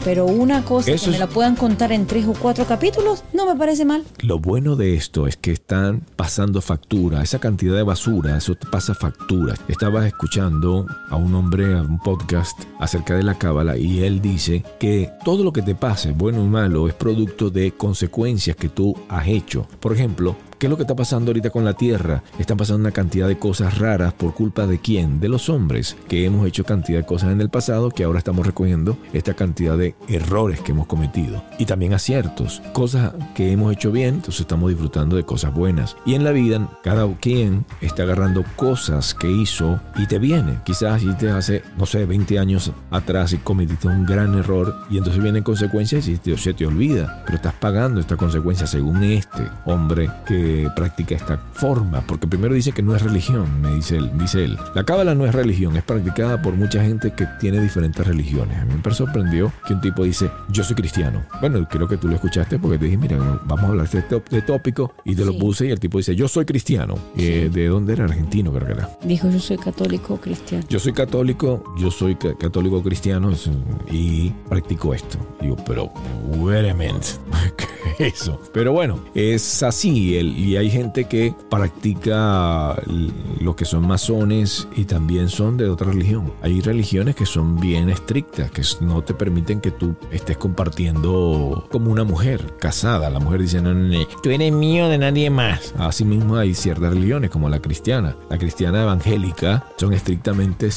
Pero 0.05 0.27
una 0.27 0.65
cosa 0.65 0.91
Eso 0.91 1.07
que 1.07 1.13
me 1.13 1.19
la 1.19 1.29
puedan 1.29 1.55
contar 1.55 1.93
en 1.93 2.07
tres 2.07 2.27
o 2.27 2.33
cuatro 2.33 2.65
capítulos, 2.65 3.23
no 3.33 3.47
me 3.47 3.57
parece 3.57 3.85
mal. 3.85 4.05
Lo 4.21 4.39
bueno 4.39 4.75
de 4.75 4.95
esto 4.95 5.27
es 5.27 5.37
que 5.37 5.53
están 5.53 6.05
pasando 6.17 6.61
factura, 6.61 7.23
esa 7.23 7.39
cantidad 7.39 7.77
de 7.77 7.83
basura, 7.83 8.37
eso 8.37 8.55
te 8.55 8.67
pasa 8.67 8.95
factura. 8.95 9.55
Estaba 9.69 10.07
escuchando 10.07 10.87
a 11.09 11.17
un 11.17 11.35
hombre, 11.35 11.75
a 11.75 11.83
un 11.83 11.99
podcast 12.01 12.59
acerca 12.81 13.15
de 13.15 13.23
la 13.23 13.39
cábala 13.39 13.77
y 13.77 14.03
él 14.03 14.21
dice 14.21 14.65
que 14.81 15.11
todo 15.25 15.45
lo 15.45 15.53
que 15.53 15.63
te 15.63 15.75
pase, 15.75 16.13
bueno 16.13 16.43
o 16.43 16.47
malo, 16.47 16.89
es 16.89 16.95
producto 16.95 17.51
de 17.51 17.73
consecuencias 17.73 18.57
que 18.57 18.69
tú 18.69 18.97
has 19.09 19.29
hecho. 19.29 19.67
Por 19.81 19.93
ejemplo, 19.93 20.37
¿Qué 20.63 20.67
es 20.67 20.71
lo 20.71 20.77
que 20.77 20.85
está 20.85 20.95
pasando 20.95 21.31
ahorita 21.31 21.51
con 21.51 21.65
la 21.65 21.75
Tierra? 21.75 22.23
Están 22.39 22.57
pasando 22.57 22.79
una 22.79 22.93
cantidad 22.93 23.27
de 23.27 23.37
cosas 23.37 23.79
raras 23.79 24.13
por 24.13 24.33
culpa 24.33 24.65
de 24.65 24.79
quién? 24.79 25.19
De 25.19 25.29
los 25.29 25.49
hombres, 25.49 25.97
que 26.07 26.25
hemos 26.25 26.47
hecho 26.47 26.63
cantidad 26.63 27.01
de 27.01 27.05
cosas 27.05 27.33
en 27.33 27.41
el 27.41 27.51
pasado 27.51 27.91
que 27.91 28.05
ahora 28.05 28.21
estamos 28.21 28.47
recogiendo 28.47 28.97
esta 29.13 29.35
cantidad 29.35 29.77
de 29.77 29.97
errores 30.07 30.61
que 30.61 30.71
hemos 30.71 30.87
cometido. 30.87 31.43
Y 31.59 31.65
también 31.65 31.95
aciertos, 31.95 32.63
cosas 32.73 33.13
que 33.35 33.51
hemos 33.51 33.73
hecho 33.73 33.91
bien, 33.91 34.15
entonces 34.15 34.43
estamos 34.43 34.71
disfrutando 34.71 35.17
de 35.17 35.25
cosas 35.25 35.53
buenas. 35.53 35.97
Y 36.07 36.15
en 36.15 36.23
la 36.23 36.31
vida, 36.31 36.71
cada 36.85 37.13
quien 37.17 37.65
está 37.81 38.05
agarrando 38.05 38.45
cosas 38.55 39.15
que 39.15 39.29
hizo 39.29 39.81
y 39.97 40.07
te 40.07 40.21
viene. 40.21 40.61
Quizás 40.65 41.03
y 41.03 41.13
te 41.15 41.29
hace, 41.31 41.65
no 41.77 41.87
sé, 41.87 42.07
20 42.07 42.39
años 42.39 42.71
atrás 42.93 43.33
y 43.33 43.39
cometiste 43.39 43.89
un 43.89 44.07
gran 44.07 44.39
error 44.39 44.77
y 44.89 44.99
entonces 44.99 45.21
vienen 45.21 45.43
consecuencias 45.43 46.07
y 46.07 46.21
se 46.37 46.55
te 46.55 46.67
olvida. 46.67 47.25
Pero 47.25 47.35
estás 47.35 47.55
pagando 47.55 47.99
esta 47.99 48.17
consecuencia 48.17 48.69
según 48.69 49.03
este 49.03 49.43
hombre 49.65 50.09
que 50.25 50.52
practica 50.75 51.15
esta 51.15 51.39
forma. 51.53 52.01
Porque 52.07 52.27
primero 52.27 52.55
dice 52.55 52.73
que 52.73 52.83
no 52.83 52.95
es 52.97 53.03
religión, 53.03 53.61
me 53.61 53.75
dice 53.75 53.97
él. 53.97 54.11
Dice 54.19 54.45
él. 54.45 54.59
La 54.75 54.85
cábala 54.85 55.15
no 55.15 55.27
es 55.27 55.35
religión, 55.35 55.77
es 55.77 55.83
practicada 55.83 56.41
por 56.43 56.55
mucha 56.55 56.83
gente 56.83 57.13
que 57.13 57.27
tiene 57.41 57.61
diferentes 57.61 58.07
religiones. 58.07 58.59
A 58.59 58.65
mí 58.65 58.75
me 58.85 58.95
sorprendió 58.95 59.53
que 59.67 59.75
un 59.75 59.81
tipo 59.81 60.05
dice, 60.05 60.31
yo 60.51 60.65
soy 60.65 60.77
cristiano. 60.77 61.23
Bueno, 61.41 61.67
creo 61.69 61.89
que 61.89 61.97
tú 61.97 62.09
lo 62.09 62.15
escuchaste 62.15 62.59
porque 62.59 62.79
te 62.79 62.85
dije, 62.87 62.97
mira, 62.97 63.17
vamos 63.45 63.65
a 63.65 63.69
hablar 63.69 63.89
de 63.89 63.99
este 64.01 64.43
tópico 64.43 64.93
y 65.05 65.15
te 65.15 65.25
lo 65.25 65.37
puse 65.39 65.67
y 65.67 65.71
el 65.71 65.81
tipo 65.81 65.99
dice, 65.99 66.15
yo 66.17 66.29
soy 66.29 66.45
cristiano. 66.45 66.95
Eh, 67.17 67.51
¿De 67.53 67.67
dónde 67.69 67.93
era? 67.95 68.05
Argentino, 68.05 68.53
creo 68.53 68.67
que 68.67 68.73
era. 68.73 68.89
Dijo, 69.05 69.31
yo 69.31 69.39
soy 69.39 69.59
católico 69.59 70.21
cristiano. 70.21 70.65
Yo 70.69 70.79
soy 70.79 70.93
católico, 70.93 71.65
yo 71.79 71.91
soy 71.91 72.17
ca- 72.17 72.35
católico 72.37 72.83
cristiano 72.83 73.31
y 73.91 74.31
practico 74.49 74.95
esto. 74.95 75.19
Digo, 75.41 75.57
pero, 75.67 75.93
wait 76.39 76.71
a 76.71 76.75
minute, 76.75 77.07
¿qué 77.57 78.07
es 78.09 78.15
eso? 78.23 78.41
Pero 78.53 78.73
bueno, 78.73 79.01
es 79.15 79.63
así. 79.63 80.17
el- 80.17 80.37
y 80.43 80.57
hay 80.57 80.71
gente 80.71 81.05
que 81.05 81.35
practica 81.49 82.75
lo 83.41 83.55
que 83.55 83.65
son 83.65 83.87
masones 83.87 84.67
y 84.75 84.87
también 84.87 85.29
son 85.29 85.57
de 85.57 85.69
otra 85.69 85.93
religión. 85.93 86.33
Hay 86.43 86.61
religiones 86.61 87.15
que 87.15 87.27
son 87.27 87.61
bien 87.61 87.89
estrictas, 87.89 88.51
que 88.51 88.63
no 88.81 89.03
te 89.03 89.15
permiten 89.15 89.61
que 89.61 89.71
tú 89.71 89.95
estés 90.11 90.37
compartiendo 90.37 91.69
como 91.71 91.93
una 91.93 92.03
mujer 92.03 92.57
casada. 92.59 93.09
La 93.09 93.21
mujer 93.21 93.43
dice, 93.43 93.63
no, 93.63 93.73
no, 93.73 93.87
no, 93.87 94.05
tú 94.21 94.31
eres 94.31 94.53
mío 94.53 94.89
de 94.89 94.99
nadie 94.99 95.31
más. 95.31 95.75
Así 95.79 96.05
mismo 96.05 96.37
hay 96.37 96.55
ciertas 96.55 96.93
religiones 96.93 97.31
como 97.31 97.49
la 97.49 97.61
cristiana. 97.61 98.17
La 98.29 98.37
cristiana 98.37 98.83
evangélica 98.83 99.65
son 99.77 99.93
estrictamente 99.93 100.71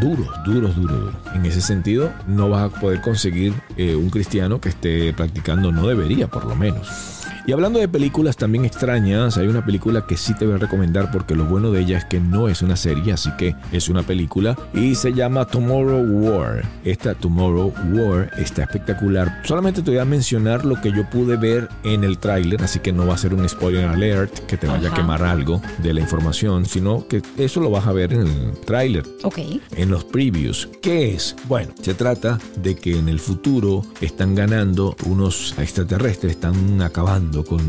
duros, 0.00 0.28
duros, 0.44 0.76
duros, 0.76 0.76
duros. 0.76 1.14
En 1.34 1.44
ese 1.46 1.60
sentido, 1.60 2.12
no 2.28 2.48
vas 2.48 2.72
a 2.72 2.80
poder 2.80 3.00
conseguir 3.00 3.54
eh, 3.76 3.96
un 3.96 4.08
cristiano 4.08 4.60
que 4.60 4.68
esté 4.68 5.12
practicando, 5.14 5.72
no 5.72 5.88
debería 5.88 6.28
por 6.28 6.44
lo 6.44 6.54
menos. 6.54 7.16
Y 7.46 7.52
hablando 7.52 7.78
de 7.80 7.88
películas 7.88 8.36
también 8.36 8.64
extrañas, 8.64 8.89
hay 8.92 9.46
una 9.46 9.64
película 9.64 10.04
que 10.06 10.16
sí 10.16 10.34
te 10.34 10.44
voy 10.46 10.54
a 10.54 10.58
recomendar 10.58 11.10
porque 11.12 11.36
lo 11.36 11.44
bueno 11.44 11.70
de 11.70 11.80
ella 11.82 11.98
es 11.98 12.04
que 12.06 12.18
no 12.18 12.48
es 12.48 12.60
una 12.62 12.74
serie, 12.74 13.12
así 13.12 13.30
que 13.38 13.54
es 13.70 13.88
una 13.88 14.02
película 14.02 14.56
y 14.74 14.96
se 14.96 15.12
llama 15.12 15.44
Tomorrow 15.46 16.02
War. 16.02 16.62
Esta 16.84 17.14
Tomorrow 17.14 17.72
War 17.92 18.30
está 18.36 18.62
espectacular. 18.64 19.42
Solamente 19.44 19.82
te 19.82 19.90
voy 19.92 20.00
a 20.00 20.04
mencionar 20.04 20.64
lo 20.64 20.80
que 20.80 20.90
yo 20.92 21.08
pude 21.08 21.36
ver 21.36 21.68
en 21.84 22.02
el 22.02 22.18
tráiler, 22.18 22.62
así 22.62 22.80
que 22.80 22.92
no 22.92 23.06
va 23.06 23.14
a 23.14 23.18
ser 23.18 23.32
un 23.32 23.48
spoiler 23.48 23.84
alert 23.86 24.32
que 24.46 24.56
te 24.56 24.66
vaya 24.66 24.88
a 24.88 24.92
Ajá. 24.92 24.96
quemar 25.02 25.22
algo 25.22 25.62
de 25.82 25.94
la 25.94 26.00
información, 26.00 26.66
sino 26.66 27.06
que 27.06 27.22
eso 27.38 27.60
lo 27.60 27.70
vas 27.70 27.86
a 27.86 27.92
ver 27.92 28.12
en 28.12 28.22
el 28.26 28.52
tráiler 28.66 29.04
Ok. 29.22 29.38
en 29.76 29.90
los 29.90 30.02
previews. 30.04 30.68
¿Qué 30.82 31.14
es? 31.14 31.36
Bueno, 31.48 31.72
se 31.80 31.94
trata 31.94 32.38
de 32.60 32.74
que 32.74 32.98
en 32.98 33.08
el 33.08 33.20
futuro 33.20 33.84
están 34.00 34.34
ganando 34.34 34.96
unos 35.06 35.54
extraterrestres, 35.58 36.32
están 36.32 36.82
acabando 36.82 37.44
con 37.44 37.60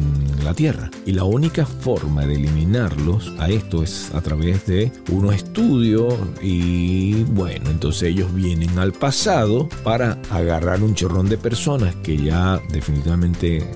la 0.43 0.53
Tierra. 0.55 0.89
Y 1.05 1.10
la 1.11 1.23
única 1.23 1.65
forma 1.65 2.25
de 2.25 2.35
eliminarlos 2.35 3.33
a 3.39 3.49
esto 3.49 3.83
es 3.83 4.11
a 4.13 4.21
través 4.21 4.65
de 4.65 4.91
unos 5.09 5.35
estudios 5.35 6.13
y 6.41 7.23
bueno, 7.25 7.69
entonces 7.69 8.03
ellos 8.03 8.33
vienen 8.33 8.77
al 8.79 8.93
pasado 8.93 9.69
para 9.83 10.17
agarrar 10.29 10.83
un 10.83 10.95
chorrón 10.95 11.29
de 11.29 11.37
personas 11.37 11.95
que 11.97 12.17
ya 12.17 12.61
definitivamente 12.71 13.67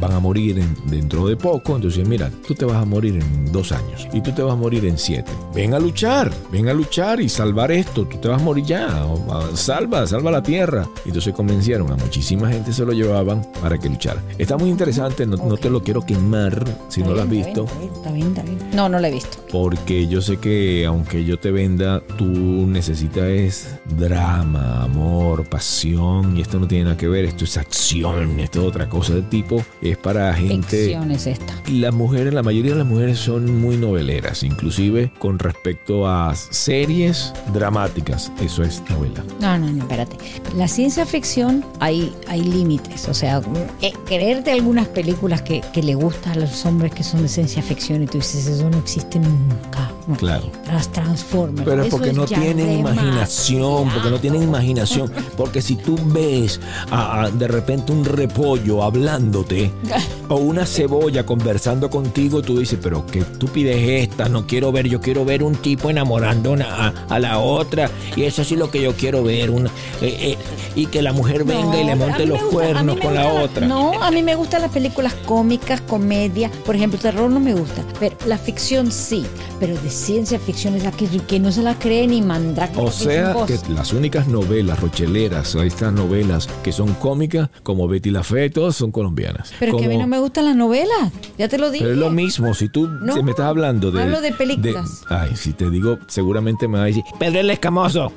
van 0.00 0.12
a 0.12 0.20
morir 0.20 0.58
en- 0.58 0.76
dentro 0.86 1.26
de 1.26 1.36
poco. 1.36 1.76
Entonces, 1.76 2.06
mira, 2.06 2.30
tú 2.46 2.54
te 2.54 2.64
vas 2.64 2.76
a 2.76 2.84
morir 2.84 3.16
en 3.16 3.52
dos 3.52 3.72
años 3.72 4.06
y 4.12 4.20
tú 4.20 4.32
te 4.32 4.42
vas 4.42 4.52
a 4.52 4.56
morir 4.56 4.84
en 4.86 4.98
siete. 4.98 5.30
Ven 5.54 5.74
a 5.74 5.78
luchar, 5.78 6.32
ven 6.52 6.68
a 6.68 6.72
luchar 6.74 7.20
y 7.20 7.28
salvar 7.28 7.70
esto. 7.72 8.04
Tú 8.06 8.18
te 8.18 8.28
vas 8.28 8.40
a 8.40 8.44
morir 8.44 8.64
ya. 8.64 9.04
O, 9.06 9.56
Salva, 9.56 10.06
salva 10.06 10.30
la 10.30 10.42
tierra. 10.42 10.88
Y 11.04 11.08
entonces 11.08 11.32
convencieron 11.34 11.90
a 11.92 11.96
muchísima 11.96 12.48
gente, 12.50 12.72
se 12.72 12.84
lo 12.84 12.92
llevaban 12.92 13.46
para 13.60 13.78
que 13.78 13.88
luchara. 13.88 14.22
Está 14.38 14.56
muy 14.56 14.68
interesante, 14.70 15.26
no, 15.26 15.36
no 15.36 15.56
te 15.56 15.70
lo 15.70 15.82
quiero 15.82 16.04
quemar 16.04 16.64
si 16.88 17.02
no 17.02 17.08
lo 17.14 17.22
has 17.22 17.24
Está 17.24 17.30
bien, 17.30 17.44
visto. 17.46 17.64
Está 17.64 17.78
bien, 17.78 17.92
está 17.94 18.10
bien, 18.12 18.26
está 18.28 18.42
bien. 18.42 18.58
No, 18.74 18.88
no 18.88 18.98
la 18.98 19.08
he 19.08 19.12
visto. 19.12 19.38
Porque 19.50 20.06
yo 20.08 20.20
sé 20.20 20.38
que 20.38 20.84
aunque 20.86 21.24
yo 21.24 21.38
te 21.38 21.50
venda, 21.50 22.02
tú 22.18 22.24
necesitas 22.26 23.24
es 23.24 23.68
drama, 23.86 24.82
amor, 24.84 25.44
pasión. 25.48 26.36
Y 26.36 26.40
esto 26.42 26.58
no 26.58 26.66
tiene 26.66 26.84
nada 26.84 26.96
que 26.96 27.08
ver. 27.08 27.24
Esto 27.24 27.44
es 27.44 27.56
acción, 27.56 28.40
esto 28.40 28.60
es 28.62 28.66
otra 28.68 28.88
cosa 28.88 29.14
del 29.14 29.28
tipo. 29.28 29.64
Es 29.84 29.98
para 29.98 30.32
gente... 30.34 30.98
Es 31.12 31.26
esta. 31.26 31.54
Las 31.70 31.92
mujeres, 31.94 32.32
la 32.34 32.42
mayoría 32.42 32.72
de 32.72 32.78
las 32.78 32.86
mujeres 32.86 33.18
son 33.18 33.60
muy 33.60 33.76
noveleras, 33.76 34.42
inclusive 34.42 35.12
con 35.18 35.38
respecto 35.38 36.08
a 36.08 36.34
series 36.34 37.32
dramáticas. 37.52 38.32
Eso 38.40 38.62
es 38.62 38.82
novela. 38.90 39.22
No, 39.40 39.58
no, 39.58 39.70
no, 39.70 39.82
espérate. 39.82 40.16
La 40.56 40.68
ciencia 40.68 41.04
ficción 41.04 41.64
hay, 41.80 42.12
hay 42.28 42.42
límites. 42.42 43.08
O 43.08 43.14
sea, 43.14 43.42
eh, 43.82 43.92
creerte 44.06 44.52
algunas 44.52 44.88
películas 44.88 45.42
que, 45.42 45.60
que 45.74 45.82
le 45.82 45.94
gustan 45.94 46.32
a 46.32 46.36
los 46.36 46.64
hombres 46.64 46.92
que 46.92 47.04
son 47.04 47.22
de 47.22 47.28
ciencia 47.28 47.62
ficción 47.62 48.02
y 48.02 48.06
tú 48.06 48.18
dices, 48.18 48.46
eso 48.46 48.70
no 48.70 48.78
existe 48.78 49.18
nunca. 49.18 49.90
No. 50.06 50.16
Claro. 50.16 50.50
Las 50.66 50.90
Transformers. 50.92 51.64
Pero 51.68 51.82
es 51.82 51.90
porque 51.90 52.12
no 52.12 52.24
tienen 52.26 52.78
imaginación, 52.80 53.88
porque 53.90 54.10
no 54.10 54.18
tienen 54.18 54.42
imaginación. 54.42 55.10
Porque 55.36 55.60
si 55.62 55.76
tú 55.76 55.98
ves 56.06 56.60
a- 56.90 57.22
a, 57.24 57.30
de 57.30 57.48
repente 57.48 57.92
un 57.92 58.04
repollo 58.04 58.82
hablándote 58.82 59.70
o 60.28 60.36
una 60.36 60.66
cebolla 60.66 61.26
conversando 61.26 61.90
contigo, 61.90 62.42
tú 62.42 62.58
dices, 62.58 62.78
pero 62.82 63.06
qué 63.06 63.20
estupidez 63.20 63.76
es 63.76 64.08
esta, 64.08 64.28
no 64.28 64.46
quiero 64.46 64.72
ver, 64.72 64.88
yo 64.88 65.00
quiero 65.00 65.24
ver 65.24 65.42
un 65.42 65.56
tipo 65.56 65.90
enamorando 65.90 66.54
a, 66.54 66.88
a 67.08 67.18
la 67.18 67.38
otra 67.38 67.90
y 68.16 68.22
eso 68.22 68.44
sí 68.44 68.54
es 68.54 68.60
lo 68.60 68.70
que 68.70 68.82
yo 68.82 68.94
quiero 68.94 69.22
ver. 69.22 69.50
Una, 69.50 69.70
eh, 70.00 70.16
eh, 70.20 70.33
y 70.74 70.86
que 70.86 71.02
la 71.02 71.12
mujer 71.12 71.44
venga 71.44 71.80
y 71.80 71.84
le 71.84 71.94
monte 71.94 72.26
los 72.26 72.42
cuernos 72.44 72.98
con 72.98 73.14
la 73.14 73.28
otra. 73.28 73.66
No, 73.66 74.02
a 74.02 74.10
mí 74.10 74.22
me 74.22 74.34
gustan 74.34 74.62
las 74.62 74.70
películas 74.70 75.14
cómicas, 75.26 75.80
comedia. 75.80 76.50
Por 76.64 76.76
ejemplo, 76.76 76.98
terror 76.98 77.30
no 77.30 77.40
me 77.40 77.54
gusta. 77.54 77.82
Pero 78.00 78.16
la 78.26 78.38
ficción 78.38 78.90
sí. 78.90 79.24
Pero 79.60 79.74
de 79.80 79.90
ciencia 79.90 80.38
ficción 80.38 80.74
es 80.74 80.84
la 80.84 80.92
que, 80.92 81.06
que 81.06 81.38
no 81.38 81.52
se 81.52 81.62
la 81.62 81.78
cree 81.78 82.06
ni 82.06 82.22
mandra. 82.22 82.70
O 82.76 82.90
sea, 82.90 83.34
que 83.46 83.58
las 83.68 83.92
únicas 83.92 84.26
novelas 84.26 84.80
rocheleras, 84.80 85.54
estas 85.54 85.92
novelas 85.92 86.48
que 86.62 86.72
son 86.72 86.94
cómicas, 86.94 87.50
como 87.62 87.86
Betty 87.88 88.10
la 88.10 88.22
Fe, 88.22 88.50
todas 88.50 88.76
son 88.76 88.90
colombianas. 88.90 89.52
Pero 89.58 89.76
que 89.76 89.84
a 89.84 89.88
mí 89.88 89.96
no 89.96 90.06
me 90.06 90.18
gustan 90.18 90.46
las 90.46 90.56
novelas. 90.56 91.12
Ya 91.38 91.48
te 91.48 91.58
lo 91.58 91.70
dije. 91.70 91.84
Pero 91.84 91.94
es 91.94 92.00
lo 92.00 92.10
mismo. 92.10 92.54
Si 92.54 92.68
tú 92.68 92.88
me 92.88 93.30
estás 93.30 93.46
hablando 93.46 93.90
de. 93.90 94.02
Hablo 94.02 94.20
de 94.20 94.32
películas. 94.32 95.02
ay, 95.08 95.36
si 95.36 95.52
te 95.52 95.70
digo, 95.70 95.98
seguramente 96.08 96.68
me 96.68 96.78
va 96.78 96.84
a 96.84 96.86
decir, 96.86 97.04
Pedro 97.18 97.40
el 97.40 97.50
Escamoso. 97.50 98.12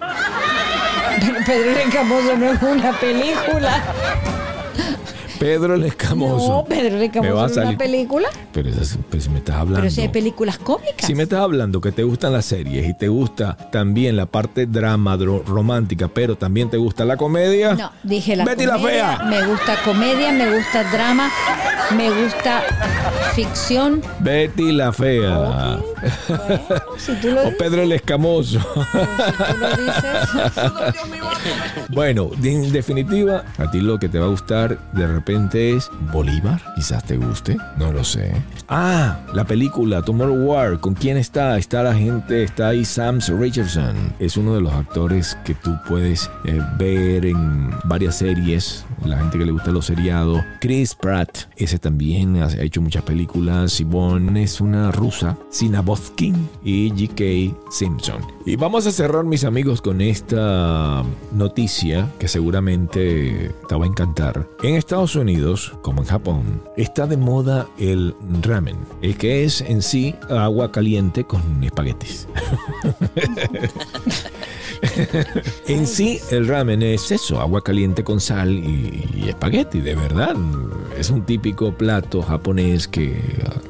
Pedro 1.45 1.71
el 1.71 1.77
Escamoso 1.77 2.37
no 2.37 2.51
es 2.51 2.61
una 2.61 2.99
película. 2.99 3.83
Pedro 5.39 5.75
el 5.75 5.83
Escamoso. 5.83 6.49
No, 6.49 6.65
Pedro 6.65 6.97
el 6.97 7.03
Escamoso 7.03 7.45
es 7.45 7.57
una 7.57 7.77
película. 7.77 8.27
Pero 8.51 8.71
si 8.73 9.29
me 9.29 9.37
estás 9.37 9.55
hablando. 9.55 9.81
Pero 9.81 9.91
si 9.91 10.01
hay 10.01 10.07
películas 10.09 10.57
cómicas. 10.57 11.05
Si 11.05 11.13
me 11.13 11.23
estás 11.23 11.41
hablando 11.41 11.79
que 11.79 11.91
te 11.91 12.03
gustan 12.03 12.33
las 12.33 12.45
series 12.45 12.89
y 12.89 12.93
te 12.95 13.07
gusta 13.07 13.55
también 13.71 14.15
la 14.15 14.25
parte 14.25 14.65
drama, 14.65 15.15
romántica, 15.45 16.07
pero 16.07 16.35
también 16.37 16.69
te 16.69 16.77
gusta 16.77 17.05
la 17.05 17.17
comedia. 17.17 17.75
No, 17.75 17.91
dije 18.03 18.35
la 18.35 18.45
Betty 18.45 18.65
la 18.65 18.79
fea. 18.79 19.19
Me 19.29 19.45
gusta 19.45 19.75
comedia, 19.85 20.31
me 20.31 20.55
gusta 20.55 20.83
drama, 20.91 21.29
me 21.95 22.09
gusta 22.23 22.63
ficción. 23.33 24.01
Betty 24.19 24.71
la 24.71 24.91
fea. 24.91 25.79
o 25.79 27.57
Pedro 27.57 27.83
el 27.83 27.91
Escamoso. 27.91 28.59
bueno, 31.89 32.31
en 32.43 32.71
definitiva, 32.71 33.43
a 33.57 33.69
ti 33.69 33.81
lo 33.81 33.99
que 33.99 34.09
te 34.09 34.19
va 34.19 34.25
a 34.25 34.29
gustar 34.29 34.77
de 34.93 35.07
repente 35.07 35.75
es 35.75 35.89
Bolívar. 36.11 36.61
Quizás 36.75 37.03
te 37.03 37.17
guste, 37.17 37.57
no 37.77 37.91
lo 37.91 38.03
sé. 38.03 38.33
Ah, 38.67 39.19
la 39.33 39.45
película 39.45 40.01
Tomorrow 40.01 40.35
War. 40.35 40.79
¿Con 40.79 40.93
quién 40.93 41.17
está? 41.17 41.57
Está 41.57 41.83
la 41.83 41.93
gente, 41.93 42.43
está 42.43 42.69
ahí 42.69 42.85
Sam 42.85 43.19
Richardson. 43.39 44.13
Es 44.19 44.37
uno 44.37 44.55
de 44.55 44.61
los 44.61 44.73
actores 44.73 45.37
que 45.45 45.53
tú 45.53 45.77
puedes 45.87 46.29
eh, 46.45 46.61
ver 46.77 47.25
en 47.25 47.71
varias 47.83 48.17
series. 48.17 48.85
La 49.05 49.17
gente 49.17 49.37
que 49.37 49.45
le 49.45 49.51
gusta 49.51 49.71
los 49.71 49.85
seriados. 49.85 50.43
Chris 50.59 50.95
Pratt, 50.95 51.49
ese 51.55 51.79
también 51.79 52.37
ha 52.37 52.49
hecho 52.61 52.81
muchas 52.81 53.03
películas. 53.03 53.73
Sibon 53.73 54.37
es 54.37 54.59
una 54.59 54.91
rusa. 54.91 55.37
Sinaboskin 55.49 56.49
y 56.63 56.91
G.K. 56.91 57.55
Simpson. 57.71 58.21
Y 58.45 58.55
vamos 58.55 58.87
a 58.87 58.91
cerrar, 58.91 59.23
mis 59.23 59.43
amigos, 59.43 59.81
con 59.81 60.01
esta 60.01 61.03
noticia 61.31 62.11
que 62.19 62.27
seguramente 62.27 63.51
te 63.67 63.75
va 63.75 63.85
a 63.85 63.87
encantar. 63.87 64.47
En 64.63 64.75
Estados 64.75 65.15
Unidos, 65.15 65.73
como 65.81 66.01
en 66.01 66.07
Japón, 66.07 66.61
está 66.75 67.07
de 67.07 67.17
moda 67.17 67.67
el 67.77 68.15
ramen, 68.41 68.77
el 69.01 69.17
que 69.17 69.43
es 69.43 69.61
en 69.61 69.81
sí 69.81 70.15
agua 70.29 70.71
caliente 70.71 71.23
con 71.23 71.63
espaguetis. 71.63 72.27
en 75.67 75.87
sí, 75.87 76.19
el 76.31 76.47
ramen 76.47 76.81
es 76.83 77.11
eso, 77.11 77.39
agua 77.39 77.63
caliente 77.63 78.03
con 78.03 78.19
sal 78.19 78.51
y, 78.51 79.25
espagueti, 79.27 79.81
de 79.81 79.95
verdad. 79.95 80.35
Es 80.97 81.09
un 81.09 81.23
típico 81.23 81.73
plato 81.73 82.21
japonés 82.21 82.87
que 82.87 83.21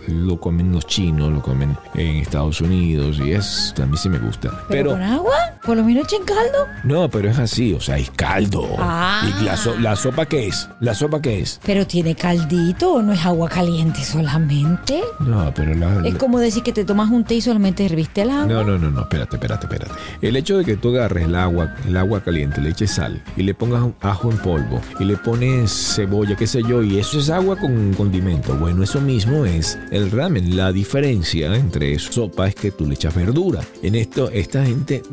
lo 0.08 0.40
comen 0.40 0.72
los 0.72 0.86
chinos, 0.88 1.32
lo 1.32 1.42
comen 1.42 1.78
en 1.96 2.18
Estados 2.18 2.62
Unidos 2.62 3.20
y 3.20 3.32
es, 3.32 3.74
a 3.82 3.86
mí 3.86 3.98
sí 3.98 4.10
me 4.10 4.20
gusta. 4.20 4.52
¿Pero, 4.70 4.92
con 4.92 5.02
agua? 5.02 5.57
¿Por 5.68 5.76
lo 5.76 5.84
menos 5.84 6.08
en 6.14 6.24
caldo? 6.24 6.66
No, 6.86 7.10
pero 7.10 7.30
es 7.30 7.38
así, 7.38 7.74
o 7.74 7.82
sea, 7.82 7.98
es 7.98 8.10
caldo. 8.12 8.66
Ah. 8.80 9.22
¿Y 9.28 9.44
la, 9.44 9.60
la 9.82 9.98
sopa 9.98 10.26
qué 10.26 10.48
es? 10.48 10.70
¿La 10.80 10.96
sopa 10.96 11.22
qué 11.22 11.42
es? 11.42 11.60
¿Pero 11.66 11.86
tiene 11.86 12.16
caldito 12.16 12.94
o 12.94 13.02
no 13.02 13.12
es 13.12 13.26
agua 13.26 13.50
caliente 13.50 14.02
solamente? 14.06 15.02
No, 15.20 15.52
pero 15.54 15.76
la... 15.76 16.08
Es 16.08 16.16
como 16.16 16.40
decir 16.40 16.64
que 16.64 16.72
te 16.72 16.86
tomas 16.86 17.12
un 17.12 17.26
té 17.26 17.36
y 17.36 17.42
solamente 17.42 17.86
herviste 17.86 18.22
el 18.22 18.30
agua. 18.30 18.46
No, 18.46 18.64
no, 18.64 18.78
no, 18.78 18.90
no, 18.90 19.02
espérate, 19.02 19.36
espérate, 19.36 19.66
espérate. 19.66 19.92
El 20.22 20.38
hecho 20.38 20.58
de 20.58 20.64
que 20.64 20.78
tú 20.78 20.96
agarres 20.96 21.26
el 21.26 21.36
agua, 21.36 21.76
el 21.86 21.98
agua 21.98 22.22
caliente, 22.22 22.62
le 22.62 22.70
eches 22.70 22.92
sal 22.92 23.22
y 23.36 23.44
le 23.44 23.54
pongas 23.54 23.84
ajo 24.00 24.32
en 24.32 24.38
polvo 24.38 24.80
y 25.02 25.04
le 25.04 25.18
pones 25.18 25.70
cebolla, 25.70 26.38
qué 26.38 26.48
sé 26.48 26.64
yo, 26.64 26.82
y 26.82 26.98
eso 26.98 27.20
es 27.20 27.30
agua 27.30 27.58
con 27.58 27.94
condimento. 27.94 28.56
Bueno, 28.56 28.84
eso 28.84 29.02
mismo 29.02 29.44
es 29.44 29.78
el 29.92 30.12
ramen. 30.12 30.56
La 30.56 30.72
diferencia 30.72 31.54
entre 31.54 32.00
sopa 32.00 32.48
es 32.48 32.56
que 32.56 32.72
tú 32.72 32.86
le 32.86 32.94
echas 32.94 33.14
verdura. 33.14 33.60
En 33.84 33.96
esto, 33.96 34.30
esta 34.32 34.66
gente, 34.66 35.04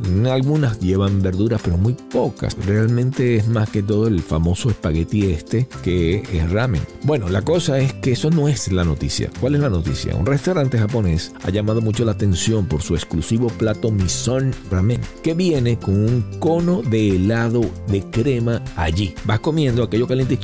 algunas 0.45 0.79
llevan 0.79 1.23
verduras, 1.23 1.59
pero 1.65 1.79
muy 1.79 1.95
pocas. 1.95 2.55
Realmente 2.67 3.37
es 3.37 3.49
más 3.49 3.71
que 3.71 3.83
todo 3.83 4.09
el 4.09 4.21
famoso 4.21 4.69
espagueti 4.69 5.31
este 5.31 5.67
que 5.83 6.17
es 6.17 6.51
ramen. 6.51 6.83
Bueno, 7.03 7.31
la 7.31 7.41
cosa 7.41 7.79
es 7.79 7.95
que 7.95 8.13
eso 8.13 8.29
no 8.29 8.47
es 8.47 8.71
la 8.71 8.85
noticia. 8.85 9.31
¿Cuál 9.41 9.55
es 9.55 9.63
la 9.63 9.71
noticia? 9.71 10.15
Un 10.15 10.27
restaurante 10.27 10.79
japonés 10.79 11.33
ha 11.45 11.51
llamado 11.51 11.81
mucho 11.81 12.05
la 12.05 12.13
atención 12.13 12.67
por 12.67 12.83
su 12.83 12.95
exclusivo 12.95 13.49
plato 13.49 13.91
Mison 13.91 14.53
Ramen, 14.71 15.01
que 15.23 15.33
viene 15.33 15.79
con 15.79 15.95
un 15.95 16.39
cono 16.41 16.83
de 16.83 17.17
helado 17.17 17.63
de 17.89 18.03
crema 18.11 18.63
allí. 18.77 19.15
Vas 19.25 19.41
comiendo 19.41 19.83
aquello 19.83 20.07
caliente 20.07 20.39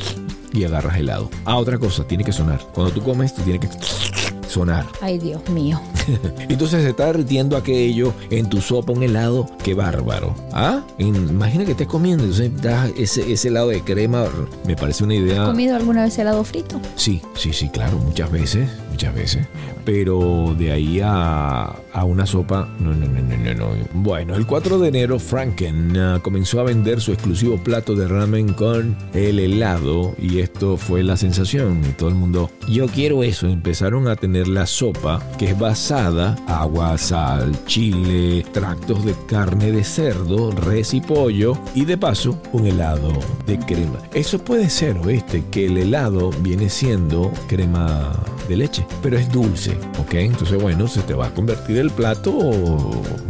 y 0.55 0.64
agarras 0.64 0.96
helado. 0.96 1.28
Ah, 1.44 1.59
otra 1.59 1.76
cosa, 1.76 2.09
tiene 2.09 2.24
que 2.24 2.32
sonar. 2.32 2.61
Cuando 2.72 2.94
tú 2.94 3.03
comes, 3.03 3.34
tú 3.34 3.42
tienes 3.42 3.61
que 3.61 4.39
sonar. 4.51 4.86
Ay, 5.01 5.18
Dios 5.18 5.48
mío. 5.48 5.80
Entonces 6.48 6.82
se 6.82 6.90
está 6.90 7.07
derritiendo 7.07 7.57
aquello 7.57 8.12
en 8.30 8.48
tu 8.48 8.61
sopa, 8.61 8.92
un 8.92 9.03
helado, 9.03 9.46
qué 9.62 9.74
bárbaro. 9.74 10.34
¿Ah? 10.53 10.82
Imagina 10.98 11.64
que 11.64 11.72
estés 11.72 11.86
comiendo, 11.86 12.24
entonces 12.24 12.51
ese, 12.96 13.32
ese 13.32 13.48
helado 13.48 13.68
de 13.68 13.82
crema, 13.82 14.24
me 14.66 14.76
parece 14.76 15.05
una 15.05 15.14
idea. 15.14 15.42
¿Has 15.42 15.48
comido 15.51 15.76
alguna 15.76 16.05
vez 16.05 16.18
helado 16.18 16.42
frito? 16.44 16.80
Sí, 16.96 17.22
sí, 17.34 17.53
sí, 17.53 17.68
claro, 17.68 17.98
muchas 17.98 18.30
veces, 18.30 18.68
muchas 19.01 19.14
veces. 19.14 19.46
Pero 19.84 20.55
de 20.59 20.72
ahí 20.72 21.01
a, 21.03 21.74
a 21.92 22.05
una 22.05 22.26
sopa, 22.26 22.68
no, 22.80 22.92
no, 22.94 23.07
no, 23.07 23.22
no, 23.22 23.55
no. 23.55 23.68
Bueno, 23.94 24.34
el 24.34 24.46
4 24.46 24.78
de 24.78 24.88
enero, 24.88 25.18
Franken 25.18 25.96
uh, 25.96 26.20
comenzó 26.20 26.61
a 26.61 26.64
vender 26.64 27.01
su 27.01 27.12
exclusivo 27.12 27.57
plato 27.57 27.94
de 27.94 28.07
ramen 28.07 28.53
con 28.53 28.94
el 29.14 29.38
helado 29.38 30.14
y 30.20 30.40
esto 30.40 30.76
fue 30.76 31.03
la 31.03 31.16
sensación. 31.16 31.80
Y 31.88 31.92
todo 31.92 32.11
el 32.11 32.14
mundo, 32.14 32.51
yo 32.68 32.88
quiero 32.88 33.22
eso. 33.22 33.46
Empezaron 33.46 34.07
a 34.07 34.16
tener 34.16 34.48
la 34.48 34.66
sopa 34.66 35.22
que 35.38 35.51
es 35.51 35.59
basada 35.59 36.36
agua, 36.46 36.98
sal, 36.98 37.53
chile, 37.64 38.44
tractos 38.53 39.05
de 39.07 39.14
carne 39.26 39.72
de 39.72 39.82
cerdo, 39.82 40.51
res 40.51 40.92
y 40.92 41.01
pollo 41.01 41.55
y 41.74 41.86
de 41.86 41.96
paso 41.96 42.40
un 42.53 42.66
helado 42.66 43.12
de 43.46 43.59
crema. 43.59 43.98
Eso 44.12 44.44
puede 44.44 44.68
ser, 44.68 44.98
oeste, 44.98 45.42
que 45.51 45.66
el 45.66 45.78
helado 45.78 46.30
viene 46.42 46.68
siendo 46.68 47.32
crema 47.48 48.12
de 48.51 48.57
leche, 48.57 48.84
pero 49.01 49.16
es 49.16 49.30
dulce, 49.30 49.78
¿ok? 49.98 50.14
Entonces, 50.14 50.61
bueno, 50.61 50.88
se 50.88 51.01
te 51.03 51.14
va 51.14 51.26
a 51.26 51.30
convertir 51.30 51.78
el 51.78 51.90
plato 51.90 52.32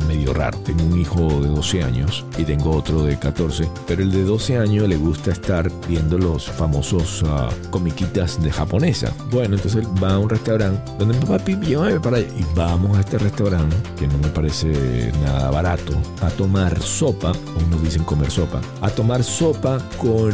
medio 0.08 0.32
raro. 0.32 0.58
Tengo 0.60 0.82
un 0.82 0.98
hijo 0.98 1.20
de 1.42 1.48
12 1.48 1.82
años 1.82 2.24
y 2.38 2.44
tengo 2.44 2.70
otro 2.70 3.04
de 3.04 3.18
14, 3.18 3.68
pero 3.86 4.02
el 4.02 4.10
de 4.10 4.24
12 4.24 4.56
años 4.56 4.88
le 4.88 4.96
gusta 4.96 5.30
estar 5.30 5.70
viendo 5.86 6.16
los 6.16 6.46
famosos 6.46 7.22
uh, 7.22 7.70
comiquitas 7.70 8.42
de 8.42 8.50
japonesa. 8.50 9.12
Bueno, 9.30 9.56
entonces 9.56 9.86
va 10.02 10.14
a 10.14 10.18
un 10.18 10.30
restaurante 10.30 10.90
donde 10.98 11.18
mi 11.18 11.26
papi 11.26 11.56
llévame 11.56 12.00
para 12.00 12.16
allá. 12.16 12.28
Y 12.38 12.44
vamos 12.56 12.96
a 12.96 13.00
este 13.00 13.18
restaurante, 13.18 13.76
que 13.98 14.06
no 14.06 14.16
me 14.18 14.28
parece 14.28 15.12
nada 15.22 15.50
barato, 15.50 15.92
a 16.22 16.30
tomar 16.30 16.80
sopa, 16.80 17.32
o 17.32 17.70
nos 17.70 17.82
dicen 17.82 18.04
comer 18.04 18.30
sopa, 18.30 18.62
a 18.80 18.88
tomar 18.88 19.22
sopa 19.22 19.78
con 19.98 20.32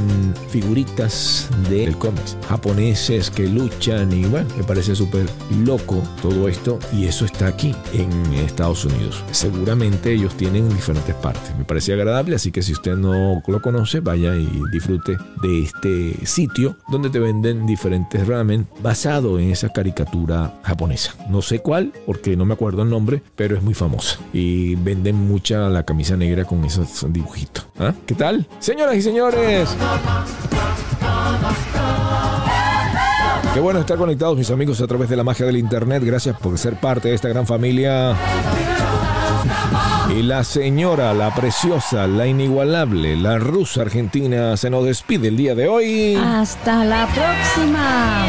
figuritas 0.49 1.49
del 1.69 1.99
cómics 1.99 2.37
japoneses 2.49 3.31
que 3.31 3.49
luchan 3.49 4.13
y 4.13 4.25
bueno, 4.27 4.49
me 4.57 4.63
parece 4.63 4.76
súper 4.83 5.27
loco 5.65 6.03
todo 6.21 6.49
esto 6.49 6.79
y 6.93 7.07
eso 7.07 7.25
está 7.25 7.47
aquí 7.47 7.75
en 7.95 8.11
Estados 8.35 8.85
Unidos. 8.85 9.23
Seguramente 9.31 10.13
ellos 10.13 10.37
tienen 10.37 10.69
diferentes 10.69 11.15
partes. 11.15 11.57
Me 11.57 11.65
parecía 11.65 11.95
agradable, 11.95 12.37
así 12.37 12.53
que 12.53 12.63
si 12.63 12.73
usted 12.73 12.95
no 12.95 13.43
lo 13.47 13.63
conoce, 13.63 14.01
vaya 14.01 14.37
y 14.37 14.49
disfrute 14.71 15.17
de 15.43 15.63
este 15.63 16.27
sitio 16.27 16.77
donde 16.89 17.11
te 17.11 17.19
venden 17.19 17.67
diferentes 17.67 18.27
ramen 18.27 18.67
basado 18.81 19.39
en 19.39 19.51
esa 19.51 19.71
caricatura 19.73 20.61
japonesa. 20.63 21.15
No 21.31 21.41
sé 21.43 21.61
cuál, 21.61 21.93
porque 22.05 22.37
no 22.37 22.45
me 22.45 22.55
acuerdo 22.55 22.83
el 22.83 22.91
nombre, 22.91 23.23
pero 23.35 23.57
es 23.57 23.63
muy 23.63 23.75
famosa. 23.75 24.19
Y 24.33 24.75
venden 24.75 25.17
mucha 25.17 25.69
la 25.71 25.85
camisa 25.85 26.17
negra 26.17 26.45
con 26.45 26.65
esos 26.65 27.11
dibujitos. 27.13 27.67
¿Ah? 27.79 27.95
¿Qué 28.07 28.15
tal? 28.15 28.47
Señoras 28.59 28.97
y 28.97 29.03
señores. 29.03 29.75
Qué 33.57 33.61
bueno 33.61 33.81
estar 33.81 33.97
conectados, 33.97 34.37
mis 34.37 34.51
amigos, 34.51 34.83
a 34.83 34.87
través 34.87 35.09
de 35.09 35.17
la 35.17 35.25
magia 35.25 35.47
del 35.47 35.57
Internet. 35.57 36.03
Gracias 36.05 36.39
por 36.39 36.59
ser 36.59 36.79
parte 36.79 37.09
de 37.09 37.15
esta 37.15 37.31
gran 37.31 37.47
familia. 37.47 38.15
Y 40.15 40.21
la 40.21 40.45
señora, 40.45 41.15
la 41.15 41.35
preciosa, 41.35 42.07
la 42.07 42.27
inigualable, 42.27 43.17
la 43.17 43.39
rusa 43.39 43.81
argentina 43.81 44.59
se 44.59 44.69
nos 44.69 44.85
despide 44.85 45.29
el 45.29 45.39
día 45.39 45.55
de 45.55 45.69
hoy. 45.69 46.17
Hasta 46.17 46.85
la 46.85 47.07
próxima. 47.07 48.27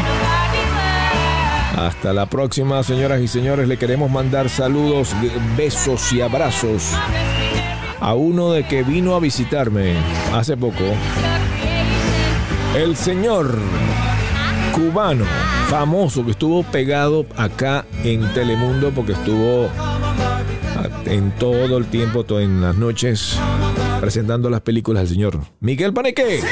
Hasta 1.76 2.14
la 2.14 2.24
próxima, 2.24 2.82
señoras 2.82 3.20
y 3.20 3.28
señores. 3.28 3.68
Le 3.68 3.76
queremos 3.76 4.10
mandar 4.10 4.48
saludos, 4.48 5.12
besos 5.58 6.10
y 6.10 6.22
abrazos 6.22 6.84
a 8.00 8.14
uno 8.14 8.52
de 8.52 8.66
que 8.66 8.82
vino 8.82 9.14
a 9.14 9.20
visitarme 9.20 9.92
hace 10.32 10.56
poco. 10.56 10.84
El 12.74 12.96
señor 12.96 13.58
cubano, 14.78 15.24
famoso, 15.68 16.24
que 16.24 16.30
estuvo 16.30 16.62
pegado 16.62 17.26
acá 17.36 17.84
en 18.04 18.32
Telemundo 18.32 18.92
porque 18.94 19.12
estuvo 19.12 19.68
en 21.04 21.32
todo 21.32 21.78
el 21.78 21.86
tiempo, 21.86 22.24
en 22.38 22.60
las 22.60 22.76
noches, 22.76 23.36
presentando 24.00 24.48
las 24.50 24.60
películas 24.60 25.02
del 25.02 25.14
señor 25.14 25.40
Miguel 25.58 25.92
Paneque. 25.92 26.42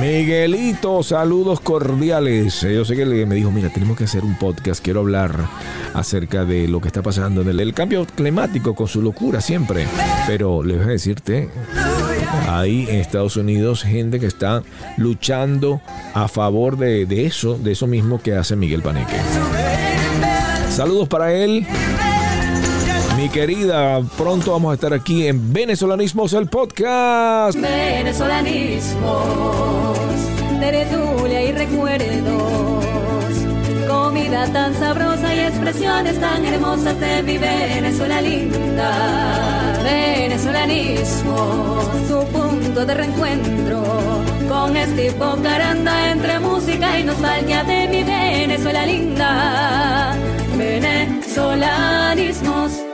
Miguelito, 0.00 1.02
saludos 1.02 1.60
cordiales. 1.60 2.60
Yo 2.60 2.84
sé 2.84 2.94
que 2.94 3.06
me 3.06 3.34
dijo, 3.34 3.50
mira, 3.50 3.70
tenemos 3.70 3.96
que 3.96 4.04
hacer 4.04 4.24
un 4.24 4.36
podcast, 4.38 4.84
quiero 4.84 5.00
hablar 5.00 5.34
acerca 5.94 6.44
de 6.44 6.68
lo 6.68 6.80
que 6.80 6.88
está 6.88 7.02
pasando 7.02 7.42
en 7.42 7.48
el, 7.48 7.74
cambio 7.74 8.06
climático 8.06 8.74
con 8.74 8.86
su 8.86 9.02
locura 9.02 9.40
siempre. 9.40 9.86
Pero 10.26 10.62
le 10.62 10.76
voy 10.76 10.84
a 10.84 10.88
decirte, 10.88 11.48
hay 12.48 12.86
en 12.88 12.96
Estados 12.96 13.36
Unidos 13.36 13.82
gente 13.82 14.20
que 14.20 14.26
está 14.26 14.62
luchando 14.96 15.80
a 16.14 16.28
favor 16.28 16.76
de, 16.76 17.06
de 17.06 17.26
eso, 17.26 17.58
de 17.58 17.72
eso 17.72 17.86
mismo 17.86 18.20
que 18.20 18.34
hace 18.34 18.56
Miguel 18.56 18.82
Paneque. 18.82 19.16
Saludos 20.70 21.08
para 21.08 21.32
él. 21.32 21.66
Mi 23.16 23.28
querida, 23.28 24.00
pronto 24.16 24.52
vamos 24.52 24.72
a 24.72 24.74
estar 24.74 24.92
aquí 24.94 25.26
en 25.26 25.52
Venezolanismos, 25.52 26.32
el 26.32 26.48
podcast. 26.48 27.58
Venezolanismos, 27.58 29.98
tertulia 30.58 31.42
y 31.42 31.52
recuerdos 31.52 32.91
comida 34.02 34.46
tan 34.52 34.74
sabrosa 34.74 35.34
y 35.34 35.40
expresiones 35.40 36.18
tan 36.18 36.44
hermosas 36.44 36.98
de 36.98 37.22
mi 37.22 37.38
Venezuela 37.38 38.20
linda. 38.20 39.78
Venezolanismo, 39.84 41.82
su 42.08 42.24
punto 42.32 42.84
de 42.84 42.94
reencuentro 42.94 43.84
con 44.48 44.76
este 44.76 45.14
caranda 45.42 46.10
entre 46.10 46.40
música 46.40 46.98
y 46.98 47.04
nostalgia 47.04 47.62
de 47.62 47.86
mi 47.88 48.02
Venezuela 48.02 48.84
linda. 48.86 50.16
Venezolanismos 50.56 52.91